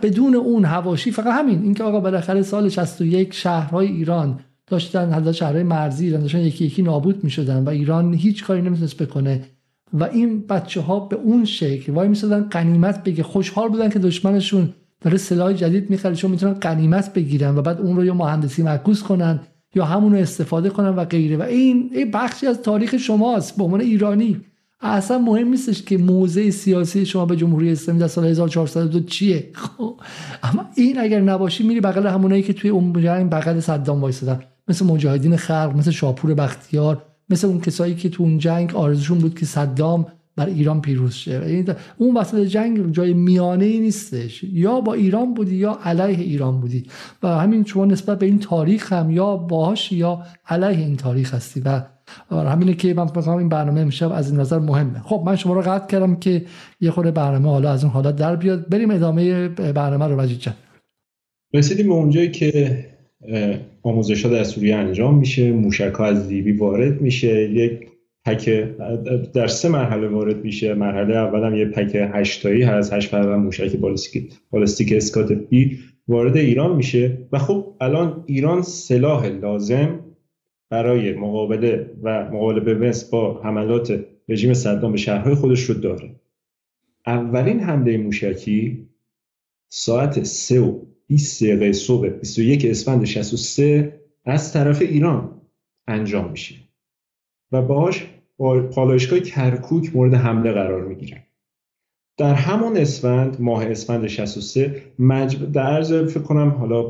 بدون 0.02 0.34
اون 0.34 0.64
هواشی 0.64 1.10
فقط 1.10 1.26
همین. 1.26 1.62
اینکه 1.62 1.84
آقا 1.84 2.00
بالاخره 2.00 2.42
سال 2.42 2.68
61 2.68 3.34
شهرهای 3.34 3.86
ایران 3.86 4.40
داشتن 4.66 5.12
حتی 5.12 5.34
شهرهای 5.34 5.62
مرزی 5.62 6.04
ایران 6.04 6.20
داشتن 6.20 6.38
یکی 6.38 6.64
یکی 6.64 6.82
نابود 6.82 7.24
می‌شدن 7.24 7.64
و 7.64 7.68
ایران 7.68 8.14
هیچ 8.14 8.44
کاری 8.44 8.62
نمی‌تونست 8.62 9.02
بکنه. 9.02 9.44
و 9.92 10.04
این 10.04 10.46
بچه 10.46 10.80
ها 10.80 11.00
به 11.00 11.16
اون 11.16 11.44
شکل 11.44 11.92
وای 11.92 12.08
میسادن 12.08 12.42
قنیمت 12.42 13.04
بگه. 13.04 13.22
خوشحال 13.22 13.68
بودن 13.68 13.88
که 13.88 13.98
دشمنشون 13.98 14.74
داره 15.00 15.16
سلاح 15.16 15.52
جدید 15.52 15.90
می‌خره. 15.90 16.14
چون 16.14 16.30
می‌تونن 16.30 16.52
قنیمت 16.52 17.12
بگیرن 17.12 17.58
و 17.58 17.62
بعد 17.62 17.80
اون 17.80 17.96
رو 17.96 18.04
یا 18.04 18.14
مهندسی 18.14 18.62
معکوس 18.62 19.02
کنن 19.02 19.40
یا 19.74 19.84
همون 19.84 20.12
رو 20.12 20.18
استفاده 20.18 20.70
کنن 20.70 20.88
و 20.88 21.04
غیره. 21.04 21.36
و 21.36 21.42
این 21.42 22.10
بخشی 22.12 22.46
از 22.46 22.62
تاریخ 22.62 22.96
شماست 22.96 23.56
به 23.56 23.64
عنوان 23.64 23.80
ایرانی. 23.80 24.40
اصلا 24.80 25.18
مهم 25.18 25.48
نیستش 25.48 25.82
که 25.82 25.98
موضع 25.98 26.50
سیاسی 26.50 27.06
شما 27.06 27.26
به 27.26 27.36
جمهوری 27.36 27.72
اسلامی 27.72 28.00
در 28.00 28.08
سال 28.08 28.26
1402 28.26 29.00
چیه. 29.00 29.50
خب 29.52 30.00
اما 30.42 30.66
این 30.76 30.98
اگر 30.98 31.20
نباشی 31.20 31.66
میری 31.66 31.80
بغل 31.80 32.06
همونایی 32.06 32.42
که 32.42 32.52
توی 32.52 32.70
اون 32.70 32.92
بغل 32.92 33.60
صدام 33.60 34.00
وایسادن. 34.00 34.40
مثل 34.68 34.86
مجاهدین 34.86 35.36
خلق 35.36 35.72
مثل 35.76 35.90
شاپور 35.90 36.34
بختیار 36.34 37.02
مثل 37.30 37.46
اون 37.46 37.60
کسایی 37.60 37.94
که 37.94 38.08
تو 38.08 38.22
اون 38.22 38.38
جنگ 38.38 38.74
آرزوشون 38.74 39.18
بود 39.18 39.38
که 39.38 39.46
صدام 39.46 40.06
بر 40.36 40.46
ایران 40.46 40.80
پیروز 40.80 41.14
شه. 41.14 41.30
یعنی 41.30 41.64
اون 41.98 42.16
وسط 42.16 42.38
جنگ 42.38 42.92
جای 42.92 43.14
میانه 43.14 43.64
ای 43.64 43.80
نیستش. 43.80 44.44
یا 44.44 44.80
با 44.80 44.94
ایران 44.94 45.34
بودی 45.34 45.56
یا 45.56 45.78
علیه 45.84 46.24
ایران 46.24 46.60
بودی. 46.60 46.86
و 47.22 47.28
همین 47.28 47.64
شما 47.64 47.84
نسبت 47.84 48.18
به 48.18 48.26
این 48.26 48.38
تاریخ 48.38 48.92
هم 48.92 49.10
یا 49.10 49.36
باهاش 49.36 49.92
یا 49.92 50.22
علیه 50.46 50.86
این 50.86 50.96
تاریخ 50.96 51.34
هستی. 51.34 51.60
و 51.60 51.82
همینه 52.30 52.74
که 52.74 52.94
من 52.94 53.06
فکر 53.06 53.30
این 53.30 53.48
برنامه 53.48 53.80
امشب 53.80 54.12
از 54.12 54.30
این 54.30 54.40
نظر 54.40 54.58
مهمه. 54.58 55.00
خب 55.00 55.22
من 55.26 55.36
شما 55.36 55.54
رو 55.54 55.60
قطع 55.60 55.86
کردم 55.86 56.16
که 56.16 56.44
یه 56.80 56.90
خورده 56.90 57.10
برنامه 57.10 57.48
حالا 57.48 57.70
از 57.70 57.84
اون 57.84 57.92
حالات 57.92 58.16
در 58.16 58.36
بیاد. 58.36 58.68
بریم 58.68 58.90
ادامه 58.90 59.48
برنامه 59.48 60.06
رو 60.06 60.20
وجید 60.20 60.38
جان. 60.38 60.54
رسیدیم 61.54 61.88
به 61.88 61.94
اونجایی 61.94 62.30
که 62.30 62.84
آموزش 63.84 64.26
ها 64.26 64.32
در 64.32 64.44
سوریه 64.44 64.76
انجام 64.76 65.18
میشه 65.18 65.52
موشک 65.52 65.92
ها 65.94 66.04
از 66.04 66.28
لیبی 66.28 66.52
وارد 66.52 67.00
میشه 67.00 67.50
یک 67.50 67.88
پک 68.24 68.48
در 69.32 69.46
سه 69.46 69.68
مرحله 69.68 70.08
وارد 70.08 70.44
میشه. 70.44 70.74
مرحله 70.74 71.16
اول 71.16 71.44
هم 71.44 71.56
یه 71.56 71.64
پک 71.64 72.10
هشتایی 72.14 72.62
هست 72.62 72.92
هشت 72.92 73.08
فرق 73.08 73.28
موشک 73.28 73.76
بالستیک 73.76 74.32
بالستیک 74.50 74.92
اسکات 74.92 75.32
بی 75.32 75.78
وارد 76.08 76.36
ایران 76.36 76.76
میشه. 76.76 77.18
و 77.32 77.38
خب 77.38 77.76
الان 77.80 78.24
ایران 78.26 78.62
سلاح 78.62 79.26
لازم 79.26 80.00
برای 80.70 81.12
مقابله 81.12 81.90
و 82.02 82.30
مقابله 82.32 82.74
به 82.74 82.92
با 83.12 83.42
حملات 83.42 84.04
رژیم 84.28 84.54
صدام 84.54 84.92
به 84.92 84.98
شهرهای 84.98 85.34
خودش 85.34 85.62
رو 85.62 85.74
داره. 85.74 86.14
اولین 87.06 87.60
حمله 87.60 87.96
موشکی 87.96 88.88
ساعت 89.68 90.22
3 90.22 90.60
و 90.60 90.80
20 91.06 91.44
دقیقه 91.44 91.72
صبح 91.72 92.08
21 92.08 92.64
اسفند 92.64 93.04
63 93.04 94.00
از 94.24 94.52
طرف 94.52 94.82
ایران 94.82 95.40
انجام 95.86 96.30
میشه. 96.30 96.54
و 97.52 97.62
باهاش 97.62 98.06
پالایشگاه 98.72 99.20
کرکوک 99.20 99.96
مورد 99.96 100.14
حمله 100.14 100.52
قرار 100.52 100.84
می‌گیره 100.84 101.26
در 102.16 102.34
همون 102.34 102.76
اسفند 102.76 103.36
ماه 103.40 103.66
اسفند 103.66 104.06
63 104.06 104.82
مجب... 104.98 105.52
در 105.52 105.62
عرض 105.62 105.92
فکر 105.92 106.20
کنم 106.20 106.48
حالا 106.48 106.82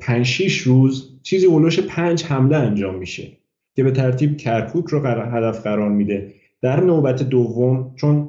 5 0.00 0.26
6 0.26 0.58
روز 0.58 1.18
چیزی 1.22 1.46
اولوش 1.46 1.80
5 1.80 2.24
حمله 2.24 2.56
انجام 2.56 2.94
میشه 2.94 3.32
که 3.76 3.84
به 3.84 3.90
ترتیب 3.90 4.36
کرکوک 4.36 4.84
رو 4.88 5.06
هدف 5.06 5.62
قرار 5.62 5.90
میده. 5.90 6.32
در 6.62 6.80
نوبت 6.80 7.22
دوم 7.22 7.92
چون 7.94 8.28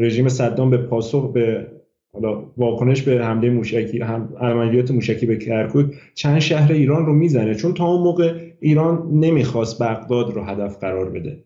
رژیم 0.00 0.28
صدام 0.28 0.70
به 0.70 0.76
پاسخ 0.76 1.32
به 1.32 1.66
حالا 2.12 2.44
واکنش 2.56 3.02
به 3.02 3.24
حمله 3.24 3.50
موشکی 3.50 3.98
هم 4.00 4.34
عملیات 4.40 4.90
موشکی 4.90 5.26
به 5.26 5.36
کرکوک 5.36 5.86
چند 6.14 6.38
شهر 6.38 6.72
ایران 6.72 7.06
رو 7.06 7.12
می‌زنه 7.12 7.54
چون 7.54 7.74
تا 7.74 7.86
اون 7.86 8.02
موقع 8.02 8.40
ایران 8.60 9.08
نمی‌خواست 9.12 9.82
بغداد 9.82 10.32
رو 10.32 10.42
هدف 10.42 10.78
قرار 10.78 11.10
بده. 11.10 11.44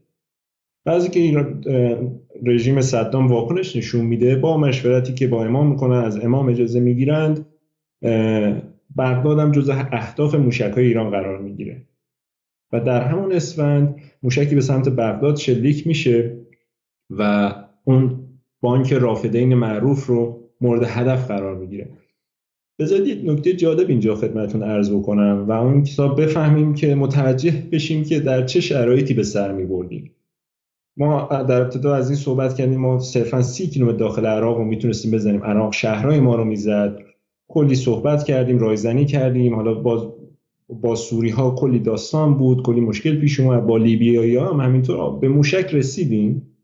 بعضی 0.84 1.08
که 1.08 1.20
ایران 1.20 1.64
رژیم 2.42 2.80
صدام 2.80 3.26
واکنش 3.26 3.76
نشون 3.76 4.04
میده 4.04 4.36
با 4.36 4.58
مشورتی 4.58 5.14
که 5.14 5.26
با 5.26 5.44
امام 5.44 5.70
می‌کنن 5.70 5.96
از 5.96 6.24
امام 6.24 6.48
اجازه 6.48 6.80
می‌گیرند 6.80 7.46
بغداد 8.98 9.38
هم 9.38 9.52
جز 9.52 9.68
اهداف 9.68 10.34
موشک 10.34 10.72
های 10.74 10.86
ایران 10.86 11.10
قرار 11.10 11.38
می‌گیره. 11.38 11.86
و 12.72 12.80
در 12.80 13.00
همون 13.00 13.32
اسفند 13.32 13.96
موشکی 14.22 14.54
به 14.54 14.60
سمت 14.60 14.88
بغداد 14.88 15.36
شلیک 15.36 15.86
میشه 15.86 16.38
و 17.10 17.52
اون 17.84 18.18
بانک 18.60 18.92
رافدین 18.92 19.54
معروف 19.54 20.06
رو 20.06 20.41
مورد 20.62 20.82
هدف 20.82 21.28
قرار 21.28 21.56
می‌گیره. 21.56 21.88
بذارید 22.78 23.06
یک 23.06 23.30
نکته 23.30 23.52
جالب 23.52 23.88
اینجا 23.88 24.14
خدمتون 24.14 24.62
عرض 24.62 24.90
بکنم 24.90 25.44
و 25.48 25.52
اون 25.52 25.82
کتاب 25.82 26.22
بفهمیم 26.22 26.74
که 26.74 26.94
متوجه 26.94 27.50
بشیم 27.72 28.04
که 28.04 28.20
در 28.20 28.46
چه 28.46 28.60
شرایطی 28.60 29.14
به 29.14 29.22
سر 29.22 29.52
میبردیم. 29.52 30.10
ما 30.96 31.28
در 31.48 31.60
ابتدا 31.60 31.94
از 31.94 32.10
این 32.10 32.18
صحبت 32.18 32.54
کردیم 32.54 32.80
ما 32.80 32.98
صرفا 32.98 33.42
سی 33.42 33.66
کیلومتر 33.66 33.96
داخل 33.96 34.26
عراق 34.26 34.58
رو 34.58 34.64
می‌تونستیم 34.64 35.10
بزنیم. 35.10 35.44
عراق 35.44 35.72
شهرهای 35.72 36.20
ما 36.20 36.34
رو 36.34 36.44
می‌زد. 36.44 36.98
کلی 37.48 37.74
صحبت 37.74 38.24
کردیم 38.24 38.58
رایزنی 38.58 39.04
کردیم. 39.04 39.54
حالا 39.54 39.74
با 39.74 40.14
با 40.68 40.94
سوری 40.94 41.30
ها 41.30 41.54
کلی 41.54 41.78
داستان 41.78 42.34
بود 42.34 42.62
کلی 42.62 42.80
مشکل 42.80 43.20
پیش 43.20 43.40
اومد. 43.40 43.66
با 43.66 43.76
لیبیایی 43.76 44.36
ها 44.36 44.52
هم 44.52 44.60
همینطور 44.60 45.18
به 45.18 45.28
موشک 45.28 45.70
رسیدیم. 45.72 46.56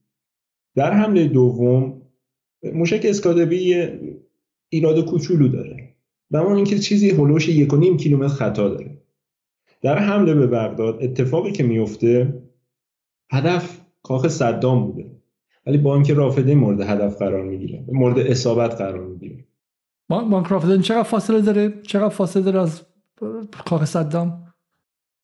در 0.76 0.92
حمله 0.92 1.28
دوم 1.28 1.97
موشک 2.62 3.00
اسکادبی 3.04 3.88
ایراد 4.68 5.04
کوچولو 5.04 5.48
داره. 5.48 5.94
و 6.30 6.36
اون 6.36 6.56
اینکه 6.56 6.78
چیزی 6.78 7.10
هلوش 7.10 7.48
یک 7.48 7.72
و 7.72 7.76
نیم 7.76 7.96
کیلومتر 7.96 8.34
خطا 8.34 8.68
داره. 8.68 8.98
در 9.82 9.98
حمله 9.98 10.34
به 10.34 10.46
بغداد 10.46 11.02
اتفاقی 11.02 11.52
که 11.52 11.62
میفته 11.62 12.42
هدف 13.32 13.80
کاخ 14.02 14.28
صدام 14.28 14.86
بوده. 14.86 15.10
ولی 15.66 15.78
بانک 15.78 16.10
رافده 16.10 16.54
مورد 16.54 16.80
هدف 16.80 17.18
قرار 17.18 17.44
می‌گیره 17.44 17.84
مورد 17.92 18.18
اصابت 18.18 18.74
قرار 18.74 19.06
می‌گیره. 19.06 19.44
بانک 20.08 20.46
رافده 20.46 20.82
چقدر 20.82 21.02
فاصله 21.02 21.40
داره؟ 21.40 21.72
چقدر 21.82 22.08
فاصله 22.08 22.42
داره 22.42 22.60
از 22.60 22.82
کاخ 23.64 23.84
صدام؟ 23.84 24.54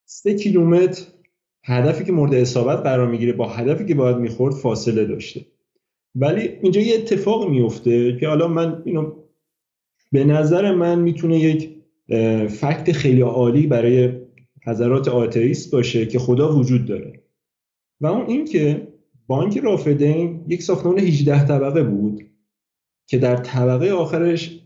سه 0.05 0.35
کیلومتر 0.35 1.03
هدفی 1.65 2.05
که 2.05 2.13
مورد 2.13 2.35
اصابت 2.35 2.79
قرار 2.79 3.09
می‌گیره 3.09 3.33
با 3.33 3.49
هدفی 3.49 3.87
که 3.87 3.95
باید 3.95 4.17
می‌خورد 4.17 4.55
فاصله 4.55 5.05
داشته. 5.05 5.47
ولی 6.15 6.49
اینجا 6.63 6.81
یه 6.81 6.95
اتفاق 6.95 7.51
میفته 7.51 8.17
که 8.17 8.29
حالا 8.29 8.49
من 8.49 8.83
اینو 8.85 9.13
به 10.13 10.25
نظر 10.25 10.75
من 10.75 10.99
می‌تونه 10.99 11.39
یک 11.39 11.75
فکت 12.49 12.93
خیلی 12.93 13.21
عالی 13.21 13.67
برای 13.67 14.13
حضرات 14.67 15.09
آتئیست 15.09 15.73
باشه 15.73 16.07
که 16.07 16.19
خدا 16.19 16.57
وجود 16.57 16.85
داره. 16.85 17.23
و 18.01 18.07
اون 18.07 18.27
اینکه 18.27 18.89
بانک 19.27 19.59
رافدین 19.59 20.45
یک 20.49 20.63
ساختمان 20.63 20.99
18 20.99 21.47
طبقه 21.47 21.83
بود 21.83 22.23
که 23.07 23.19
در 23.19 23.37
طبقه 23.37 23.91
آخرش 23.91 24.61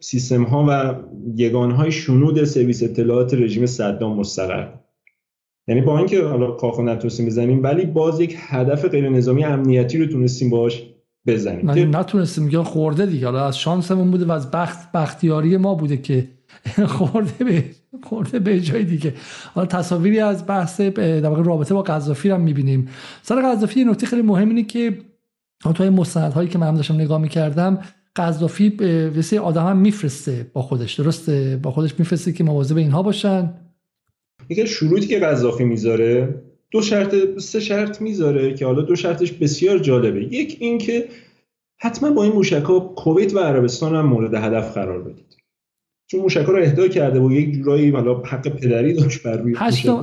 سیستم 0.00 0.42
ها 0.42 0.66
و 0.68 0.94
یگان 1.36 1.70
های 1.70 1.92
شنود 1.92 2.44
سرویس 2.44 2.82
اطلاعات 2.82 3.34
رژیم 3.34 3.66
صدام 3.66 4.16
مستقر 4.16 4.79
یعنی 5.68 5.80
با 5.80 5.98
اینکه 5.98 6.24
حالا 6.24 6.50
کاخو 6.50 6.82
نتونستیم 6.82 7.26
بزنیم 7.26 7.62
ولی 7.62 7.86
باز 7.86 8.20
یک 8.20 8.36
هدف 8.38 8.84
غیر 8.84 9.08
نظامی 9.08 9.44
امنیتی 9.44 9.98
رو 9.98 10.06
تونستیم 10.06 10.50
باش 10.50 10.82
بزنیم. 11.26 11.74
که 11.74 11.84
نتونستیم 11.84 12.48
یا 12.48 12.62
خورده 12.62 13.06
دیگه. 13.06 13.26
حالا 13.26 13.46
از 13.46 13.58
شانسمون 13.58 14.10
بوده 14.10 14.24
و 14.24 14.32
از 14.32 14.50
بخت 14.50 14.92
بختیاری 14.92 15.56
ما 15.56 15.74
بوده 15.74 15.96
که 15.96 16.28
خورده 16.96 17.44
به 17.44 17.64
خورده 18.02 18.38
به 18.38 18.60
جای 18.60 18.84
دیگه. 18.84 19.14
حالا 19.54 19.66
تصاویری 19.66 20.20
از 20.20 20.46
بحث 20.46 20.80
در 20.80 21.30
رابطه 21.30 21.74
با 21.74 21.82
قذافی 21.82 22.30
هم 22.30 22.40
می‌بینیم. 22.40 22.88
سر 23.22 23.42
قذافی 23.42 23.84
نکته 23.84 24.06
خیلی 24.06 24.22
مهم 24.22 24.48
اینه 24.48 24.62
که 24.62 24.98
توی 25.74 25.90
مستندهایی 25.90 26.48
که 26.48 26.58
من 26.58 26.74
داشتم 26.74 26.94
نگاه 26.94 27.18
می‌کردم 27.20 27.78
قذافی 28.16 28.68
وسی 29.18 29.38
آدم 29.38 29.66
هم 29.66 29.76
میفرسته 29.76 30.50
با 30.52 30.62
خودش. 30.62 31.00
درسته؟ 31.00 31.60
با 31.62 31.70
خودش 31.70 31.98
میفرسته 31.98 32.32
که 32.32 32.44
مواظب 32.44 32.76
اینها 32.76 33.02
باشن. 33.02 33.50
یکی 34.50 34.66
شروطی 34.66 35.06
که 35.06 35.18
قذافی 35.18 35.64
می‌ذاره 35.64 36.42
دو 36.70 36.82
شرط 36.82 37.14
سه 37.38 37.60
شرط 37.60 38.02
می‌ذاره 38.02 38.54
که 38.54 38.66
حالا 38.66 38.82
دو 38.82 38.96
شرطش 38.96 39.32
بسیار 39.32 39.78
جالبه. 39.78 40.24
یک 40.24 40.56
اینکه 40.60 41.08
حتما 41.80 42.10
با 42.10 42.22
این 42.22 42.32
موشک 42.32 42.62
ها 42.62 42.80
کویت 42.80 43.34
و 43.34 43.38
عربستان 43.38 43.96
هم 43.96 44.06
مورد 44.06 44.34
هدف 44.34 44.74
قرار 44.74 45.02
بدید. 45.02 45.36
چون 46.06 46.20
موشک 46.20 46.44
رو 46.44 46.56
اهدا 46.56 46.88
کرده 46.88 47.20
و 47.20 47.32
یک 47.32 47.52
جورایی 47.52 47.90
حالا 47.90 48.14
حق 48.14 48.48
پدری 48.48 48.92
داشت 48.92 49.22
بر 49.22 49.36
روی 49.36 49.54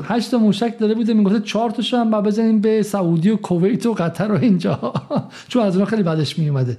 هشت 0.03 0.33
موشک 0.33 0.79
داده 0.79 0.95
بوده 0.95 1.13
می‌گفته 1.13 1.39
چهار 1.39 1.69
تاشو 1.69 1.97
هم 1.97 2.21
بزنیم 2.21 2.61
به 2.61 2.83
سعودی 2.83 3.29
و 3.29 3.35
کویت 3.35 3.85
و 3.85 3.93
قطر 3.93 4.31
و 4.31 4.37
اینجا. 4.37 4.93
چون 5.49 5.63
از 5.63 5.75
اونها 5.75 5.89
خیلی 5.89 6.03
بعدش 6.03 6.39
می 6.39 6.49
اومده 6.49 6.77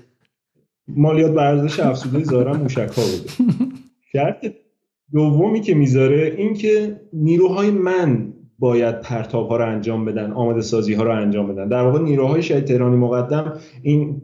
مالیات 0.88 1.34
به 1.34 1.42
ارزش 1.42 1.80
افزوده 1.80 2.24
ظاهرا 2.24 2.52
موشک 2.52 2.76
ها 2.78 3.02
بوده. 3.02 3.30
شرط 4.12 4.46
دومی 5.12 5.61
که 5.61 5.74
می‌ذاره 5.74 6.34
این 6.36 6.54
که 6.54 7.00
نیروهای 7.12 7.70
من 7.70 8.32
باید 8.59 9.00
پرتاب 9.00 9.48
ها 9.48 9.56
رو 9.56 9.66
انجام 9.66 10.04
بدن 10.04 10.32
آماده 10.32 10.61
سازی 10.61 10.94
ها 10.94 11.02
رو 11.02 11.11
انجام 11.11 11.52
بدن. 11.52 11.68
در 11.68 11.82
واقع 11.82 11.98
نیروهای 12.02 12.42
شهید 12.42 12.64
تهرانی 12.64 12.96
مقدم 12.96 13.59
این 13.82 14.22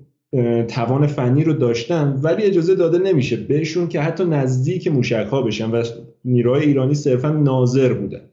توان 0.69 1.07
فنی 1.07 1.45
رو 1.45 1.53
داشتن 1.53 2.21
ولی 2.23 2.43
اجازه 2.43 2.75
داده 2.75 2.99
نمیشه 2.99 3.37
بهشون 3.37 3.89
که 3.89 4.01
حتی 4.01 4.25
نزدیک 4.25 4.89
موشک 4.89 5.27
ها 5.31 5.43
بشن 5.43 5.71
و 5.71 5.85
نیروهای 6.25 6.65
ایرانی 6.67 6.95
صرفا 6.95 7.29
ناظر 7.29 7.93
بودن 7.93 8.31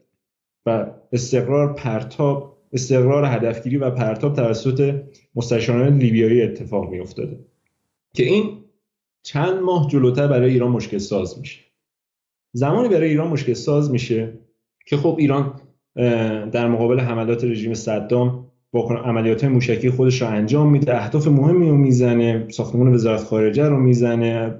و 0.66 0.86
استقرار 1.12 1.74
پرتاب 1.74 2.58
استقرار 2.72 3.24
هدفگیری 3.24 3.76
و 3.76 3.90
پرتاب 3.90 4.36
توسط 4.36 5.02
مستشاران 5.34 5.98
لیبیایی 5.98 6.42
اتفاق 6.42 6.90
می 6.90 7.00
افتاده 7.00 7.38
که 8.14 8.24
این 8.24 8.58
چند 9.22 9.60
ماه 9.60 9.88
جلوتر 9.90 10.26
برای 10.26 10.52
ایران 10.52 10.70
مشکل 10.70 10.98
ساز 10.98 11.38
میشه. 11.38 11.60
زمانی 12.52 12.88
برای 12.88 13.08
ایران 13.08 13.28
مشکل 13.28 13.52
ساز 13.52 13.90
میشه 13.90 14.32
که 14.86 14.96
خب 14.96 15.16
ایران 15.18 15.60
در 16.52 16.68
مقابل 16.68 17.00
حملات 17.00 17.44
رژیم 17.44 17.74
صدام 17.74 18.46
با 18.72 18.88
عملیات 19.04 19.44
موشکی 19.44 19.90
خودش 19.90 20.22
رو 20.22 20.28
انجام 20.28 20.70
میده. 20.70 20.96
اهداف 20.96 21.28
مهمی 21.28 21.68
رو 21.68 21.76
می‌زنه 21.76 22.46
ساختمان 22.50 22.94
وزارت 22.94 23.20
خارجه 23.20 23.68
رو 23.68 23.76
می‌زنه 23.76 24.54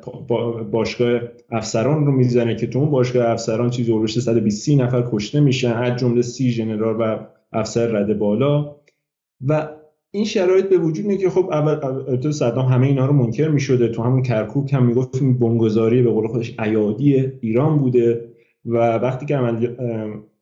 باشگاه 0.72 1.20
افسران 1.50 2.06
رو 2.06 2.12
می‌زنه 2.12 2.56
که 2.56 2.66
تو 2.66 2.78
اون 2.78 2.90
باشگاه 2.90 3.30
افسران 3.30 3.70
چیزی 3.70 3.92
اولش 3.92 4.18
120 4.18 4.68
نفر 4.68 5.04
کشته 5.12 5.40
میشن. 5.40 5.72
از 5.72 6.00
جمله 6.00 6.22
سی 6.22 6.50
ژنرال 6.50 6.96
و 7.00 7.18
افسر 7.52 7.86
رده 7.86 8.14
بالا. 8.14 8.76
و 9.48 9.68
این 10.14 10.24
شرایط 10.24 10.68
به 10.68 10.78
وجود 10.78 11.06
میاد 11.06 11.20
که 11.20 11.30
خب 11.30 11.48
اول 11.52 12.30
صدام 12.30 12.66
همه 12.66 12.86
اینا 12.86 13.06
رو 13.06 13.12
منکر 13.12 13.48
می‌شده. 13.48 13.88
تو 13.88 14.02
همون 14.02 14.22
کرکوک 14.22 14.72
هم 14.72 14.86
می‌گفت 14.86 15.22
بنگذاری 15.22 16.02
به 16.02 16.10
قول 16.10 16.26
خودش 16.26 16.60
ایادی 16.60 17.32
ایران 17.40 17.78
بوده 17.78 18.24
و 18.66 18.76
وقتی 18.76 19.26
که 19.26 19.36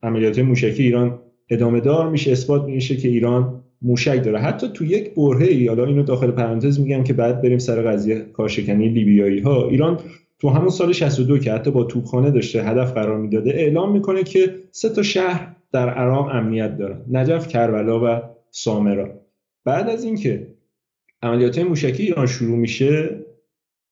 عملیات 0.03 0.39
موشکی 0.39 0.83
ایران 0.83 1.19
ادامه 1.51 1.81
دار 1.81 2.11
میشه 2.11 2.33
اثبات 2.33 2.65
میشه 2.65 2.97
که 2.97 3.09
ایران 3.09 3.63
موشک 3.83 4.25
داره. 4.25 4.39
حتی 4.39 4.69
تو 4.75 4.85
یک 4.85 5.15
برهه 5.15 5.49
ای 5.49 5.69
حالا 5.69 5.85
اینو 5.85 6.03
داخل 6.03 6.31
پرانتز 6.31 6.81
میگم 6.81 7.05
که 7.05 7.13
بعد 7.13 7.43
بریم 7.43 7.59
سر 7.59 7.83
قضیه 7.83 8.21
کارشکنی 8.33 8.89
لیبیایی 8.89 9.41
ها 9.41 9.69
ایران 9.69 9.99
تو 10.39 10.49
همون 10.49 10.69
سال 10.69 10.93
62 10.93 11.39
که 11.39 11.53
حتی 11.53 11.71
با 11.71 11.85
توپخانه 11.85 12.31
داشته 12.31 12.63
هدف 12.63 12.93
قرار 12.93 13.19
می‌داده 13.19 13.51
اعلام 13.51 13.93
می‌کنه 13.93 14.23
که 14.23 14.55
سه 14.71 14.89
تا 14.89 15.03
شهر 15.03 15.57
در 15.73 15.91
عراق 15.91 16.29
امنیت 16.33 16.79
دارن. 16.79 17.01
نجف 17.11 17.49
کربلا 17.49 18.01
و 18.05 18.21
سامرا. 18.51 19.20
بعد 19.65 19.89
از 19.89 20.05
اینکه 20.05 20.47
عملیات 21.23 21.59
موشکی 21.59 22.03
ایران 22.03 22.27
شروع 22.27 22.59
میشه 22.59 23.25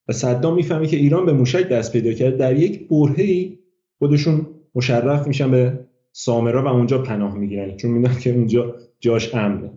و 0.09 0.13
صدام 0.13 0.55
می‌فهمه 0.55 0.87
که 0.87 0.97
ایران 0.97 1.27
به 1.27 1.33
موشک 1.33 1.69
دست 1.69 1.93
پیدا 1.93 2.13
کرد 2.13 2.37
در 2.37 2.57
یک 2.57 2.89
برهه 2.89 3.59
خودشون 3.99 4.47
مشرف 4.75 5.27
میشن 5.27 5.51
به 5.51 5.79
سامرا 6.13 6.65
و 6.65 6.67
اونجا 6.67 7.03
پناه 7.03 7.39
می‌گیرن 7.39 7.77
چون 7.77 7.91
می‌دونن 7.91 8.19
که 8.19 8.31
اونجا 8.31 8.77
جاش 9.01 9.35
امنه. 9.35 9.71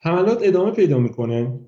حملات 0.00 0.38
ادامه 0.42 0.70
پیدا 0.70 0.98
می‌کنه 0.98 1.60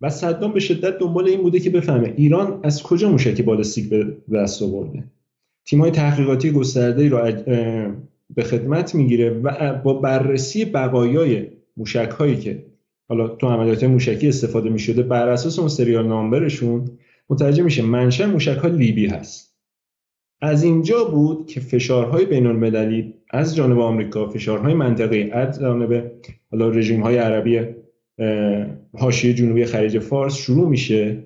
و 0.00 0.10
صدام 0.10 0.52
به 0.52 0.60
شدت 0.60 0.98
دنبال 0.98 1.28
این 1.28 1.42
بوده 1.42 1.60
که 1.60 1.70
بفهمه 1.70 2.14
ایران 2.16 2.60
از 2.62 2.82
کجا 2.82 3.10
موشک 3.10 3.42
بالستیک 3.42 3.88
به 3.88 4.16
دست 4.34 4.62
آورده. 4.62 5.04
تیمای 5.64 5.90
تحقیقاتی 5.90 6.50
گسترده 6.50 7.08
رو 7.08 7.32
به 8.34 8.42
خدمت 8.42 8.94
می‌گیره 8.94 9.30
و 9.30 9.74
با 9.74 9.94
بررسی 9.94 10.64
بقایای 10.64 11.46
موشک 11.76 12.10
هایی 12.18 12.36
که 12.36 12.66
حالا 13.08 13.28
تو 13.28 13.46
عملیات 13.46 13.84
موشکی 13.84 14.28
استفاده 14.28 14.70
می‌شده 14.70 15.02
بر 15.02 15.28
اساس 15.28 15.58
اون 15.58 15.68
سریال 15.68 16.06
نامبرشون 16.06 16.90
متوجه 17.28 17.62
میشه 17.62 17.82
منشأ 17.82 18.26
موشک 18.26 18.56
ها 18.56 18.68
لیبی 18.68 19.06
هست. 19.06 19.56
از 20.42 20.62
اینجا 20.62 21.04
بود 21.04 21.46
که 21.46 21.60
فشارهای 21.60 22.24
بین 22.24 22.46
المللی 22.46 23.14
از 23.30 23.56
جانب 23.56 23.78
آمریکا 23.78 24.28
فشارهای 24.28 24.74
منطقی 24.74 25.30
از 25.30 25.60
جانب 25.60 26.12
حالا 26.50 26.68
رژیم 26.68 27.02
های 27.02 27.16
عربی 27.16 27.60
حاشیه 28.98 29.34
جنوبی 29.34 29.64
خلیج 29.64 29.98
فارس 29.98 30.36
شروع 30.36 30.68
میشه 30.68 31.24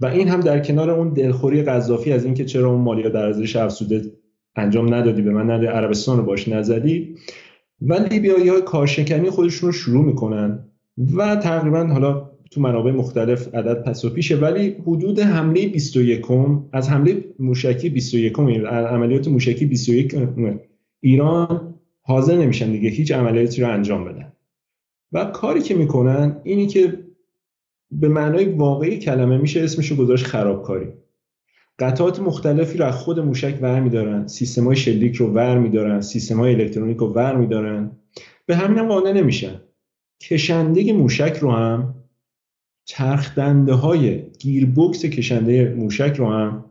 و 0.00 0.06
این 0.06 0.28
هم 0.28 0.40
در 0.40 0.60
کنار 0.60 0.90
اون 0.90 1.12
دلخوری 1.12 1.62
قذافی 1.62 2.12
از 2.12 2.24
اینکه 2.24 2.44
چرا 2.44 2.70
اون 2.70 2.80
مالیات 2.80 3.12
در 3.12 3.24
ارزش 3.24 3.56
افزوده 3.56 4.02
انجام 4.56 4.94
ندادی 4.94 5.22
به 5.22 5.30
من 5.30 5.50
ندادی 5.50 5.66
عربستان 5.66 6.18
رو 6.18 6.24
باش 6.24 6.48
نزدی. 6.48 7.16
و 7.80 7.94
لیبیایی 7.94 8.48
های 8.48 8.62
کارشکنی 8.62 9.30
خودشون 9.30 9.68
رو 9.68 9.72
شروع 9.72 10.04
می‌کنن. 10.04 10.69
و 11.16 11.36
تقریبا 11.36 11.86
حالا 11.86 12.30
تو 12.50 12.60
منابع 12.60 12.90
مختلف 12.90 13.54
عدد 13.54 13.82
پس 13.82 14.04
و 14.04 14.10
پیشه. 14.10 14.36
ولی 14.36 14.68
حدود 14.68 15.20
حمله 15.20 15.68
21 15.68 16.26
از 16.72 16.90
حمله 16.90 17.24
موشکی 17.38 17.88
21 17.88 18.38
عملیات 18.38 19.28
موشکی 19.28 19.66
21 19.66 20.16
ایران 21.00 21.74
حاضر 22.00 22.36
نمیشن 22.36 22.72
دیگه 22.72 22.88
هیچ 22.88 23.12
عملیاتی 23.12 23.62
رو 23.62 23.70
انجام 23.70 24.04
بدن. 24.04 24.32
و 25.12 25.24
کاری 25.24 25.60
که 25.60 25.74
می‌کنن 25.74 26.40
اینی 26.44 26.66
که 26.66 26.98
به 27.90 28.08
معنای 28.08 28.44
واقعی 28.44 28.98
کلمه 28.98 29.38
میشه 29.38 29.60
اسمشو 29.60 29.96
گذاشت 29.96 30.26
خرابکاری. 30.26 30.88
قطعات 31.78 32.20
مختلفی 32.20 32.78
رو 32.78 32.84
از 32.84 32.96
خود 32.96 33.20
موشک 33.20 33.58
ور 33.62 33.80
میدارن 33.80 34.26
سیستم 34.26 34.64
های 34.64 34.76
شلیک 34.76 35.16
رو 35.16 35.26
ور 35.26 35.58
میدارن 35.58 36.00
سیستم 36.00 36.36
های 36.36 36.54
الکترونیک 36.54 36.96
رو 36.96 37.06
ور 37.06 37.36
میدارن. 37.36 37.90
به 38.46 38.56
همین 38.56 38.78
هم 38.78 38.88
قانع 38.88 39.12
نمیشن. 39.12 39.60
کشنده 40.22 40.92
موشک 40.92 41.38
رو 41.40 41.50
هم 41.50 41.94
چرخدنده 42.84 43.72
های 43.72 44.22
گیربکس 44.38 45.04
کشنده 45.04 45.74
موشک 45.74 46.14
رو 46.18 46.26
هم 46.26 46.64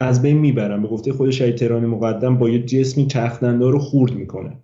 از 0.00 0.22
بین 0.22 0.38
می‌برن. 0.38 0.82
به 0.82 0.88
گفته 0.88 1.12
خود 1.12 1.30
شهید 1.30 1.54
تهرانی 1.54 1.86
مقدم 1.86 2.38
با 2.38 2.48
یه 2.48 2.62
جسمی 2.62 3.06
چرخدنده 3.06 3.70
رو 3.70 3.78
خورد 3.78 4.12
می‌کنه. 4.12 4.58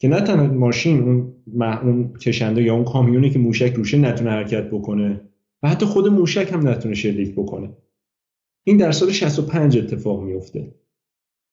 که 0.00 0.08
نه 0.08 0.20
تنها 0.20 0.46
ماشین 0.46 1.02
اون, 1.02 1.34
اون 1.62 2.12
کشنده 2.12 2.62
یا 2.62 2.74
اون 2.74 2.84
کامیونی 2.84 3.30
که 3.30 3.38
موشک 3.38 3.72
روشه 3.72 3.98
نتونه 3.98 4.30
حرکت 4.30 4.70
بکنه 4.70 5.20
و 5.62 5.68
حتی 5.68 5.86
خود 5.86 6.06
موشک 6.08 6.52
هم 6.52 6.68
نتونه 6.68 6.94
شلیک 6.94 7.32
بکنه. 7.32 7.70
این 8.66 8.76
در 8.76 8.92
سال 8.92 9.10
65 9.10 9.78
اتفاق 9.78 10.22
میفته 10.22 10.74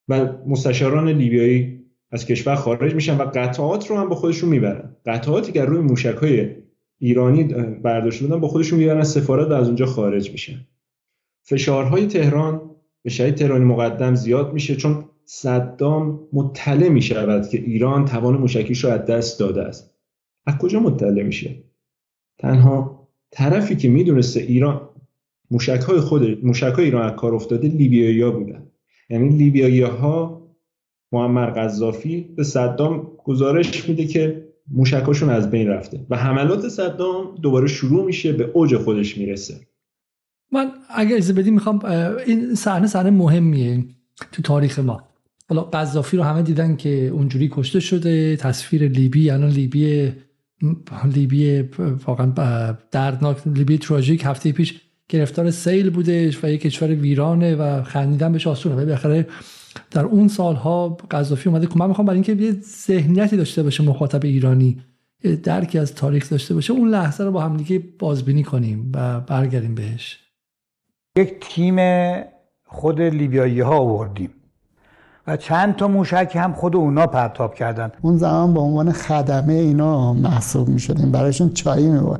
و 0.07 0.33
مستشاران 0.47 1.09
لیبیایی 1.09 1.74
از 2.15 2.25
کشور 2.25 2.55
خارج 2.55 2.95
میشن 2.95 3.17
و 3.17 3.23
قطعات 3.23 3.87
رو 3.87 3.97
هم 3.97 4.09
با 4.09 4.15
خودشون 4.15 4.49
می‌برن. 4.49 4.95
قطعاتی 5.05 5.51
که 5.51 5.65
روی 5.65 5.79
موشک 5.79 6.15
های 6.15 6.55
ایرانی 6.99 7.43
برداشته 7.83 8.25
بودن 8.25 8.39
با 8.39 8.47
خودشون 8.47 8.79
می‌برن 8.79 9.03
سفارت 9.03 9.47
و 9.47 9.53
از 9.53 9.67
اونجا 9.67 9.85
خارج 9.85 10.31
میشن. 10.31 10.67
فشارهای 11.43 12.07
تهران 12.07 12.61
به 13.03 13.09
شهید 13.09 13.35
تهرانی 13.35 13.65
مقدم 13.65 14.15
زیاد 14.15 14.53
میشه 14.53 14.75
چون 14.75 15.05
صدام 15.25 16.19
مطلع 16.33 16.89
می‌شود 16.89 17.49
که 17.49 17.57
ایران 17.57 18.05
توان 18.05 18.37
موشکیش 18.37 18.83
رو 18.83 18.89
از 18.89 19.05
دست 19.05 19.39
داده 19.39 19.63
است. 19.63 19.95
از 20.45 20.57
کجا 20.57 20.79
مطلع 20.79 21.23
میشه؟ 21.23 21.63
تنها 22.37 23.07
طرفی 23.31 23.75
که 23.75 23.89
می‌دونسته 23.89 24.39
ایران 24.39 24.89
موشک 25.51 25.81
های 25.81 25.99
خود 25.99 26.45
موشک 26.45 26.73
های 26.73 26.85
ایران 26.85 27.05
از 27.05 27.15
کار 27.15 27.35
افتاده 27.35 27.67
لیبیایی 27.67 28.21
ها 28.21 28.31
بودن. 28.31 28.67
یعنی 29.09 29.29
لیبیایی 29.29 29.81
ها 29.81 30.44
معمر 31.11 31.45
قذافی 31.45 32.21
به 32.37 32.43
صدام 32.43 33.11
گزارش 33.23 33.89
میده 33.89 34.07
که 34.07 34.45
موشکاشون 34.71 35.29
از 35.29 35.51
بین 35.51 35.67
رفته 35.67 36.05
و 36.09 36.17
حملات 36.17 36.69
صدام 36.69 37.35
دوباره 37.41 37.67
شروع 37.67 38.05
میشه 38.05 38.33
به 38.33 38.43
اوج 38.53 38.77
خودش 38.77 39.17
می‌رسه. 39.17 39.59
من 40.51 40.71
اگر 40.95 41.15
اجازه 41.15 41.33
بدی 41.33 41.51
می‌خوام 41.51 41.85
این 42.27 42.55
صحنه 42.55 42.87
صحنه 42.87 43.09
مهمیه 43.09 43.85
تو 44.31 44.41
تاریخ 44.41 44.79
ما. 44.79 45.03
حالا 45.49 45.61
قذافی 45.61 46.17
رو 46.17 46.23
همه 46.23 46.41
دیدن 46.41 46.75
که 46.75 47.07
اونجوری 47.07 47.49
کشته 47.51 47.79
شده 47.79 48.35
تصویر 48.35 48.87
لیبی 48.87 49.23
یعنی 49.23 49.51
لیبی 49.51 50.11
لیبی 51.15 51.61
واقعا 52.07 52.31
دردناک 52.91 53.37
لیبی 53.47 53.77
تراژیک 53.77 54.21
هفته 54.25 54.51
پیش 54.51 54.81
گرفتار 55.09 55.51
سیل 55.51 55.89
بودش 55.89 56.43
و 56.43 56.47
یک 56.47 56.61
کشور 56.61 56.87
ویرانه 56.87 57.55
و 57.55 57.83
خندیدن 57.83 58.31
بهش 58.31 58.47
آسونه. 58.47 58.75
بالاخره 58.75 59.27
در 59.91 60.05
اون 60.05 60.27
سالها 60.27 60.89
قذافی 60.89 61.49
اومده. 61.49 61.67
که 61.67 61.73
من 61.75 61.87
می‌خوام 61.87 62.07
برای 62.07 62.17
اینکه 62.17 62.33
یه 62.43 62.51
ذهنیتی 62.61 63.37
داشته 63.37 63.63
باشه 63.63 63.83
مخاطب 63.83 64.25
ایرانی 64.25 64.81
درکی 65.43 65.79
از 65.79 65.95
تاریخ 65.95 66.29
داشته 66.29 66.53
باشه 66.53 66.73
اون 66.73 66.89
لحظه 66.89 67.23
رو 67.23 67.31
با 67.31 67.41
هم 67.41 67.57
دیگه 67.57 67.83
بازبینی 67.99 68.43
کنیم 68.43 68.91
و 68.95 69.19
برگردیم 69.19 69.75
بهش. 69.75 70.19
یک 71.17 71.39
تیم 71.39 71.77
خود 72.65 73.01
لیبیایی 73.01 73.59
ها 73.59 73.77
آوردیم. 73.77 74.29
و 75.27 75.37
چند 75.37 75.75
تا 75.75 75.87
موشک 75.87 76.31
هم 76.35 76.53
خود 76.53 76.75
اونا 76.75 77.07
پرتاب 77.07 77.55
کردن. 77.55 77.91
اون 78.01 78.17
زمان 78.17 78.53
به 78.53 78.59
عنوان 78.59 78.91
خدمه 78.91 79.53
اینا 79.53 80.13
محسوب 80.13 80.67
می 80.67 80.79
شدیم 80.79 81.11
برایشون 81.11 81.49
چایی 81.49 81.87
می 81.87 82.17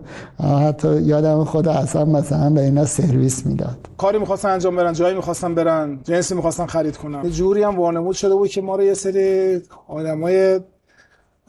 حتی 0.67 1.01
یادم 1.01 1.43
خود 1.43 1.67
اصلا 1.67 2.05
مثلا 2.05 2.49
به 2.49 2.61
اینا 2.61 2.85
سرویس 2.85 3.45
می‌داد. 3.45 3.77
کاری 3.97 4.19
می‌خواستن 4.19 4.49
انجام 4.49 4.75
برن 4.75 4.93
جایی 4.93 5.15
می‌خواستن 5.15 5.55
برن 5.55 5.99
جنسی 6.03 6.35
می‌خواستن 6.35 6.65
خرید 6.65 6.97
کنن. 6.97 7.29
جوری 7.29 7.63
هم 7.63 7.79
وانمود 7.79 8.15
شده 8.15 8.35
بود 8.35 8.49
که 8.49 8.61
ما 8.61 8.75
رو 8.75 8.83
یه 8.83 8.93
سری 8.93 9.61
آدمای 9.87 10.59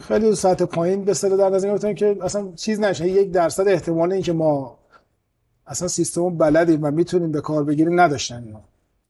خیلی 0.01 0.35
سطح 0.35 0.65
پایین 0.65 1.05
به 1.05 1.15
سر 1.15 1.29
در 1.29 1.49
نظر 1.51 1.69
گرفتن 1.69 1.95
که 1.95 2.17
اصلا 2.23 2.49
چیز 2.57 2.81
نشه. 2.81 3.09
یک 3.09 3.31
درصد 3.31 3.69
احتمال 3.69 4.13
اینکه 4.13 4.33
ما 4.33 4.79
اصلا 5.67 5.89
سیستم 5.89 6.31
بلدیم 6.31 6.81
و 6.83 6.91
می‌تونیم 6.91 7.33
به 7.33 7.41
کار 7.41 7.65
بگیریم 7.65 8.01
نداشتن 8.01 8.43
اینا. 8.47 8.61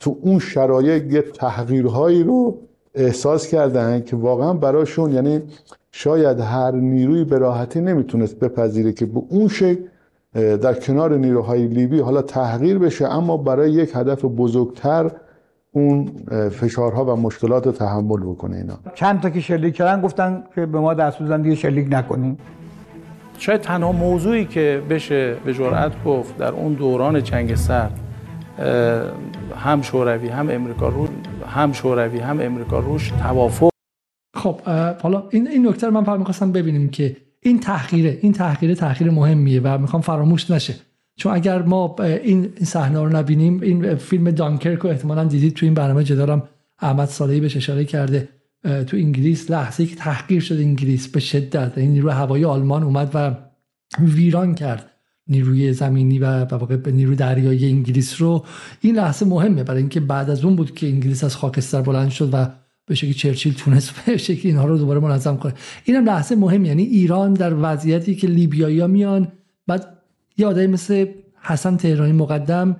تو 0.00 0.18
اون 0.22 0.38
شرایط 0.38 1.12
یه 1.12 1.22
تحقیرهایی 1.22 2.22
رو 2.22 2.58
احساس 2.94 3.48
کردن 3.48 4.02
که 4.02 4.16
واقعا 4.16 4.52
براشون 4.52 5.12
یعنی 5.12 5.42
شاید 5.92 6.40
هر 6.40 6.70
نیروی 6.70 7.24
به 7.24 7.38
راحتی 7.38 7.80
نمی‌تونست 7.80 8.38
بپذیره 8.38 8.92
که 8.92 9.06
به 9.06 9.22
اون 9.28 9.48
شکل 9.48 9.80
در 10.56 10.74
کنار 10.74 11.16
نیروهای 11.16 11.66
لیبی 11.66 12.00
حالا 12.00 12.22
تحقیر 12.22 12.78
بشه 12.78 13.04
اما 13.04 13.36
برای 13.36 13.72
یک 13.72 13.90
هدف 13.94 14.24
بزرگتر 14.24 15.10
اون 15.72 16.10
فشارها 16.50 17.04
و 17.04 17.16
مشکلات 17.16 17.66
رو 17.66 17.72
تحمل 17.72 18.20
بکنه 18.20 18.56
اینا. 18.56 18.74
چند 18.94 19.20
تا 19.20 19.30
که 19.30 19.40
شلیک 19.40 19.74
کردن 19.74 20.02
گفتن 20.02 20.44
که 20.54 20.66
به 20.66 20.80
ما 20.80 20.94
دست 20.94 21.22
بزن 21.22 21.42
دیگه 21.42 21.54
شلیک 21.54 21.86
نکنیم. 21.90 22.38
شاید 23.38 23.60
تنها 23.60 23.92
موضوعی 23.92 24.44
که 24.44 24.82
بشه 24.90 25.36
به 25.44 25.54
جرأت 25.54 25.92
گفت 26.04 26.36
در 26.36 26.52
اون 26.52 26.72
دوران 26.72 27.22
جنگ 27.22 27.54
سرد 27.54 28.00
هم 29.56 29.82
شوروی 29.82 30.28
هم 30.28 30.50
امریکا 30.50 30.88
رو 30.88 31.08
هم 31.48 31.72
شوروی 31.72 32.18
هم 32.18 32.40
امریکا 32.40 32.78
روش 32.78 33.08
توافق. 33.10 33.68
خب 34.36 34.60
حالا 35.02 35.28
این 35.30 35.48
این 35.48 35.68
نکته 35.68 35.90
من 35.90 36.04
فقط 36.04 36.18
می‌خواستم 36.18 36.52
ببینیم 36.52 36.88
که 36.88 37.16
این 37.40 37.60
تحقیره 37.60 38.18
این 38.22 38.32
تحقیره 38.32 38.74
تحقیر 38.74 39.10
مهمیه 39.10 39.60
و 39.64 39.78
می‌خوام 39.78 40.02
فراموش 40.02 40.50
نشه. 40.50 40.74
چون 41.16 41.34
اگر 41.34 41.62
ما 41.62 41.96
این 42.00 42.52
صحنه 42.64 43.02
رو 43.02 43.08
نبینیم 43.08 43.60
این 43.60 43.94
فیلم 43.94 44.30
دانکرک 44.30 44.78
رو 44.78 44.90
احتمالا 44.90 45.24
دیدید 45.24 45.54
تو 45.54 45.66
این 45.66 45.74
برنامه 45.74 46.04
جدالم 46.04 46.42
احمد 46.78 47.08
صالحی 47.08 47.40
بهش 47.40 47.56
اشاره 47.56 47.84
کرده. 47.84 48.28
تو 48.62 48.96
انگلیس 48.96 49.50
لحظه 49.50 49.86
که 49.86 49.96
تحقیر 49.96 50.40
شد 50.40 50.54
انگلیس 50.54 51.08
به 51.08 51.20
شدت 51.20 51.78
این 51.78 51.90
نیروی 51.90 52.12
هوایی 52.12 52.44
آلمان 52.44 52.82
اومد 52.82 53.10
و 53.14 53.34
ویران 54.00 54.54
کرد. 54.54 54.90
نیروی 55.28 55.72
زمینی 55.72 56.18
و 56.18 56.44
واقع 56.44 56.90
نیروی 56.90 57.16
دریایی 57.16 57.70
انگلیس 57.70 58.20
رو 58.22 58.44
این 58.80 58.96
لحظه 58.96 59.26
مهمه. 59.26 59.64
برای 59.64 59.80
اینکه 59.80 60.00
بعد 60.00 60.30
از 60.30 60.44
اون 60.44 60.56
بود 60.56 60.74
که 60.74 60.86
انگلیس 60.86 61.24
از 61.24 61.36
خاکستر 61.36 61.82
بلند 61.82 62.10
شد 62.10 62.30
و 62.32 62.48
به 62.86 62.94
شکلی 62.94 63.14
چرچیل 63.14 63.54
تونست 63.54 63.94
به 64.06 64.16
شکلی 64.16 64.50
اینها 64.50 64.64
رو 64.64 64.78
دوباره 64.78 65.00
منظم 65.00 65.36
کنه. 65.36 65.54
اینم 65.84 66.04
لحظه 66.04 66.34
مهم 66.34 66.64
یعنی 66.64 66.82
ایران 66.82 67.32
در 67.32 67.54
وضعیتی 67.54 68.14
که 68.14 68.26
لیبیایی 68.26 68.86
میان 68.86 69.32
بعد 69.66 69.96
یه 70.36 70.46
آدمی 70.46 70.66
مثل 70.66 71.06
حسن 71.42 71.76
تهرانی 71.76 72.12
مقدم 72.12 72.76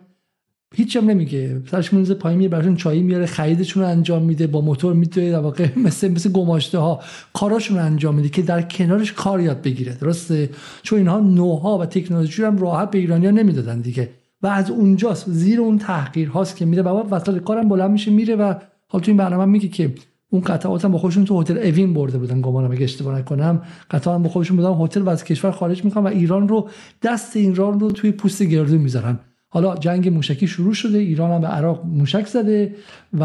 هیچ 0.75 0.97
هم 0.97 1.11
نمیگه 1.11 1.63
سرش 1.71 1.93
میزه 1.93 2.15
پایین 2.15 2.39
میره 2.39 2.51
براشون 2.51 2.77
چایی 2.77 3.03
میاره 3.03 3.27
خریدشون 3.27 3.83
رو 3.83 3.89
انجام 3.89 4.23
میده 4.23 4.47
با 4.47 4.61
موتور 4.61 4.93
می‌تونه 4.93 5.31
در 5.31 5.39
واقع 5.39 5.69
مثل 5.77 6.09
مثل 6.09 6.33
گماشته 6.33 6.79
ها 6.79 7.01
کاراشون 7.33 7.77
رو 7.79 7.85
انجام 7.85 8.15
میده 8.15 8.29
که 8.29 8.43
در 8.43 8.63
کنارش 8.63 9.13
کار 9.13 9.41
یاد 9.41 9.63
بگیره. 9.63 9.95
درسته؟ 9.95 10.51
چون 10.83 10.99
اینها 10.99 11.21
نوها 11.21 11.79
و 11.79 11.87
تکنولوژی 11.87 12.43
هم 12.43 12.59
راحت 12.59 12.91
به 12.91 12.99
ایرانیا 12.99 13.31
نمی‌دادن 13.31 13.81
دیگه. 13.81 14.11
و 14.43 14.47
از 14.47 14.71
اونجاست 14.71 15.31
زیر 15.31 15.61
اون 15.61 15.79
تحقیر 15.79 16.29
هاست 16.29 16.57
که 16.57 16.65
میره. 16.65 16.83
و 16.83 17.15
وسط 17.15 17.39
کارم 17.39 17.69
بلند 17.69 17.91
میشه 17.91 18.11
میره 18.11 18.37
و 18.37 18.55
حالا 18.89 19.05
تو 19.05 19.11
این 19.11 19.17
برنامه 19.17 19.45
میگه 19.45 19.69
که 19.69 19.95
اون 20.31 20.43
قطعات 20.43 20.85
هم 20.85 20.93
با 20.93 20.99
خودشون 20.99 21.25
تو 21.25 21.41
هتل 21.41 21.59
اوین 21.59 21.95
برده 21.95 22.19
بودن. 22.19 22.41
گمانم 22.41 22.71
اگه 22.71 22.85
اشتباه 22.85 23.19
نکنم 23.19 23.63
قطعات 23.91 24.15
هم 24.15 24.23
با 24.23 24.29
خودشون 24.29 24.57
بودن 24.57 24.85
هتل 24.85 25.03
و 25.03 25.09
از 25.09 25.25
کشور 25.25 25.51
خارج 25.51 25.85
می‌کنن 25.85 26.05
و 26.05 26.07
ایران 26.07 26.49
رو 26.49 26.69
دست 27.03 27.37
ایران 27.37 27.81
رو 27.81 27.91
توی 27.91 28.13
پوست 28.13 28.43
گردو 28.43 28.79
می‌ذارن. 28.79 29.19
حالا 29.57 29.77
جنگ 29.77 30.09
موشکی 30.09 30.47
شروع 30.47 30.75
شده 30.75 30.99
ایران 30.99 31.31
هم 31.31 31.41
به 31.41 31.47
عراق 31.47 31.85
موشک 31.87 32.27
زده 32.27 32.75
و 33.13 33.25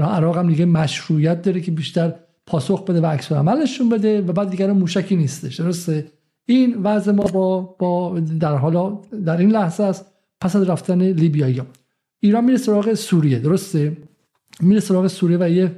عراق 0.00 0.38
هم 0.38 0.48
دیگه 0.48 0.64
مشروعیت 0.64 1.42
داره 1.42 1.60
که 1.60 1.70
بیشتر 1.70 2.14
پاسخ 2.46 2.84
بده 2.84 3.00
و 3.00 3.06
عکس 3.06 3.32
عملشون 3.32 3.88
بده 3.88 4.20
و 4.20 4.32
بعد 4.32 4.50
دیگر 4.50 4.72
موشکی 4.72 5.16
نیستش 5.16 5.60
درسته؟ 5.60 6.06
این 6.46 6.82
وضع 6.82 7.12
ما 7.12 7.24
با, 7.24 7.60
با 7.60 8.20
در 8.40 8.56
حالا 8.56 9.00
در 9.24 9.36
این 9.36 9.50
لحظه 9.50 9.82
است 9.82 10.06
پس 10.40 10.56
از 10.56 10.70
رفتن 10.70 11.02
لیبیایی 11.02 11.62
ایران 12.20 12.44
میره 12.44 12.56
سراغ 12.56 12.94
سوریه 12.94 13.38
درسته؟ 13.38 13.96
میره 14.60 14.80
سراغ 14.80 15.06
سوریه 15.06 15.38
و 15.40 15.50
یه 15.50 15.76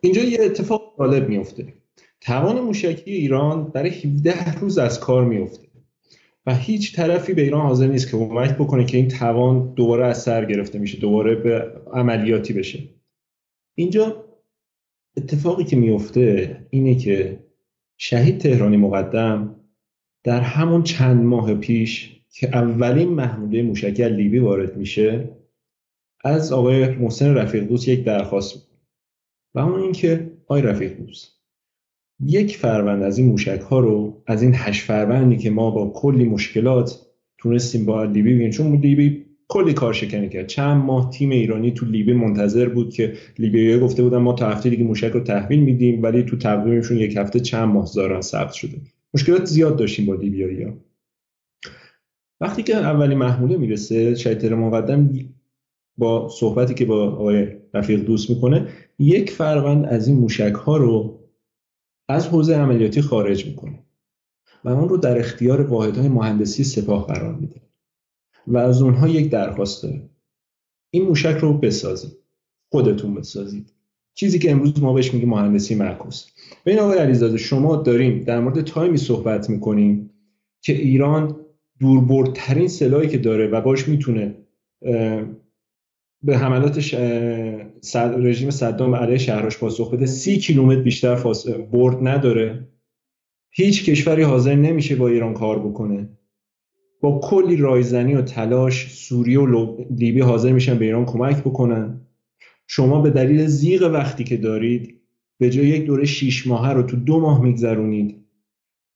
اینجا 0.00 0.22
یه 0.22 0.38
اتفاق 0.42 0.94
جالب 0.98 1.28
میفته 1.28 1.74
توان 2.20 2.60
موشکی 2.60 3.10
ایران 3.10 3.64
برای 3.64 3.90
17 3.90 4.58
روز 4.58 4.78
از 4.78 5.00
کار 5.00 5.24
میفته 5.24 5.69
هیچ 6.54 6.96
طرفی 6.96 7.34
به 7.34 7.42
ایران 7.42 7.66
حاضر 7.66 7.86
نیست 7.86 8.10
که 8.10 8.16
کمک 8.16 8.54
بکنه 8.54 8.84
که 8.84 8.96
این 8.96 9.08
توان 9.08 9.74
دوباره 9.74 10.06
از 10.06 10.22
سر 10.22 10.44
گرفته 10.44 10.78
میشه 10.78 10.98
دوباره 10.98 11.34
به 11.34 11.72
عملیاتی 11.92 12.52
بشه. 12.52 12.78
اینجا 13.74 14.24
اتفاقی 15.16 15.64
که 15.64 15.76
میفته 15.76 16.56
اینه 16.70 16.94
که 16.94 17.44
شهید 17.96 18.38
تهرانی 18.38 18.76
مقدم 18.76 19.56
در 20.24 20.40
همون 20.40 20.82
چند 20.82 21.22
ماه 21.24 21.54
پیش 21.54 22.20
که 22.30 22.48
اولین 22.48 23.08
محموله 23.08 23.62
موشکی 23.62 24.08
لیبی 24.08 24.38
وارد 24.38 24.76
میشه 24.76 25.28
از 26.24 26.52
آقای 26.52 26.88
محسن 26.88 27.34
رفیق 27.34 27.64
دوست 27.64 27.88
یک 27.88 28.04
درخواست 28.04 28.70
و 29.54 29.58
اون 29.58 29.80
اینکه 29.80 30.32
آقای 30.44 30.62
رفیق 30.62 30.96
دوست 30.96 31.39
یک 32.26 32.56
فروند 32.56 33.02
از 33.02 33.18
این 33.18 33.28
موشک 33.28 33.60
ها 33.60 33.80
رو 33.80 34.22
از 34.26 34.42
این 34.42 34.52
هشت 34.54 34.82
فروندی 34.82 35.36
که 35.36 35.50
ما 35.50 35.70
با 35.70 35.92
کلی 35.94 36.24
مشکلات 36.24 37.06
تونستیم 37.38 37.84
با 37.84 38.04
لیبی 38.04 38.34
بگیم 38.34 38.50
چون 38.50 38.76
لیبی 38.76 39.24
کلی 39.48 39.72
کار 39.72 39.92
شکنی 39.92 40.28
کرد. 40.28 40.46
چند 40.46 40.84
ماه 40.84 41.10
تیم 41.10 41.30
ایرانی 41.30 41.70
تو 41.70 41.86
لیبی 41.86 42.12
منتظر 42.12 42.68
بود 42.68 42.92
که 42.92 43.12
لیبیایی 43.38 43.80
گفته 43.80 44.02
بودن 44.02 44.18
ما 44.18 44.32
تا 44.32 44.48
هفته 44.48 44.70
دیگه 44.70 44.84
موشک 44.84 45.10
رو 45.10 45.20
تحویل 45.20 45.60
میدیم 45.60 46.02
ولی 46.02 46.22
تو 46.22 46.36
تقویمشون 46.36 46.96
یک 46.98 47.16
هفته 47.16 47.40
چند 47.40 47.68
ماه 47.68 47.86
زارن 47.86 48.20
ثبت 48.20 48.52
شده. 48.52 48.78
مشکلات 49.14 49.44
زیاد 49.44 49.76
داشتیم 49.76 50.06
با 50.06 50.14
لیبیایی. 50.14 50.66
وقتی 52.40 52.62
که 52.62 52.76
اولی 52.76 53.14
محموله 53.14 53.56
می‌رسه 53.56 54.14
شهید 54.14 54.46
مقدم 54.46 55.10
با 55.96 56.28
صحبتی 56.28 56.74
که 56.74 56.84
با 56.84 57.10
آقای 57.12 57.46
رفیق 57.74 58.00
دوست 58.00 58.30
می‌کنه 58.30 58.66
یک 58.98 59.30
فروند 59.30 59.84
از 59.86 60.08
این 60.08 60.16
موشک 60.16 60.52
ها 60.52 60.76
رو 60.76 61.19
از 62.10 62.28
حوزه 62.28 62.56
عملیاتی 62.56 63.00
خارج 63.00 63.46
می‌کنه 63.46 63.78
و 64.64 64.68
اون 64.68 64.88
رو 64.88 64.96
در 64.96 65.18
اختیار 65.18 65.60
واحدهای 65.60 66.08
مهندسی 66.08 66.64
سپاه 66.64 67.06
قرار 67.06 67.34
میده 67.34 67.60
و 68.46 68.58
از 68.58 68.82
اونها 68.82 69.08
یک 69.08 69.30
درخواست 69.30 69.82
داره. 69.82 70.10
این 70.90 71.04
موشک 71.04 71.38
رو 71.40 71.58
بسازید. 71.58 72.12
خودتون 72.72 73.14
بسازید. 73.14 73.72
چیزی 74.14 74.38
که 74.38 74.50
امروز 74.50 74.82
ما 74.82 74.92
بهش 74.92 75.14
میگیم 75.14 75.28
مهندسی 75.28 75.74
معکوس. 75.74 76.26
ببین 76.66 76.78
آقای 76.78 76.98
علیزاده 76.98 77.36
شما 77.38 77.76
داریم 77.76 78.24
در 78.24 78.40
مورد 78.40 78.60
تایمی 78.60 78.96
صحبت 78.96 79.50
می‌کنیم 79.50 80.10
که 80.62 80.72
ایران 80.72 81.36
دوربردترین 81.78 82.68
سلاحی 82.68 83.08
که 83.08 83.18
داره 83.18 83.46
و 83.46 83.60
باش 83.60 83.88
می‌تونه 83.88 84.34
به 86.22 86.38
حملات 86.38 86.94
رژیم 87.96 88.50
صدام 88.50 88.94
علیه 88.94 89.18
شهرش 89.18 89.58
پاسخ 89.58 89.90
بده. 89.90 90.06
سی 90.06 90.38
کیلومتر 90.38 90.80
بیشتر 90.80 91.16
برد 91.72 92.08
نداره. 92.08 92.68
هیچ 93.50 93.84
کشوری 93.90 94.22
حاضر 94.22 94.54
نمیشه 94.54 94.96
با 94.96 95.08
ایران 95.08 95.34
کار 95.34 95.58
بکنه. 95.58 96.08
با 97.00 97.20
کلی 97.22 97.56
رایزنی 97.56 98.14
و 98.14 98.22
تلاش 98.22 98.94
سوریه 98.94 99.40
و 99.40 99.76
لیبی 99.96 100.20
حاضر 100.20 100.52
میشن 100.52 100.78
به 100.78 100.84
ایران 100.84 101.04
کمک 101.04 101.40
بکنن. 101.40 102.00
شما 102.66 103.00
به 103.00 103.10
دلیل 103.10 103.46
زیغ 103.46 103.90
وقتی 103.92 104.24
که 104.24 104.36
دارید 104.36 105.00
به 105.38 105.50
جای 105.50 105.66
یک 105.66 105.84
دوره 105.86 106.04
شیش 106.04 106.46
ماهه 106.46 106.72
رو 106.72 106.82
تو 106.82 106.96
دو 106.96 107.20
ماه 107.20 107.42
میگذرونید. 107.42 108.16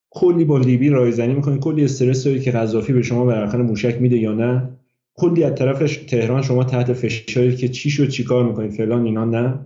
کلی 0.09 0.45
با 0.45 0.57
لیبی 0.57 0.89
رایزنی 0.89 1.33
می‌کنید. 1.33 1.59
کلی 1.59 1.83
استرس 1.83 2.23
دارید 2.23 2.43
که 2.43 2.51
قذافی 2.51 2.93
به 2.93 3.01
شما 3.01 3.25
به 3.25 3.57
موشک 3.57 4.01
میده 4.01 4.17
یا 4.17 4.33
نه. 4.33 4.74
کلی 5.17 5.43
از 5.43 5.55
طرف 5.55 5.97
تهران 6.05 6.41
شما 6.41 6.63
تحت 6.63 6.93
فشاری 6.93 7.55
که 7.55 7.67
چی 7.67 7.89
شد 7.89 8.07
چی 8.07 8.23
کار 8.23 8.43
می‌کنید 8.43 8.71
فلان 8.71 9.05
اینا 9.05 9.25
نه. 9.25 9.59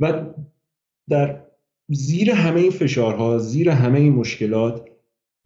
و 0.00 0.26
در 1.10 1.40
زیر 1.88 2.30
همه 2.30 2.60
این 2.60 2.70
فشارها 2.70 3.38
زیر 3.38 3.70
همه 3.70 3.98
این 3.98 4.12
مشکلات 4.12 4.88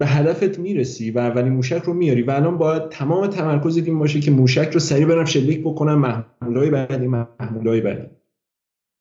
به 0.01 0.07
هدفت 0.07 0.59
می‌رسی 0.59 1.11
و 1.11 1.19
اولین 1.19 1.53
موشک 1.53 1.83
رو 1.85 1.95
میاری 1.95 2.23
و 2.23 2.31
الان 2.31 2.59
باید 2.59 2.89
تمام 2.89 3.27
تمرکز 3.27 3.77
این 3.77 3.99
باشه 3.99 4.21
که 4.21 4.31
موشک 4.31 4.71
رو 4.73 4.81
سریع 4.81 5.07
برم 5.07 5.25
شلیک 5.25 5.61
بکنم 5.61 5.99
محمولای 5.99 6.71
بعدی 6.71 7.07
محمولای 7.07 7.81
بعدی. 7.81 8.07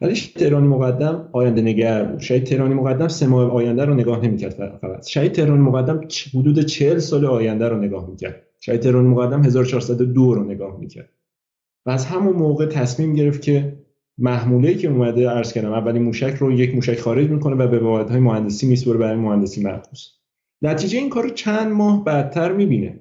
ولی 0.02 0.16
تهرانی 0.36 0.68
مقدم 0.68 1.30
آینده 1.32 1.62
نگر 1.62 2.04
بود. 2.04 2.20
شاید 2.20 2.44
تهرانی 2.44 2.74
مقدم 2.74 3.08
سه 3.08 3.28
ماه 3.28 3.52
آینده 3.52 3.86
رو 3.86 3.94
نگاه 3.94 4.26
نمی‌کرد 4.26 4.80
فقط. 4.82 5.08
شاید 5.08 5.32
تهرانی 5.32 5.62
مقدم 5.62 6.02
حدود 6.34 6.60
چهل 6.60 7.00
سال 7.00 7.26
آینده 7.26 7.70
رو 7.70 7.78
نگاه 7.78 8.10
می‌کرد. 8.10 8.47
شاید 8.60 8.80
تهرانی 8.80 9.08
مقدم 9.08 9.44
1402 9.44 10.34
رو 10.34 10.44
نگاه 10.44 10.80
می‌کرد. 10.80 11.10
و 11.86 11.90
از 11.90 12.06
همون 12.06 12.36
موقع 12.36 12.66
تصمیم 12.66 13.14
گرفت 13.14 13.42
که 13.42 13.78
محموله 14.18 14.74
که 14.74 14.88
اومده 14.88 15.30
عرض 15.30 15.54
کردم 15.54 15.72
اولین 15.72 16.04
موشک 16.04 16.36
رو 16.40 16.52
یک 16.52 16.76
موشک 16.76 17.00
خارج 17.00 17.30
می‌کنه 17.30 17.56
و 17.56 17.68
به 17.68 17.80
واحدهای 17.80 18.20
مهندسی 18.20 18.68
میسپره 18.68 18.98
برای 18.98 19.16
مهندسی 19.16 19.64
معکوس 19.64 20.08
نتیجه 20.62 20.98
این 20.98 21.10
کار 21.10 21.24
رو 21.24 21.30
چند 21.30 21.72
ماه 21.72 22.04
بعدتر 22.04 22.52
می‌بینه. 22.52 23.00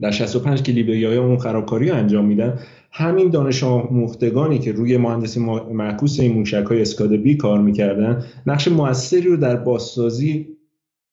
در 0.00 0.10
65 0.10 0.62
که 0.62 0.72
لیبیایی 0.72 1.16
اون 1.16 1.38
خرابکاری 1.38 1.88
رو 1.88 1.96
انجام 1.96 2.24
میدن. 2.24 2.58
همین 2.92 3.30
دانش 3.30 3.64
آموختگانی 3.64 4.58
که 4.58 4.72
روی 4.72 4.96
مهندسی 4.96 5.40
معکوس 5.72 6.20
این 6.20 6.32
موشک 6.32 6.64
های 6.68 6.80
اسکاد 6.80 7.12
بی 7.12 7.36
کار 7.36 7.60
می‌کردن 7.60 8.24
نقش 8.46 8.68
موثری 8.68 9.20
رو 9.20 9.36
در 9.36 9.56
بازسازی 9.56 10.57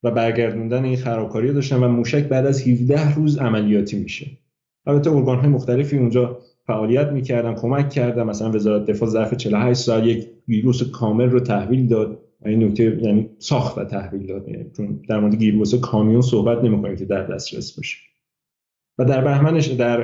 و 0.05 0.11
برگردوندن 0.11 0.83
این 0.83 0.97
خرابکاری 0.97 1.53
داشتن 1.53 1.83
و 1.83 1.87
موشک 1.87 2.23
بعد 2.23 2.45
از 2.45 2.67
17 2.67 3.15
روز 3.15 3.37
عملیاتی 3.37 3.99
میشه. 3.99 4.25
البته 4.85 5.11
ارگان 5.11 5.39
های 5.39 5.49
مختلفی 5.49 5.97
اونجا 5.97 6.37
فعالیت 6.67 7.07
می‌کردن 7.07 7.55
کمک 7.55 7.89
کردن. 7.89 8.23
مثلا 8.23 8.51
وزارت 8.51 8.85
دفاع 8.85 9.09
ظرف 9.09 9.33
48 9.33 9.79
ساعت 9.79 10.03
یک 10.03 10.27
ویروس 10.47 10.83
کامل 10.83 11.29
رو 11.29 11.39
تحویل 11.39 11.87
داد. 11.87 12.19
این 12.45 12.63
نکته 12.63 12.99
یعنی 13.01 13.29
ساخت 13.39 13.77
و 13.77 13.83
تحویل 13.83 14.27
داد. 14.27 14.49
یعنی 14.49 14.65
چون 14.77 14.99
در 15.09 15.19
مورد 15.19 15.35
ویروس 15.35 15.75
کامیون 15.75 16.21
صحبت 16.21 16.63
نمی‌کنیم 16.63 16.95
که 16.95 17.05
در 17.05 17.23
دسترس 17.23 17.71
باشه. 17.77 17.97
و 18.97 19.05
در 19.05 19.21
بهمنش 19.21 19.67
در 19.67 20.03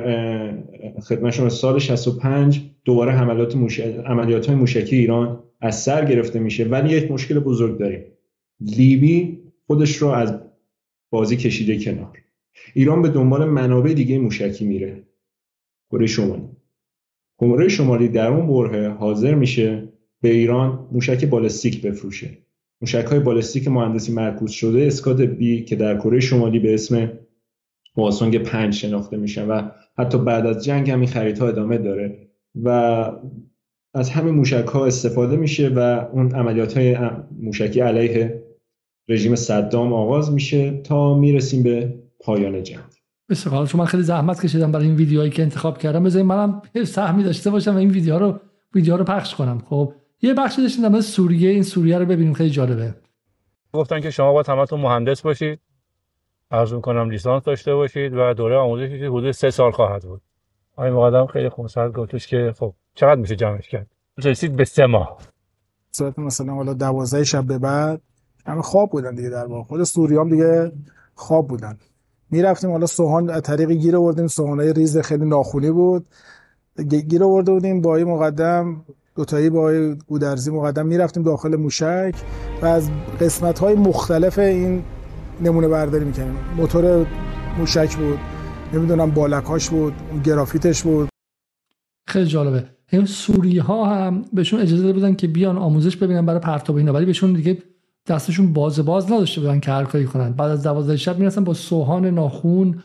خدمت 1.02 1.32
شما 1.32 1.48
سال 1.48 1.78
65 1.78 2.60
دوباره 2.84 3.12
حملات 3.12 3.56
موش... 3.56 3.80
عملیات 3.80 4.46
های 4.46 4.56
موشکی 4.56 4.96
ایران 4.96 5.38
از 5.60 5.80
سر 5.82 6.04
گرفته 6.04 6.38
میشه. 6.38 6.64
ولی 6.64 6.96
یک 6.96 7.10
مشکل 7.10 7.38
بزرگ 7.38 7.78
داریم. 7.78 8.04
لیبی 8.60 9.41
خودش 9.72 9.96
رو 9.96 10.08
از 10.08 10.40
بازی 11.10 11.36
کشیده 11.36 11.78
کنار. 11.78 12.18
ایران 12.74 13.02
به 13.02 13.08
دنبال 13.08 13.44
منابع 13.44 13.92
دیگه 13.92 14.18
موشکی 14.18 14.64
میره. 14.64 15.02
کره 15.90 16.06
شمالی. 16.06 16.48
کره 17.38 17.68
شمالی 17.68 18.08
در 18.08 18.26
اون 18.26 18.46
بره 18.46 18.92
حاضر 18.92 19.34
میشه 19.34 19.88
به 20.20 20.28
ایران 20.28 20.88
موشک 20.92 21.24
بالستیک 21.24 21.82
بفروشه. 21.82 22.38
موشک 22.80 23.04
های 23.04 23.20
بالستیک 23.20 23.68
مهندسی 23.68 24.12
مرکوز 24.12 24.50
شده 24.50 24.86
اسکات 24.86 25.20
بی 25.20 25.64
که 25.64 25.76
در 25.76 25.98
کره 25.98 26.20
شمالی 26.20 26.58
به 26.58 26.74
اسم 26.74 27.12
واسونگ 27.96 28.38
پنج 28.38 28.74
شناخته 28.74 29.16
میشن 29.16 29.46
و 29.48 29.70
حتی 29.98 30.18
بعد 30.18 30.46
از 30.46 30.64
جنگ 30.64 30.90
همین 30.90 31.08
خریدها 31.08 31.48
ادامه 31.48 31.78
داره 31.78 32.28
و 32.62 32.68
از 33.94 34.10
همین 34.10 34.34
موشک 34.34 34.66
ها 34.66 34.86
استفاده 34.86 35.36
میشه 35.36 35.68
و 35.68 35.78
اون 36.12 36.34
عملیات 36.34 36.78
های 36.78 36.96
موشکی 37.40 37.80
علیه 37.80 38.41
رژیم 39.08 39.34
صدام 39.34 39.92
آغاز 39.92 40.32
میشه 40.32 40.80
تا 40.82 41.14
می‌رسیم 41.14 41.62
به 41.62 41.94
پایان 42.20 42.62
جنگ. 42.62 42.78
بسیار 43.28 43.66
چون 43.66 43.80
من 43.80 43.86
خیلی 43.86 44.02
زحمت 44.02 44.42
کشیدم 44.44 44.72
برای 44.72 44.86
این 44.86 44.96
ویدیوهایی 44.96 45.30
که 45.30 45.42
انتخاب 45.42 45.78
کردم 45.78 46.04
بذارید 46.04 46.26
منم 46.26 46.62
سهمی 46.86 47.22
داشته 47.22 47.50
باشم 47.50 47.74
و 47.74 47.78
این 47.78 47.90
ویدیوها 47.90 48.18
رو 48.18 48.40
ویدیوها 48.74 48.98
رو 48.98 49.04
پخش 49.04 49.34
کنم. 49.34 49.62
خب 49.66 49.92
یه 50.22 50.34
بخشی 50.34 50.62
داشتیم 50.62 50.88
در 50.88 51.00
سوریه. 51.00 51.50
این 51.50 51.62
سوریه 51.62 51.98
رو 51.98 52.06
ببینیم 52.06 52.32
خیلی 52.32 52.50
جالبه. 52.50 52.94
گفتن 53.72 54.00
که 54.00 54.10
شما 54.10 54.32
باید 54.32 54.48
همتون 54.48 54.80
مهندس 54.80 55.22
باشید. 55.22 55.60
عرض 56.50 56.72
کنم 56.72 57.10
لیسانس 57.10 57.44
داشته 57.44 57.74
باشید 57.74 58.12
و 58.14 58.34
دوره 58.34 58.56
آموزشی 58.56 58.98
که 58.98 59.06
حدود 59.06 59.30
سه 59.30 59.50
سال 59.50 59.70
خواهد 59.70 60.02
بود. 60.02 60.20
آقای 60.76 60.90
مقدم 60.90 61.26
خیلی 61.26 61.48
خونسرد 61.48 61.92
گفتش 61.92 62.26
که 62.26 62.52
خب 62.58 62.74
چقدر 62.94 63.20
میشه 63.20 63.36
جمعش 63.36 63.68
کرد؟ 63.68 63.86
رسید 64.24 64.56
به 64.56 64.64
سه 64.64 64.86
ماه. 64.86 65.18
صورت 65.90 66.18
مثلا 66.18 66.54
حالا 66.54 66.74
دوازده 66.74 67.24
شب 67.24 67.44
به 67.44 67.58
بعد 67.58 68.00
همه 68.46 68.62
خواب 68.62 68.90
بودن 68.90 69.14
دیگه 69.14 69.28
در 69.28 69.46
واقع. 69.46 69.68
خود 69.68 69.82
سوریام 69.82 70.28
دیگه 70.28 70.72
خواب 71.14 71.48
بودن. 71.48 71.78
می‌رفتیم 72.30 72.70
حالا 72.70 72.86
سوهان 72.86 73.40
طریق 73.40 73.70
گیر 73.70 73.96
آوردیم. 73.96 74.26
سوهانای 74.26 74.72
ریز 74.72 74.98
خیلی 74.98 75.24
ناخونی 75.24 75.70
بود. 75.70 76.06
گیر 77.08 77.24
آورده 77.24 77.52
بودیم 77.52 77.80
با 77.80 77.98
مقدم 77.98 78.84
دوتایی 79.16 79.50
با 79.50 79.72
گودرزی 80.06 80.50
مقدم 80.50 80.86
می‌رفتیم 80.86 81.22
داخل 81.22 81.56
موشک 81.56 82.14
و 82.62 82.66
از 82.66 82.90
قسمت 83.20 83.58
های 83.58 83.74
مختلف 83.74 84.38
این 84.38 84.82
نمونه 85.40 85.68
برداری 85.68 86.04
می‌کنیم 86.04 86.36
موتور 86.56 87.06
موشک 87.58 87.96
بود 87.96 88.18
نمی‌دونم 88.72 89.10
بالکاش 89.10 89.70
بود 89.70 89.94
گرافیتش 90.24 90.82
بود. 90.82 91.08
خیلی 92.06 92.26
جالبه. 92.26 92.64
این 92.90 93.06
سوری 93.06 93.58
ها 93.58 93.84
هم 93.86 94.24
بهشون 94.32 94.60
اجازه 94.60 94.92
داده 94.92 95.14
که 95.14 95.26
بیان 95.26 95.58
آموزش 95.58 95.96
ببینن 95.96 96.26
برای 96.26 96.40
پرتاب 96.40 96.76
اینا 96.76 96.92
ولی 96.92 97.06
بهشون 97.06 97.32
دیگه 97.32 97.58
دستشون 98.06 98.52
باز 98.52 98.84
باز 98.84 99.12
نداشته 99.12 99.40
بودن 99.40 99.60
که 99.60 99.70
هر 99.70 99.84
کاری 99.84 100.04
کنن. 100.04 100.32
بعد 100.32 100.50
از 100.50 100.62
دوازده 100.62 100.96
شب 100.96 101.18
می‌رسن 101.18 101.44
با 101.44 101.54
سوهان 101.54 102.06
ناخون 102.06 102.82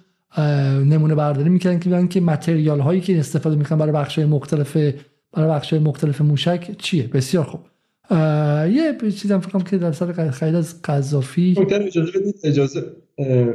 نمونه 0.85 1.15
برداری 1.15 1.49
می‌کردن 1.49 1.79
که 1.79 1.89
ببینن 1.89 2.07
که 2.07 2.21
متریال 2.21 2.79
هایی 2.79 3.01
که 3.01 3.19
استفاده 3.19 3.55
می‌کنن 3.55 3.77
برای 3.77 3.91
بخش 3.91 4.19
مختلف 4.19 4.77
برای 5.33 5.49
بخش 5.49 5.73
مختلف 5.73 6.21
موشک 6.21 6.77
چیه. 6.77 7.07
بسیار 7.07 7.43
خوب. 7.43 7.59
یه 8.71 8.97
چیزم 9.15 9.39
فکرم 9.39 9.61
که 9.61 9.77
در 9.77 9.91
سال 9.91 10.31
خرید 10.31 10.55
از 10.55 10.81
قذافی. 10.81 11.55
اجازه 11.59 12.19
بدید. 12.19 12.35
اجازه 12.43 12.83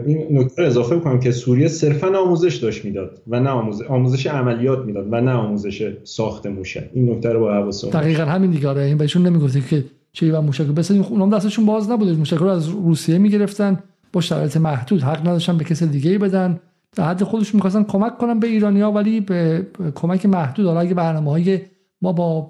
این 0.07 0.27
نکته 0.31 0.63
اضافه 0.63 0.99
کنم 0.99 1.21
که 1.21 1.33
سوریه 1.33 1.69
صرفا 1.69 2.19
آموزش 2.19 2.57
داشت 2.57 2.85
می‌داد 2.85 3.23
و 3.27 3.41
نه 3.41 3.51
آموزش 3.51 3.87
آموزش 3.87 4.27
عملیات 4.27 4.79
می‌داد 4.85 5.07
و 5.11 5.21
نه 5.21 5.33
آموزش 5.33 5.93
ساخت 6.05 6.47
موشک. 6.47 6.91
این 6.95 7.11
نکته 7.11 7.29
رو 7.29 7.41
با 7.41 7.53
حواسمون 7.55 7.93
دقیقاً 7.93 8.25
همین 8.25 8.51
دیگه. 8.51 8.69
آره 8.69 8.83
این 8.83 8.99
بهشون 8.99 9.27
نمی‌گفتی 9.27 9.61
که 9.61 9.85
چی 10.13 10.31
و 10.31 10.41
موشک 10.41 10.65
بسازیم؟ 10.65 11.03
اونم 11.03 11.31
دستشون 11.31 11.67
باز 11.67 11.91
نبوده 11.91 12.13
موشک 12.13 12.37
رو 12.37 12.47
از 12.47 12.69
روسیه 12.69 13.19
می‌گرفتن. 13.19 13.79
با 14.13 14.21
شرایط 14.21 14.57
محدود 14.57 15.03
حق 15.03 15.21
نداشتن 15.21 15.59
به 15.59 15.65
کسی 15.65 15.87
دیگه 15.87 16.11
ای 16.11 16.19
بدن. 16.19 16.61
در 16.97 17.05
حد 17.05 17.23
خودشون 17.23 17.55
می‌خواستن 17.55 17.83
کمک 17.83 18.19
کنن 18.19 18.41
به 18.41 18.47
ایرانیا 18.47 18.91
ولی 18.91 19.21
به 19.21 19.67
کمک 19.95 20.27
محدود. 20.27 20.67
حالا 20.67 20.81
اگه 20.81 20.95
برنامه 20.95 21.31
های 21.31 21.61
ما 22.03 22.13
با 22.13 22.49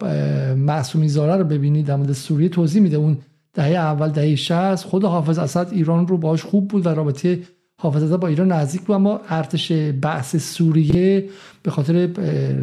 معصومی 0.56 1.08
زاره 1.08 1.36
رو 1.36 1.44
ببینید 1.44 1.86
در 1.86 1.96
مورد 1.96 2.12
سوریه 2.12 2.48
توضیح 2.48 2.82
میده. 2.82 2.96
اون 2.96 3.18
دهه 3.54 3.66
اول 3.66 4.08
دهه 4.08 4.36
60 4.36 4.84
خود 4.84 5.04
حافظ 5.04 5.38
اسد 5.38 5.68
ایران 5.72 6.06
رو 6.06 6.16
باش 6.18 6.42
خوب 6.42 6.68
بود 6.68 6.86
و 6.86 6.88
رابطه 6.88 7.38
حافظ 7.82 8.12
با 8.12 8.28
ایران 8.28 8.52
نزدیک 8.52 8.80
بود 8.80 8.96
اما 8.96 9.20
ارتش 9.28 9.72
بعث 9.72 10.36
سوریه 10.36 11.28
به 11.62 11.70
خاطر 11.70 12.08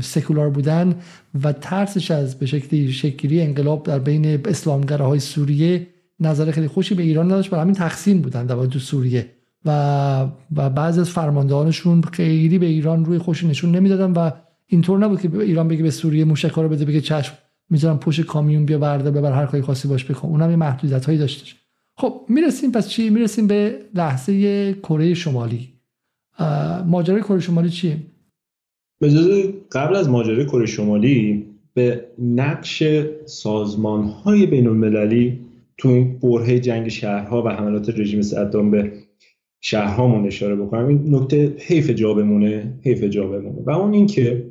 سکولار 0.01 0.49
بودن 0.49 0.95
و 1.43 1.53
ترسش 1.53 2.11
از 2.11 2.39
به 2.39 2.45
شکلی 2.45 2.91
شکلی 2.91 3.41
انقلاب 3.41 3.83
در 3.83 3.99
بین 3.99 4.41
اسلامگراهای 4.45 5.19
سوریه 5.19 5.87
نظر 6.19 6.51
خیلی 6.51 6.67
خوشی 6.67 6.95
به 6.95 7.03
ایران 7.03 7.25
نداشت. 7.25 7.49
برای 7.49 7.61
همین 7.61 7.75
تقسیم 7.75 8.21
بودن 8.21 8.45
در 8.45 8.65
تو 8.65 8.79
سوریه 8.79 9.29
و 9.65 10.27
و 10.55 10.69
بعضی 10.69 10.99
از 10.99 11.09
فرماندهانشون 11.09 12.01
خیلی 12.01 12.57
به 12.57 12.65
ایران 12.65 13.05
روی 13.05 13.17
خوشی 13.17 13.47
نشون 13.47 13.75
نمی‌دادن 13.75 14.11
و 14.11 14.31
اینطور 14.67 14.99
نبود 14.99 15.21
که 15.21 15.39
ایران 15.39 15.67
بگه 15.67 15.83
به 15.83 15.91
سوریه 15.91 16.25
موشک 16.25 16.51
رو 16.51 16.69
بده 16.69 16.85
بگه 16.85 17.01
چشم 17.01 17.33
می‌ذارم 17.69 17.99
پشت 17.99 18.21
کامیون 18.21 18.65
بیا 18.65 18.77
برده 18.77 19.11
ببر 19.11 19.31
هر 19.31 19.45
کاری 19.45 19.63
خاصی 19.63 19.87
باش 19.87 20.05
بکن. 20.05 20.27
اونم 20.27 20.49
یه 20.49 20.55
محدودیت 20.55 21.05
هایی 21.05 21.17
داشتش. 21.17 21.55
خب 21.99 22.25
می‌رسیم 22.29 22.71
پس 22.71 22.89
چی؟ 22.89 23.09
می‌رسیم 23.09 23.47
به 23.47 23.79
لحظه 23.93 24.73
کره 24.73 25.13
شمالی. 25.13 25.73
ماجرای 26.85 27.21
کره 27.21 27.39
شمالی 27.39 27.69
چیه؟ 27.69 27.97
به 29.01 29.53
قبل 29.71 29.95
از 29.95 30.09
ماجرای 30.09 30.45
کره 30.45 30.65
شمالی 30.65 31.45
به 31.73 32.05
نقش 32.19 32.83
سازمان 33.25 34.03
های 34.03 34.45
تو 35.77 35.89
این 35.89 36.19
برهه 36.19 36.59
جنگ 36.59 36.87
شهرها 36.87 37.43
و 37.43 37.49
حملات 37.49 37.89
رژیم 37.89 38.21
صدام 38.21 38.71
به 38.71 38.93
شهرهامون 39.61 40.27
اشاره 40.27 40.55
بکنم. 40.55 40.87
این 40.87 41.15
نکته 41.15 41.55
حیف 41.59 41.89
جا 41.89 42.13
بمونه 42.13 42.79
حیف 42.83 43.03
جا 43.03 43.27
بمونه 43.27 43.61
و 43.61 43.69
اون 43.69 43.93
اینکه 43.93 44.49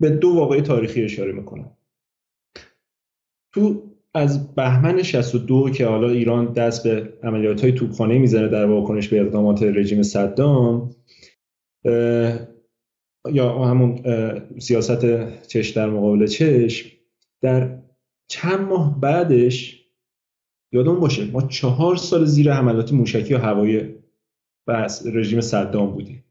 به 0.00 0.10
دو 0.10 0.28
واقعی 0.28 0.60
تاریخی 0.60 1.02
اشاره 1.04 1.32
می‌کنم. 1.32 1.70
تو 3.54 3.81
از 4.14 4.54
بهمن 4.54 5.02
62 5.02 5.70
که 5.70 5.86
حالا 5.86 6.08
ایران 6.08 6.52
دست 6.52 6.88
به 6.88 7.12
عملیات 7.22 7.60
های 7.60 7.72
توپخانه 7.72 8.18
می‌زنه 8.18 8.48
در 8.48 8.66
واکنش 8.66 9.08
به 9.08 9.20
اقدامات 9.20 9.62
رژیم 9.62 10.02
صدام 10.02 10.90
یا 13.32 13.64
همون 13.64 14.02
سیاست 14.58 15.00
چش 15.46 15.70
در 15.70 15.90
مقابل 15.90 16.26
چش 16.26 16.96
در 17.40 17.78
چند 18.28 18.60
ماه 18.60 19.00
بعدش 19.00 19.82
یادم 20.72 21.00
باشه 21.00 21.30
ما 21.30 21.42
چهار 21.42 21.96
سال 21.96 22.24
زیر 22.24 22.52
حملات 22.52 22.92
موشکی 22.92 23.34
و 23.34 23.38
هوایی 23.38 23.94
بس 24.66 25.06
رژیم 25.06 25.40
صدام 25.40 25.90
بودیم. 25.90 26.24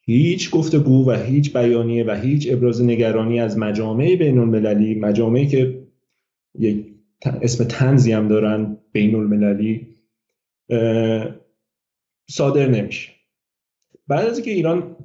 هیچ 0.00 0.50
گفتگو 0.50 1.10
و 1.10 1.12
هیچ 1.12 1.52
بیانیه 1.56 2.04
و 2.04 2.10
هیچ 2.10 2.48
ابراز 2.52 2.82
نگرانی 2.82 3.40
از 3.40 3.58
مجامع 3.58 4.16
بین 4.16 4.38
المللی 4.38 4.94
مجامعی 4.94 5.46
که 5.46 5.86
یک 6.58 6.95
اسم 7.24 7.64
تنزی 7.64 8.12
هم 8.12 8.28
دارن 8.28 8.76
بین 8.92 9.14
المللی 9.14 9.96
صادر 12.30 12.68
نمیشه. 12.68 13.12
بعد 14.08 14.26
از 14.26 14.38
اینکه 14.38 14.50
ایران 14.50 14.96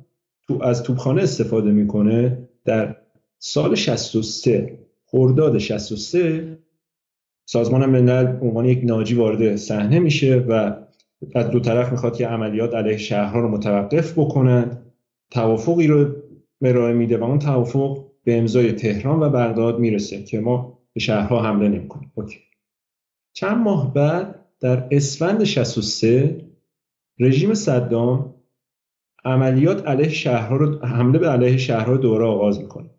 تو 0.47 0.63
از 0.63 0.83
توپخانه 0.83 1.21
استفاده 1.21 1.71
می‌کنه 1.71 2.49
در 2.65 2.95
سال 3.37 3.75
63 3.75 4.79
خرداد 5.05 5.57
63 5.57 6.57
سازمان 7.45 7.85
ملل 7.85 8.37
عنوان 8.41 8.65
یک 8.65 8.79
ناجی 8.83 9.15
وارد 9.15 9.55
صحنه 9.55 9.99
میشه 9.99 10.35
و 10.35 10.75
از 11.35 11.49
دو 11.49 11.59
طرف 11.59 11.91
می‌خواد 11.91 12.15
که 12.15 12.27
عملیات 12.27 12.75
علیه 12.75 12.97
شهرها 12.97 13.39
رو 13.39 13.47
متوقف 13.47 14.19
بکنند 14.19 14.85
توافقی 15.31 15.87
رو 15.87 16.15
ارائه 16.61 16.93
میده 16.93 17.17
و 17.17 17.23
اون 17.23 17.39
توافق 17.39 18.05
به 18.23 18.37
امضای 18.37 18.71
تهران 18.71 19.19
و 19.19 19.29
بغداد 19.29 19.79
می‌رسه 19.79 20.23
که 20.23 20.39
ما 20.39 20.80
به 20.93 20.99
شهرها 20.99 21.43
حمله 21.43 21.87
اوکی. 22.15 22.39
چند 23.33 23.57
ماه 23.57 23.93
بعد 23.93 24.45
در 24.59 24.87
اسفند 24.91 25.43
63 25.43 26.45
رژیم 27.19 27.53
صدام 27.53 28.35
عملیات 29.25 29.87
علیه 29.87 30.09
شهرها 30.09 30.55
رو 30.55 30.85
حمله 30.85 31.19
به 31.19 31.29
علیه 31.29 31.57
شهرها 31.57 31.97
دوره 31.97 32.25
آغاز 32.25 32.59
می‌کنه. 32.59 32.89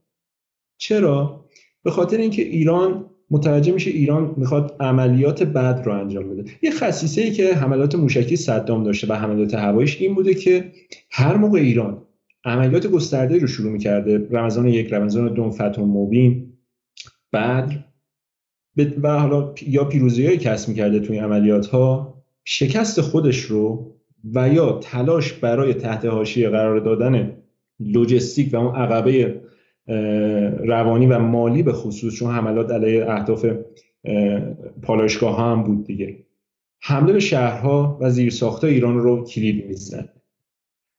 چرا؟ 0.78 1.44
به 1.82 1.90
خاطر 1.90 2.16
اینکه 2.16 2.42
ایران 2.42 3.10
متوجه 3.30 3.72
میشه 3.72 3.90
ایران 3.90 4.34
می‌خواد 4.36 4.76
عملیات 4.80 5.42
بد 5.42 5.82
رو 5.86 5.92
انجام 5.92 6.28
بده. 6.28 6.50
یه 6.62 6.70
خصیصه 6.70 7.22
ای 7.22 7.30
که 7.30 7.54
حملات 7.54 7.94
موشکی 7.94 8.36
صدام 8.36 8.84
داشته 8.84 9.06
و 9.06 9.12
حملات 9.12 9.54
هوایش 9.54 10.00
این 10.00 10.14
بوده 10.14 10.34
که 10.34 10.72
هر 11.10 11.36
موقع 11.36 11.58
ایران 11.58 12.02
عملیات 12.44 12.86
گسترده 12.86 13.38
رو 13.38 13.46
شروع 13.46 13.72
می‌کرده 13.72 14.28
رمضان 14.30 14.66
یک 14.66 14.92
رمضان 14.92 15.34
دوم 15.34 15.50
فتح 15.50 15.82
مبین 15.82 16.51
بعد 17.32 17.84
و 19.02 19.18
حالا 19.18 19.54
یا 19.66 19.84
پیروزی 19.84 20.26
های 20.26 20.36
کسب 20.36 20.68
می‌کرده 20.68 21.00
توی 21.00 21.18
عملیات 21.18 21.66
ها 21.66 22.14
شکست 22.44 23.00
خودش 23.00 23.40
رو 23.40 23.92
و 24.34 24.48
یا 24.48 24.72
تلاش 24.72 25.32
برای 25.32 25.74
تحت 25.74 26.04
حاشیه 26.04 26.48
قرار 26.48 26.80
دادن 26.80 27.36
لوجستیک 27.80 28.50
و 28.52 28.56
اون 28.56 28.74
عقبه 28.74 29.40
روانی 30.64 31.06
و 31.06 31.18
مالی 31.18 31.62
به 31.62 31.72
خصوص 31.72 32.14
چون 32.14 32.30
حملات 32.30 32.70
علیه 32.70 33.10
اهداف 33.10 33.46
پالایشگاه 34.82 35.40
هم 35.40 35.62
بود 35.62 35.84
دیگه. 35.84 36.18
حمله 36.80 37.12
به 37.12 37.20
شهرها 37.20 37.98
و 38.00 38.10
زیرساختها 38.10 38.70
ایران 38.70 38.98
رو 38.98 39.24
کلید 39.24 39.66
می‌زنه 39.66 40.08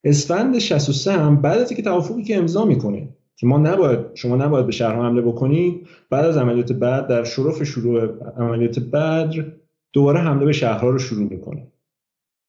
اسفند 0.04 0.60
63 0.60 1.12
هم 1.12 1.42
بعد 1.42 1.60
از 1.60 1.72
اینکه 1.72 1.84
توافقی 1.84 2.24
که 2.24 2.38
امضا 2.38 2.66
می‌کنه 2.66 3.10
که 3.36 3.48
ما 3.48 3.58
نباید 3.58 4.00
شما 4.16 4.36
نباید 4.36 4.66
به 4.66 4.72
شهرها 4.72 5.06
حمله 5.06 5.22
بکنید 5.22 5.88
بعد 6.10 6.26
از 6.26 6.38
عملیات 6.38 6.72
بعد 6.72 7.08
در 7.08 7.24
شرف 7.24 7.64
شروع 7.64 8.24
عملیات 8.38 8.80
بدر 8.80 9.46
دوباره 9.94 10.20
حمله 10.20 10.46
به 10.46 10.52
شهرها 10.52 10.90
رو 10.90 11.00
شروع 11.00 11.30
می‌کنه. 11.30 11.68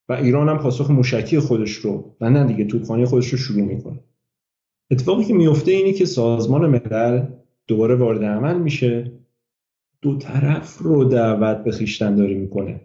و 0.09 0.13
ایران 0.13 0.49
هم 0.49 0.57
پاسخ 0.57 0.91
موشکی 0.91 1.39
خودش 1.39 1.71
رو 1.71 2.15
و 2.21 2.29
نه 2.29 2.43
دیگه 2.43 2.65
توپخانه 2.65 3.05
خودش 3.05 3.27
رو 3.27 3.37
شروع 3.37 3.65
می‌کنه. 3.65 3.99
اتفاقی 4.91 5.25
که 5.25 5.33
میفته 5.33 5.71
اینه 5.71 5.93
که 5.93 6.05
سازمان 6.05 6.65
ملل 6.69 7.25
دوباره 7.67 7.95
وارد 7.95 8.23
عمل 8.23 8.57
میشه. 8.57 9.11
دو 10.01 10.17
طرف 10.17 10.77
رو 10.77 11.03
دعوت 11.03 11.63
به 11.63 11.71
خیشتنداری 11.71 12.33
می‌کنه. 12.33 12.81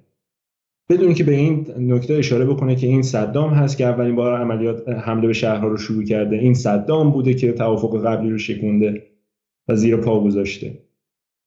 بدون 0.90 1.14
که 1.14 1.24
به 1.24 1.32
این 1.32 1.66
نکته 1.78 2.14
اشاره 2.14 2.44
بکنه 2.44 2.76
که 2.76 2.86
این 2.86 3.02
صدام 3.02 3.50
هست 3.50 3.78
که 3.78 3.84
اولین 3.84 4.16
بار 4.16 4.40
عملیات 4.40 4.88
حمله 4.88 5.26
به 5.26 5.32
شهرها 5.32 5.68
رو 5.68 5.76
شروع 5.76 6.04
کرده. 6.04 6.36
این 6.36 6.54
صدام 6.54 7.10
بوده 7.10 7.34
که 7.34 7.52
توافق 7.52 8.06
قبلی 8.06 8.30
رو 8.30 8.38
شکونده 8.38 9.02
و 9.68 9.76
زیر 9.76 9.96
پا 9.96 10.24
گذاشته. 10.24 10.78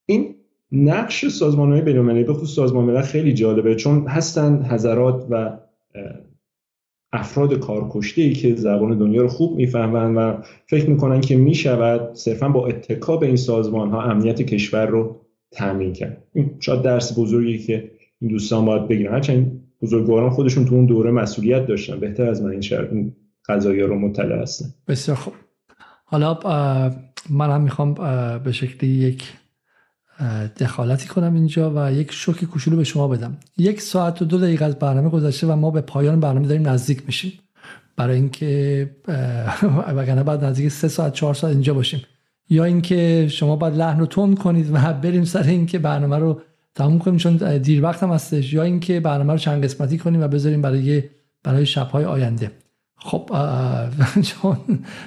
این 0.05 0.35
نقش 0.71 1.27
سازمان 1.27 1.71
های 1.71 1.81
بینالمللی 1.81 2.23
به 2.23 2.33
خصوص 2.33 2.55
سازمان 2.55 2.85
ملل 2.85 3.01
خیلی 3.01 3.33
جالبه 3.33 3.75
چون 3.75 4.07
هستن 4.07 4.65
حضرات 4.69 5.27
و 5.29 5.59
افراد 7.13 7.59
کارکشته 7.59 8.21
ای 8.21 8.33
که 8.33 8.55
زبان 8.55 8.97
دنیا 8.97 9.21
رو 9.21 9.27
خوب 9.27 9.55
می‌فهمن 9.55 10.15
و 10.15 10.41
فکر 10.67 10.89
می‌کنن 10.89 11.21
که 11.21 11.35
می‌شود 11.35 12.13
صرفا 12.13 12.49
با 12.49 12.67
اتکا 12.67 13.21
این 13.21 13.35
سازمان 13.35 13.89
ها 13.89 14.01
امنیت 14.01 14.41
کشور 14.41 14.85
رو 14.85 15.21
تامین 15.51 15.93
کرد. 15.93 16.23
این 16.33 16.51
شاید 16.59 16.81
درس 16.81 17.19
بزرگی 17.19 17.57
که 17.57 17.91
این 18.23 18.31
دوستان 18.31 18.65
باید 18.65 18.87
بگیرن. 18.87 19.13
هرچند 19.13 19.61
بزرگواران 19.81 20.29
خودشون 20.29 20.65
تو 20.65 20.75
اون 20.75 20.85
دوره 20.85 21.11
مسئولیت 21.11 21.67
داشتن. 21.67 21.99
بهتر 21.99 22.29
از 22.29 22.41
من 22.41 22.49
این 22.51 22.61
شهر 22.61 22.81
این 22.81 23.15
قضایی 23.47 23.79
رو 23.79 23.99
مطلع 23.99 24.41
هستن. 24.41 24.65
بسیار 24.87 25.17
خوب. 25.17 25.33
حالا 26.05 26.39
من 27.29 27.49
هم 27.49 27.61
می‌خوام 27.61 27.93
به 28.43 28.51
شکلی 28.51 28.89
یک 28.89 29.33
دخالتی 30.59 31.07
کنم 31.07 31.33
اینجا 31.33 31.73
و 31.75 31.93
یک 31.93 32.11
شوک 32.11 32.43
کوچولو 32.43 32.77
به 32.77 32.83
شما 32.83 33.07
بدم. 33.07 33.37
یک 33.57 33.81
ساعت 33.81 34.21
و 34.21 34.25
دو 34.25 34.37
دقیقه 34.37 34.65
از 34.65 34.79
برنامه 34.79 35.09
گذشته 35.09 35.47
و 35.47 35.55
ما 35.55 35.71
به 35.71 35.81
پایان 35.81 36.19
برنامه 36.19 36.47
داریم 36.47 36.67
نزدیک 36.67 37.03
میشیم. 37.05 37.31
برای 37.97 38.15
اینکه 38.15 38.89
وگرنه 39.97 40.23
بعد 40.23 40.43
نزدیک 40.43 40.69
سه 40.69 40.87
ساعت 40.87 41.13
چهار 41.13 41.33
ساعت 41.33 41.53
اینجا 41.53 41.73
باشیم. 41.73 42.01
یا 42.49 42.63
اینکه 42.63 43.27
شما 43.31 43.55
باید 43.55 43.75
لحن 43.75 43.99
رو 43.99 44.05
تون 44.05 44.35
کنید 44.35 44.69
و 44.73 44.93
بریم 44.93 45.23
سر 45.23 45.43
اینکه 45.43 45.79
برنامه 45.79 46.17
رو 46.17 46.41
تموم 46.75 46.99
کنیم 46.99 47.17
چون 47.17 47.57
دیر 47.57 47.83
وقت 47.83 48.03
هم 48.03 48.09
هستش 48.09 48.53
یا 48.53 48.63
اینکه 48.63 48.99
برنامه 48.99 49.33
رو 49.33 49.39
چند 49.39 49.63
قسمتی 49.63 49.97
کنیم 49.97 50.21
و 50.21 50.27
بذاریم 50.27 50.61
برای 50.61 51.03
برای 51.43 51.65
شبهای 51.65 52.05
آینده. 52.05 52.51
خب 52.95 53.29
چون 54.27 54.57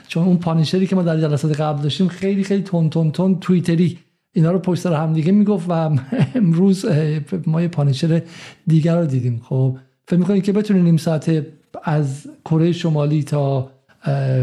چون 0.09 0.25
اون 0.25 0.37
پانیشری 0.37 0.87
که 0.87 0.97
ما 0.97 1.03
در 1.03 1.21
جلسات 1.21 1.61
قبل 1.61 1.83
داشتیم 1.83 2.09
خیلی 2.09 2.45
خیلی 2.45 2.63
تون 2.63 2.91
تون 2.91 3.11
تون 3.11 3.41
توییتری 3.41 3.99
اینا 4.33 4.51
رو 4.51 4.59
پشت 4.59 4.81
سر 4.81 4.95
هم 4.95 5.13
دیگه 5.13 5.33
می‌گفت 5.33 5.67
و 5.69 5.73
امروز 6.35 6.87
ما 7.47 7.63
یه 7.63 7.69
پانیشر 7.69 8.23
دیگر 8.67 9.01
رو 9.01 9.07
دیدیم. 9.07 9.41
خب 9.45 9.79
فکر 10.09 10.19
می‌کنید 10.19 10.43
که 10.43 10.53
بتونیم 10.53 10.85
نیم 10.85 10.97
ساعت 10.97 11.47
از 11.85 12.27
کره 12.45 12.73
شمالی 12.73 13.23
تا 13.23 13.71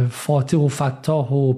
فاتح 0.10 0.58
و 0.58 0.68
فتاح 0.68 1.32
و 1.32 1.54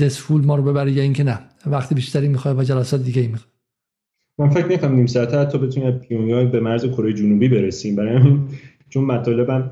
دزفول 0.00 0.44
ما 0.44 0.56
رو 0.56 0.62
ببره 0.62 0.92
یا 0.92 1.02
اینکه 1.02 1.24
نه؟ 1.24 1.38
وقتی 1.66 1.94
بیشتری 1.94 2.28
می‌خواد 2.28 2.58
و 2.58 2.62
جلسات 2.62 3.02
دیگه 3.02 3.22
ای 3.22 3.28
می‌خواد 3.28 3.57
من 4.38 4.48
فکر 4.48 4.66
نکنم 4.66 4.94
نیم 4.94 5.06
ساعت 5.06 5.34
حتی 5.34 5.58
بتونیم 5.58 5.90
پیونگ 5.90 6.28
یانگ 6.28 6.50
به 6.50 6.60
مرز 6.60 6.86
کره 6.86 7.12
جنوبی 7.12 7.48
برسیم. 7.48 7.96
برای 7.96 8.16
همین 8.16 8.40
چون 8.88 9.04
مطالبم 9.04 9.70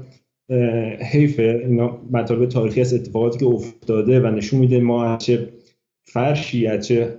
حیفه. 1.13 1.63
اینا 1.69 1.99
مطالب 2.13 2.49
تاریخی 2.49 2.81
از 2.81 2.95
اتفاقاتی 2.95 3.39
که 3.39 3.47
افتاده 3.47 4.21
و 4.21 4.27
نشون 4.27 4.61
میده 4.61 4.81
ما 4.81 5.17
چه 5.17 5.49
فرشی 6.05 6.67
از 6.67 6.87
چه 6.87 7.15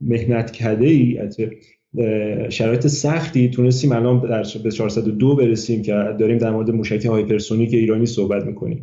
محنت 0.00 0.52
کده 0.52 0.86
ای 0.86 1.18
از 1.18 1.36
شرایط 2.48 2.86
سختی 2.86 3.48
تونستیم 3.48 3.92
الان 3.92 4.20
در 4.20 4.44
به 4.64 4.70
402 4.70 5.36
برسیم 5.36 5.82
که 5.82 5.92
داریم 5.92 6.38
در 6.38 6.50
مورد 6.50 6.70
موشک 6.70 7.06
هایپرسونیک 7.06 7.74
ایرانی 7.74 8.06
صحبت 8.06 8.46
می‌کنیم. 8.46 8.82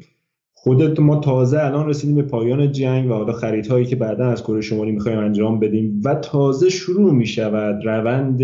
خودت 0.63 0.99
ما 0.99 1.15
تازه 1.15 1.59
الان 1.59 1.89
رسیدیم 1.89 2.15
به 2.15 2.21
پایان 2.21 2.71
جنگ 2.71 3.09
و 3.09 3.13
حالا 3.13 3.33
خریدهایی 3.33 3.85
که 3.85 3.95
بعدا 3.95 4.25
از 4.25 4.43
کره 4.43 4.61
شمالی 4.61 4.91
می‌خوایم 4.91 5.19
انجام 5.19 5.59
بدیم 5.59 6.01
و 6.05 6.15
تازه 6.15 6.69
شروع 6.69 7.13
می‌شود 7.13 7.85
روند 7.85 8.41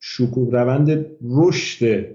شکو 0.00 0.50
روند 0.50 1.06
رشد 1.22 2.06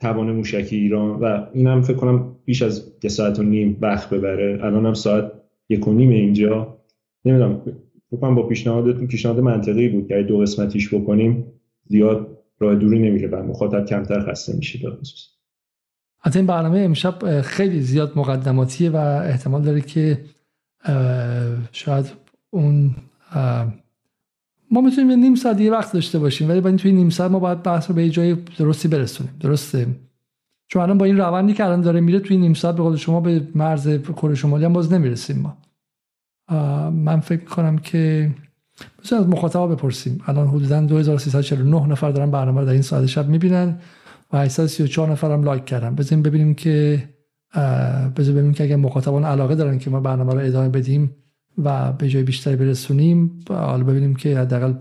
توان 0.00 0.32
موشکی 0.32 0.76
ایران 0.76 1.20
و 1.20 1.46
اینم 1.52 1.82
فکر 1.82 1.96
کنم 1.96 2.36
بیش 2.44 2.62
از 2.62 2.92
یه 3.02 3.10
ساعت 3.10 3.38
و 3.38 3.42
نیم 3.42 3.78
وقت 3.80 4.10
ببره. 4.10 4.64
الان 4.64 4.86
هم 4.86 4.94
ساعت 4.94 5.32
یک 5.68 5.88
و 5.88 5.92
نیم 5.92 6.10
اینجا. 6.10 6.78
نمی‌دونم 7.24 7.62
فکر 8.10 8.30
با 8.34 8.42
پیشنهادتون 8.42 9.06
پیشنهاد 9.06 9.40
منطقی 9.40 9.88
بود 9.88 10.08
که 10.08 10.22
دو 10.22 10.38
قسمتیش 10.38 10.94
بکنیم 10.94 11.44
زیاد 11.86 12.38
راه 12.58 12.74
دوری 12.74 12.98
نمیره 12.98 13.28
و 13.28 13.42
مخاطب 13.42 13.84
کمتر 13.84 14.20
خسته 14.20 14.56
میشه. 14.56 14.78
به 14.78 14.90
خصوص 14.90 15.37
این 16.36 16.46
برنامه 16.46 16.78
امشب 16.78 17.40
خیلی 17.40 17.80
زیاد 17.80 18.18
مقدماتیه 18.18 18.90
و 18.90 18.96
احتمال 18.96 19.62
داره 19.62 19.80
که 19.80 20.24
شاید 21.72 22.06
اون 22.50 22.94
ما 24.70 24.80
می‌تونیم 24.80 25.10
یه 25.10 25.16
نیم 25.16 25.34
ساعت 25.34 25.60
یه 25.60 25.72
وقت 25.72 25.92
داشته 25.92 26.18
باشیم 26.18 26.48
ولی 26.48 26.60
باید 26.60 26.76
توی 26.76 26.92
نیم 26.92 27.10
ساعت 27.10 27.30
ما 27.30 27.38
باید 27.38 27.62
بحث 27.62 27.88
رو 27.88 27.94
به 27.94 28.10
جای 28.10 28.34
درستی 28.34 28.88
برسونیم. 28.88 29.32
درسته؟ 29.40 29.86
چون 30.68 30.82
الان 30.82 30.98
با 30.98 31.04
این 31.04 31.16
روندی 31.16 31.52
که 31.52 31.64
الان 31.64 31.80
داره 31.80 32.00
میره 32.00 32.20
توی 32.20 32.36
نیم 32.36 32.54
ساعت 32.54 32.76
به 32.76 32.82
قول 32.82 32.96
شما 32.96 33.20
به 33.20 33.48
مرز 33.54 33.88
کره 33.88 34.34
شمالی 34.34 34.64
هم 34.64 34.72
باز 34.72 34.92
نمی‌رسیم 34.92 35.38
ما. 35.38 35.56
من 36.90 37.20
فکر 37.20 37.44
کنم 37.44 37.78
که 37.78 38.30
بسیار 39.04 39.20
از 39.20 39.28
مخاطبا 39.28 39.66
بپرسیم. 39.66 40.20
الان 40.26 40.48
حدودا 40.48 40.80
2349 40.80 41.86
نفر 41.86 42.10
دارن 42.10 42.30
برنامه 42.30 42.64
در 42.64 42.72
این 42.72 42.82
ساعت 42.82 43.06
شب 43.06 43.28
می‌بینن. 43.28 43.78
و 44.32 44.38
834 44.38 45.10
نفر 45.10 45.32
هم 45.32 45.42
لایک 45.42 45.64
کردن 45.64 45.94
بزنیم 45.94 46.22
ببینیم 46.22 46.54
که 46.54 47.04
بذار 48.16 48.34
ببینیم 48.34 48.52
که 48.52 48.64
اگر 48.64 48.76
مخاطبان 48.76 49.24
علاقه 49.24 49.54
دارن 49.54 49.78
که 49.78 49.90
ما 49.90 50.00
برنامه 50.00 50.34
رو 50.34 50.40
ادامه 50.40 50.68
بدیم 50.68 51.14
و 51.64 51.92
به 51.92 52.08
جای 52.08 52.22
بیشتری 52.22 52.56
برسونیم 52.56 53.44
حالا 53.48 53.84
ببینیم 53.84 54.16
که 54.16 54.38
حداقل 54.38 54.72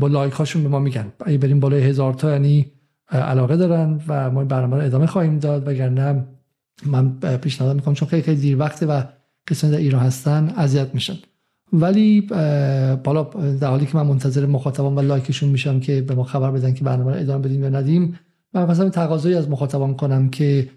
با 0.00 0.06
لایک 0.06 0.32
هاشون 0.32 0.62
به 0.62 0.68
ما 0.68 0.78
میگن. 0.78 1.12
اگه 1.24 1.38
بریم 1.38 1.60
بالای 1.60 1.82
هزار 1.82 2.14
تا 2.14 2.32
یعنی 2.32 2.72
علاقه 3.08 3.56
دارن 3.56 4.00
و 4.08 4.30
ما 4.30 4.44
برنامه 4.44 4.76
رو 4.76 4.82
ادامه 4.82 5.06
خواهیم 5.06 5.38
داد. 5.38 5.68
وگرنه 5.68 6.24
من 6.86 7.18
پیشنهاد 7.18 7.76
می‌کنم 7.76 7.94
چون 7.94 8.08
خیلی 8.08 8.22
خیلی 8.22 8.40
دیر 8.40 8.58
وقته 8.58 8.86
و 8.86 9.02
کسانی 9.50 9.72
در 9.72 9.78
ایران 9.78 10.02
هستن 10.02 10.52
اذیت 10.56 10.94
میشن. 10.94 11.16
ولی 11.72 12.20
بالا 13.04 13.22
در 13.60 13.68
حالی 13.68 13.86
که 13.86 13.96
من 13.96 14.06
منتظر 14.06 14.46
مخاطبان 14.46 14.94
و 14.94 15.00
لایکشون 15.00 15.48
میشم 15.48 15.80
که 15.80 16.00
به 16.00 16.14
ما 16.14 16.24
خبر 16.24 16.50
بدن 16.50 16.74
که 16.74 16.84
برنامه 16.84 17.12
رو 17.12 17.20
ادامه 17.20 17.44
بدیم 17.44 17.62
یا 17.62 17.68
ندیم 17.68 18.18
و 18.54 18.66
مثلا 18.66 18.88
تقاضایی 18.88 19.34
از 19.34 19.48
مخاطبان 19.48 19.94
کنم 19.94 20.30
که 20.30 20.68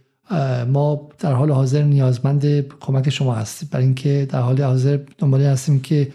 ما 0.68 1.10
در 1.20 1.34
حال 1.34 1.52
حاضر 1.52 1.84
نیازمند 1.84 2.68
کمک 2.80 3.10
شما 3.10 3.34
هستیم. 3.34 3.70
برای 3.72 3.86
اینکه 3.86 4.28
در 4.30 4.40
حال 4.40 4.62
حاضر 4.62 5.00
دنباله 5.18 5.50
هستیم 5.50 5.80
که 5.80 6.08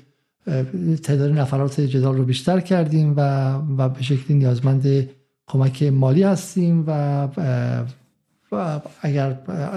تعداد 1.02 1.38
نفرات 1.38 1.80
جدال 1.80 2.16
رو 2.16 2.24
بیشتر 2.24 2.60
کردیم 2.60 3.14
و 3.16 3.52
و 3.78 3.88
به 3.88 4.02
شکلی 4.02 4.36
نیازمند 4.36 5.08
کمک 5.46 5.82
مالی 5.82 6.22
هستیم 6.22 6.84
و, 6.86 7.28
اگر 9.00 9.30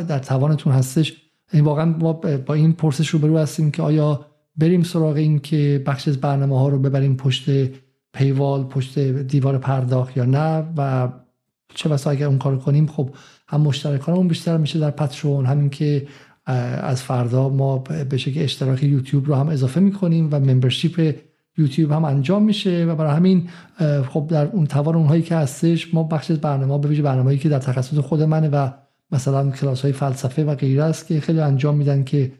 در 0.07 0.19
توانتون 0.19 0.73
هستش 0.73 1.13
یعنی 1.53 1.65
واقعا 1.65 1.85
ما 1.85 2.13
با 2.13 2.53
این 2.53 2.73
پرسش 2.73 3.09
رو 3.09 3.19
برو 3.19 3.37
هستیم 3.37 3.71
که 3.71 3.81
آیا 3.81 4.25
بریم 4.57 4.83
سراغ 4.83 5.15
این 5.15 5.39
که 5.39 5.83
بخش 5.85 6.07
از 6.07 6.17
برنامه 6.21 6.59
ها 6.59 6.69
رو 6.69 6.79
ببریم 6.79 7.15
پشت 7.17 7.49
پیوال 8.13 8.63
پشت 8.63 8.99
دیوار 8.99 9.57
پرداخت 9.57 10.17
یا 10.17 10.25
نه 10.25 10.63
و 10.77 11.09
چه 11.75 11.89
بسا 11.89 12.09
اگر 12.09 12.27
اون 12.27 12.37
کار 12.37 12.57
کنیم 12.57 12.87
خب 12.87 13.09
هم 13.47 13.61
مشترکانمون 13.61 14.27
بیشتر 14.27 14.57
میشه 14.57 14.79
در 14.79 14.91
پترون 14.91 15.45
همین 15.45 15.69
که 15.69 16.07
از 16.45 17.03
فردا 17.03 17.49
ما 17.49 17.77
به 18.09 18.17
شکل 18.17 18.41
اشتراک 18.41 18.83
یوتیوب 18.83 19.27
رو 19.27 19.35
هم 19.35 19.47
اضافه 19.47 19.79
می‌کنیم 19.79 20.29
و 20.31 20.39
ممبرشیپ 20.39 21.15
یوتیوب 21.57 21.91
هم 21.91 22.05
انجام 22.05 22.43
میشه 22.43 22.85
و 22.85 22.95
برای 22.95 23.15
همین 23.15 23.49
خب 24.09 24.27
در 24.29 24.45
اون 24.45 24.65
توان 24.65 24.95
اونهایی 24.95 25.21
که 25.21 25.35
هستش 25.35 25.93
ما 25.93 26.03
بخش 26.03 26.31
برنامه 26.31 26.77
به 26.77 26.87
ویژه 26.87 27.01
برنامه‌ای 27.01 27.37
که 27.37 27.49
در 27.49 27.59
تخصص 27.59 27.97
خود 27.97 28.21
منه 28.21 28.49
و 28.49 28.69
مثلا 29.11 29.51
کلاس 29.51 29.81
های 29.81 29.91
فلسفه 29.91 30.43
و 30.43 30.55
غیره 30.55 30.83
است 30.83 31.07
که 31.07 31.19
خیلی 31.19 31.39
انجام 31.39 31.77
میدن 31.77 32.03
که 32.03 32.31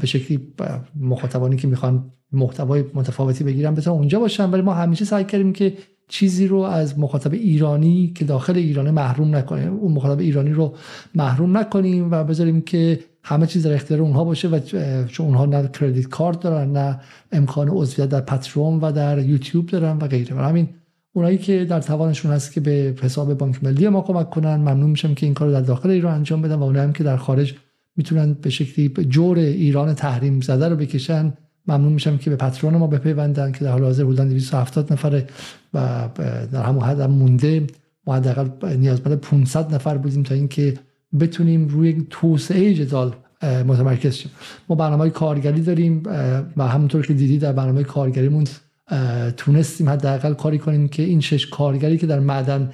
به 0.00 0.06
شکلی 0.06 0.52
مخاطبانی 1.00 1.56
که 1.56 1.68
می‌خوان 1.68 2.12
محتوای 2.32 2.84
متفاوتی 2.94 3.44
بگیرن 3.44 3.74
بتونن 3.74 3.96
اونجا 3.96 4.20
باشن. 4.20 4.50
ولی 4.50 4.62
ما 4.62 4.74
همیشه 4.74 5.04
سعی 5.04 5.24
کردیم 5.24 5.52
که 5.52 5.74
چیزی 6.12 6.46
رو 6.46 6.58
از 6.58 6.98
مخاطب 6.98 7.32
ایرانی 7.32 8.12
که 8.14 8.24
داخل 8.24 8.56
ایران 8.56 8.90
محروم 8.90 9.36
نکنیم 9.36 9.72
اون 9.72 9.92
مخاطب 9.92 10.20
ایرانی 10.20 10.50
رو 10.50 10.74
محروم 11.14 11.56
نکنیم 11.56 12.10
و 12.10 12.24
بذاریم 12.24 12.60
که 12.60 13.00
همه 13.24 13.46
چیز 13.46 13.66
در 13.66 13.74
اختیار 13.74 14.00
اونها 14.00 14.24
باشه 14.24 14.48
و 14.48 14.58
چون 15.06 15.26
اونها 15.26 15.46
نه 15.46 15.68
کردیت 15.68 16.08
کارت 16.08 16.40
دارن 16.40 16.72
نه 16.72 17.00
امکان 17.32 17.68
عضویت 17.68 18.08
در 18.08 18.20
پترون 18.20 18.80
و 18.80 18.92
در 18.92 19.18
یوتیوب 19.18 19.66
دارن 19.66 19.96
و 19.96 20.06
غیره. 20.06 20.36
و 20.36 20.38
همین 20.38 20.68
اونایی 21.12 21.38
که 21.38 21.64
در 21.64 21.80
توانشون 21.80 22.32
هست 22.32 22.52
که 22.52 22.60
به 22.60 22.94
حساب 23.02 23.34
بانک 23.34 23.64
ملی 23.64 23.88
ما 23.88 24.00
کمک 24.00 24.30
کنن 24.30 24.56
ممنون 24.56 24.90
میشم 24.90 25.14
که 25.14 25.26
این 25.26 25.34
کار 25.34 25.48
رو 25.48 25.54
در 25.54 25.60
داخل 25.60 25.90
ایران 25.90 26.14
انجام 26.14 26.42
بدن 26.42 26.54
و 26.54 26.62
اونایی 26.62 26.86
هم 26.86 26.92
که 26.92 27.04
در 27.04 27.16
خارج 27.16 27.54
می‌تونن 27.96 28.32
به 28.32 28.50
شکلی 28.50 28.88
جور 28.88 29.38
ایران 29.38 29.94
تحریم 29.94 30.40
زده 30.40 30.68
رو 30.68 30.76
بکشن. 30.76 31.32
ممنون 31.66 31.92
میشم 31.92 32.18
که 32.18 32.30
به 32.30 32.36
پترون 32.36 32.76
ما 32.76 32.86
بپیوندن 32.86 33.52
که 33.52 33.64
در 33.64 33.70
حال 33.70 33.84
حاضر 33.84 34.04
بودن 34.04 34.28
270 34.28 34.92
نفره 34.92 35.26
و 35.74 36.08
در 36.52 36.62
همون 36.62 36.82
حد 36.82 37.02
مونده. 37.02 37.66
ما 38.06 38.14
حداقل 38.14 38.76
نیازمند 38.76 39.20
500 39.20 39.74
نفر 39.74 39.98
بودیم 39.98 40.22
تا 40.22 40.34
اینکه 40.34 40.74
بتونیم 41.20 41.68
روی 41.68 42.06
توسعه 42.10 42.74
جدال 42.74 43.14
متمرکز 43.42 44.14
شیم. 44.14 44.30
ما 44.68 44.76
برنامه 44.76 45.10
کارگری 45.10 45.60
داریم 45.60 46.02
و 46.56 46.68
همونطور 46.68 47.06
که 47.06 47.14
دیدی 47.14 47.38
در 47.38 47.52
برنامه 47.52 47.84
کارگریمون 47.84 48.44
تونستیم 49.36 49.88
حداقل 49.88 50.34
کاری 50.34 50.58
کنیم 50.58 50.88
که 50.88 51.02
این 51.02 51.20
شش 51.20 51.46
کارگری 51.46 51.98
که 51.98 52.06
در 52.06 52.20
معدن 52.20 52.72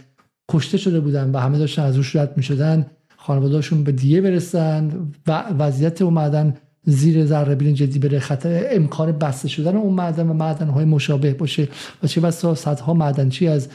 کشته 0.50 0.78
شده 0.78 1.00
بودن 1.00 1.30
و 1.30 1.38
همه 1.38 1.58
داشتن 1.58 1.82
از 1.82 1.96
روش 1.96 2.16
رد 2.16 2.36
می 2.36 2.42
شدن 2.42 2.86
خانوادهاشون 3.16 3.84
به 3.84 3.92
دیه 3.92 4.20
برسن 4.20 5.10
و 5.26 5.44
وضعیت 5.58 6.02
اون 6.02 6.14
معدن 6.14 6.54
زیر 6.90 7.26
ذره 7.26 7.54
بین 7.54 7.74
جدی 7.74 7.98
بره. 7.98 8.18
خطر 8.18 8.66
امکان 8.70 9.12
بسته 9.12 9.48
شدن 9.48 9.76
اون 9.76 9.94
معدن 9.94 10.28
و 10.28 10.32
معدن 10.32 10.68
های 10.68 10.84
مشابه 10.84 11.34
باشه. 11.34 11.68
و 12.02 12.06
چه 12.06 12.20
بسا 12.20 12.54
صدها 12.54 12.94
معدنچی 12.94 13.48
از 13.48 13.68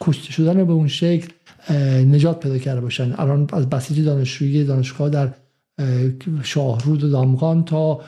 کشته 0.00 0.32
شدن 0.32 0.64
به 0.64 0.72
اون 0.72 0.88
شکل 0.88 1.28
نجات 2.10 2.40
پیدا 2.40 2.58
کرده 2.58 2.80
باشن. 2.80 3.14
الان 3.18 3.48
از 3.52 3.70
بسیج 3.70 4.04
دانشجویی 4.04 4.64
دانشگاه 4.64 5.10
در 5.10 5.28
شاهرود 6.42 7.04
و 7.04 7.10
دامغان 7.10 7.64
تا 7.64 8.00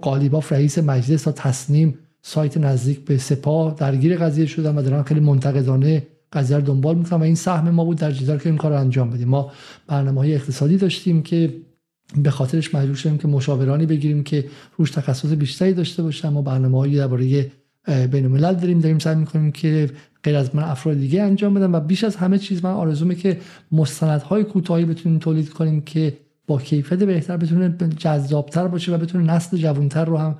قالیباف 0.00 0.52
رئیس 0.52 0.78
مجلس 0.78 1.22
تا 1.22 1.32
تصنیم 1.32 1.98
سایت 2.22 2.56
نزدیک 2.56 3.04
به 3.04 3.18
سپاه 3.18 3.74
درگیر 3.74 4.16
قضیه 4.16 4.46
شدن 4.46 4.78
و 4.78 4.82
دارن 4.82 5.02
خیلی 5.02 5.20
منتقدانه 5.20 6.06
قضیه 6.32 6.56
رو 6.56 6.62
دنبال 6.62 6.98
می‌کنم 6.98 7.20
و 7.20 7.22
این 7.22 7.34
سهم 7.34 7.70
ما 7.70 7.84
بود 7.84 7.98
در 7.98 8.10
جدار 8.10 8.38
که 8.38 8.48
این 8.48 8.58
کار 8.58 8.72
رو 8.72 8.80
انجام 8.80 9.10
بدیم. 9.10 9.28
ما 9.28 9.52
برنامه 9.86 10.20
های 10.20 10.34
اقتصادی 10.34 10.76
داشتیم 10.76 11.22
که 11.22 11.54
به 12.16 12.30
خاطرش 12.30 12.74
مجبور 12.74 12.96
شدیم 12.96 13.18
که 13.18 13.28
مشاورانی 13.28 13.86
بگیریم 13.86 14.24
که 14.24 14.44
روش 14.76 14.90
تخصص 14.90 15.28
بیشتری 15.32 15.72
داشته 15.72 16.02
باشن. 16.02 16.28
ما 16.28 16.42
برنامه 16.42 16.78
هایی 16.78 16.96
درباره 16.96 17.50
بین 17.86 18.24
الملل 18.24 18.54
داریم 18.54 18.80
داریم 18.80 18.98
سعی 18.98 19.16
می‌کنیم 19.16 19.52
که 19.52 19.90
غیر 20.24 20.36
از 20.36 20.54
من 20.54 20.62
افراد 20.62 20.96
دیگه 20.96 21.22
انجام 21.22 21.54
بدم 21.54 21.72
و 21.72 21.80
بیش 21.80 22.04
از 22.04 22.16
همه 22.16 22.38
چیز 22.38 22.64
من 22.64 22.70
آرزومه 22.70 23.14
که 23.14 23.38
مستندهای 23.72 24.44
کوتاهی 24.44 24.84
بتونیم 24.84 25.18
تولید 25.18 25.48
کنیم 25.48 25.80
که 25.80 26.16
با 26.46 26.58
کیفیت 26.58 26.98
بهتر 26.98 27.36
بتونه 27.36 27.76
جذابتر 27.98 28.68
باشه 28.68 28.94
و 28.94 28.98
بتونه 28.98 29.34
نسل 29.34 29.56
جوانتر 29.56 30.04
رو 30.04 30.16
هم 30.16 30.38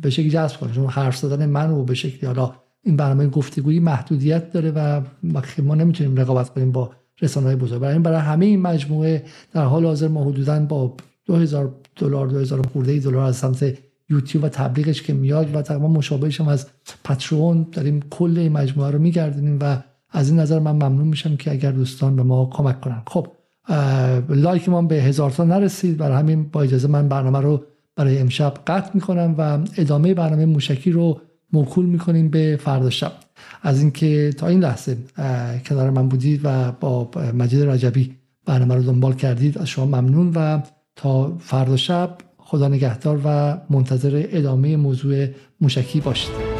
به 0.00 0.10
شکلی 0.10 0.30
جذب 0.30 0.56
کنه. 0.56 0.72
چون 0.72 0.86
حرف 0.86 1.16
زدن 1.16 1.46
من 1.46 1.70
رو 1.70 1.84
به 1.84 1.94
شکلی 1.94 2.26
حالا 2.26 2.54
این 2.82 2.96
برنامه 2.96 3.26
گفتگویی 3.26 3.80
محدودیت 3.80 4.52
داره 4.52 4.70
و 4.70 5.00
ما 5.62 5.74
نمی‌تونیم 5.74 6.16
رقابت 6.16 6.50
کنیم 6.50 6.72
با 6.72 6.90
رسانه 7.20 7.46
های 7.46 7.56
بزرگ. 7.56 7.80
برای 7.80 7.98
برای 7.98 8.20
همه 8.20 8.46
این 8.46 8.62
مجموعه 8.62 9.24
در 9.52 9.64
حال 9.64 9.86
حاضر 9.86 10.08
ما 10.08 10.24
حدودا 10.24 10.60
با 10.60 10.96
2000 11.26 11.74
دلار 11.96 12.28
2000 12.28 12.66
خورده 12.66 12.98
دلار 12.98 13.22
از 13.22 13.36
سمت 13.36 13.78
یوتیوب 14.10 14.44
و 14.44 14.48
تبلیغش 14.48 15.02
که 15.02 15.12
میاد 15.12 15.56
و 15.56 15.62
تقریبا 15.62 15.88
مشابهش 15.88 16.40
هم 16.40 16.48
از 16.48 16.66
پترون 17.04 17.66
داریم 17.72 18.00
کل 18.10 18.38
این 18.38 18.52
مجموعه 18.52 18.90
رو 18.90 18.98
میگردونیم 18.98 19.58
و 19.60 19.82
از 20.10 20.30
این 20.30 20.38
نظر 20.38 20.58
من 20.58 20.72
ممنون 20.72 21.08
میشم 21.08 21.36
که 21.36 21.50
اگر 21.50 21.72
دوستان 21.72 22.16
به 22.16 22.22
ما 22.22 22.50
کمک 22.52 22.80
کنن. 22.80 23.02
خب 23.06 23.26
لایک 24.28 24.68
ما 24.68 24.82
به 24.82 24.94
هزار 24.94 25.30
تا 25.30 25.44
نرسید. 25.44 25.96
برای 25.96 26.16
همین 26.16 26.48
با 26.52 26.62
اجازه 26.62 26.88
من 26.88 27.08
برنامه 27.08 27.40
رو 27.40 27.64
برای 27.96 28.18
امشب 28.18 28.54
قطع 28.66 28.90
می‌کنم 28.94 29.34
و 29.38 29.58
ادامه 29.76 30.14
برنامه 30.14 30.46
موشکی 30.46 30.90
رو 30.90 31.20
موکول 31.52 31.86
می‌کنیم 31.86 32.28
به 32.28 32.58
فردا 32.64 32.90
شب. 32.90 33.12
از 33.62 33.80
اینکه 33.80 34.30
تا 34.38 34.46
این 34.46 34.60
لحظه 34.60 34.96
کنار 35.66 35.90
من 35.90 36.08
بودید 36.08 36.40
و 36.44 36.72
با 36.72 37.10
مجید 37.34 37.62
رجبی 37.62 38.16
برنامه 38.46 38.74
رو 38.74 38.82
دنبال 38.82 39.14
کردید 39.14 39.58
از 39.58 39.68
شما 39.68 39.84
ممنون 39.84 40.32
و 40.34 40.60
تا 40.96 41.36
فردا 41.38 41.76
شب 41.76 42.18
خدا 42.38 42.68
نگهدار 42.68 43.20
و 43.24 43.58
منتظر 43.70 44.26
ادامه 44.30 44.76
موضوع 44.76 45.26
موشکی 45.60 46.00
باشید. 46.00 46.51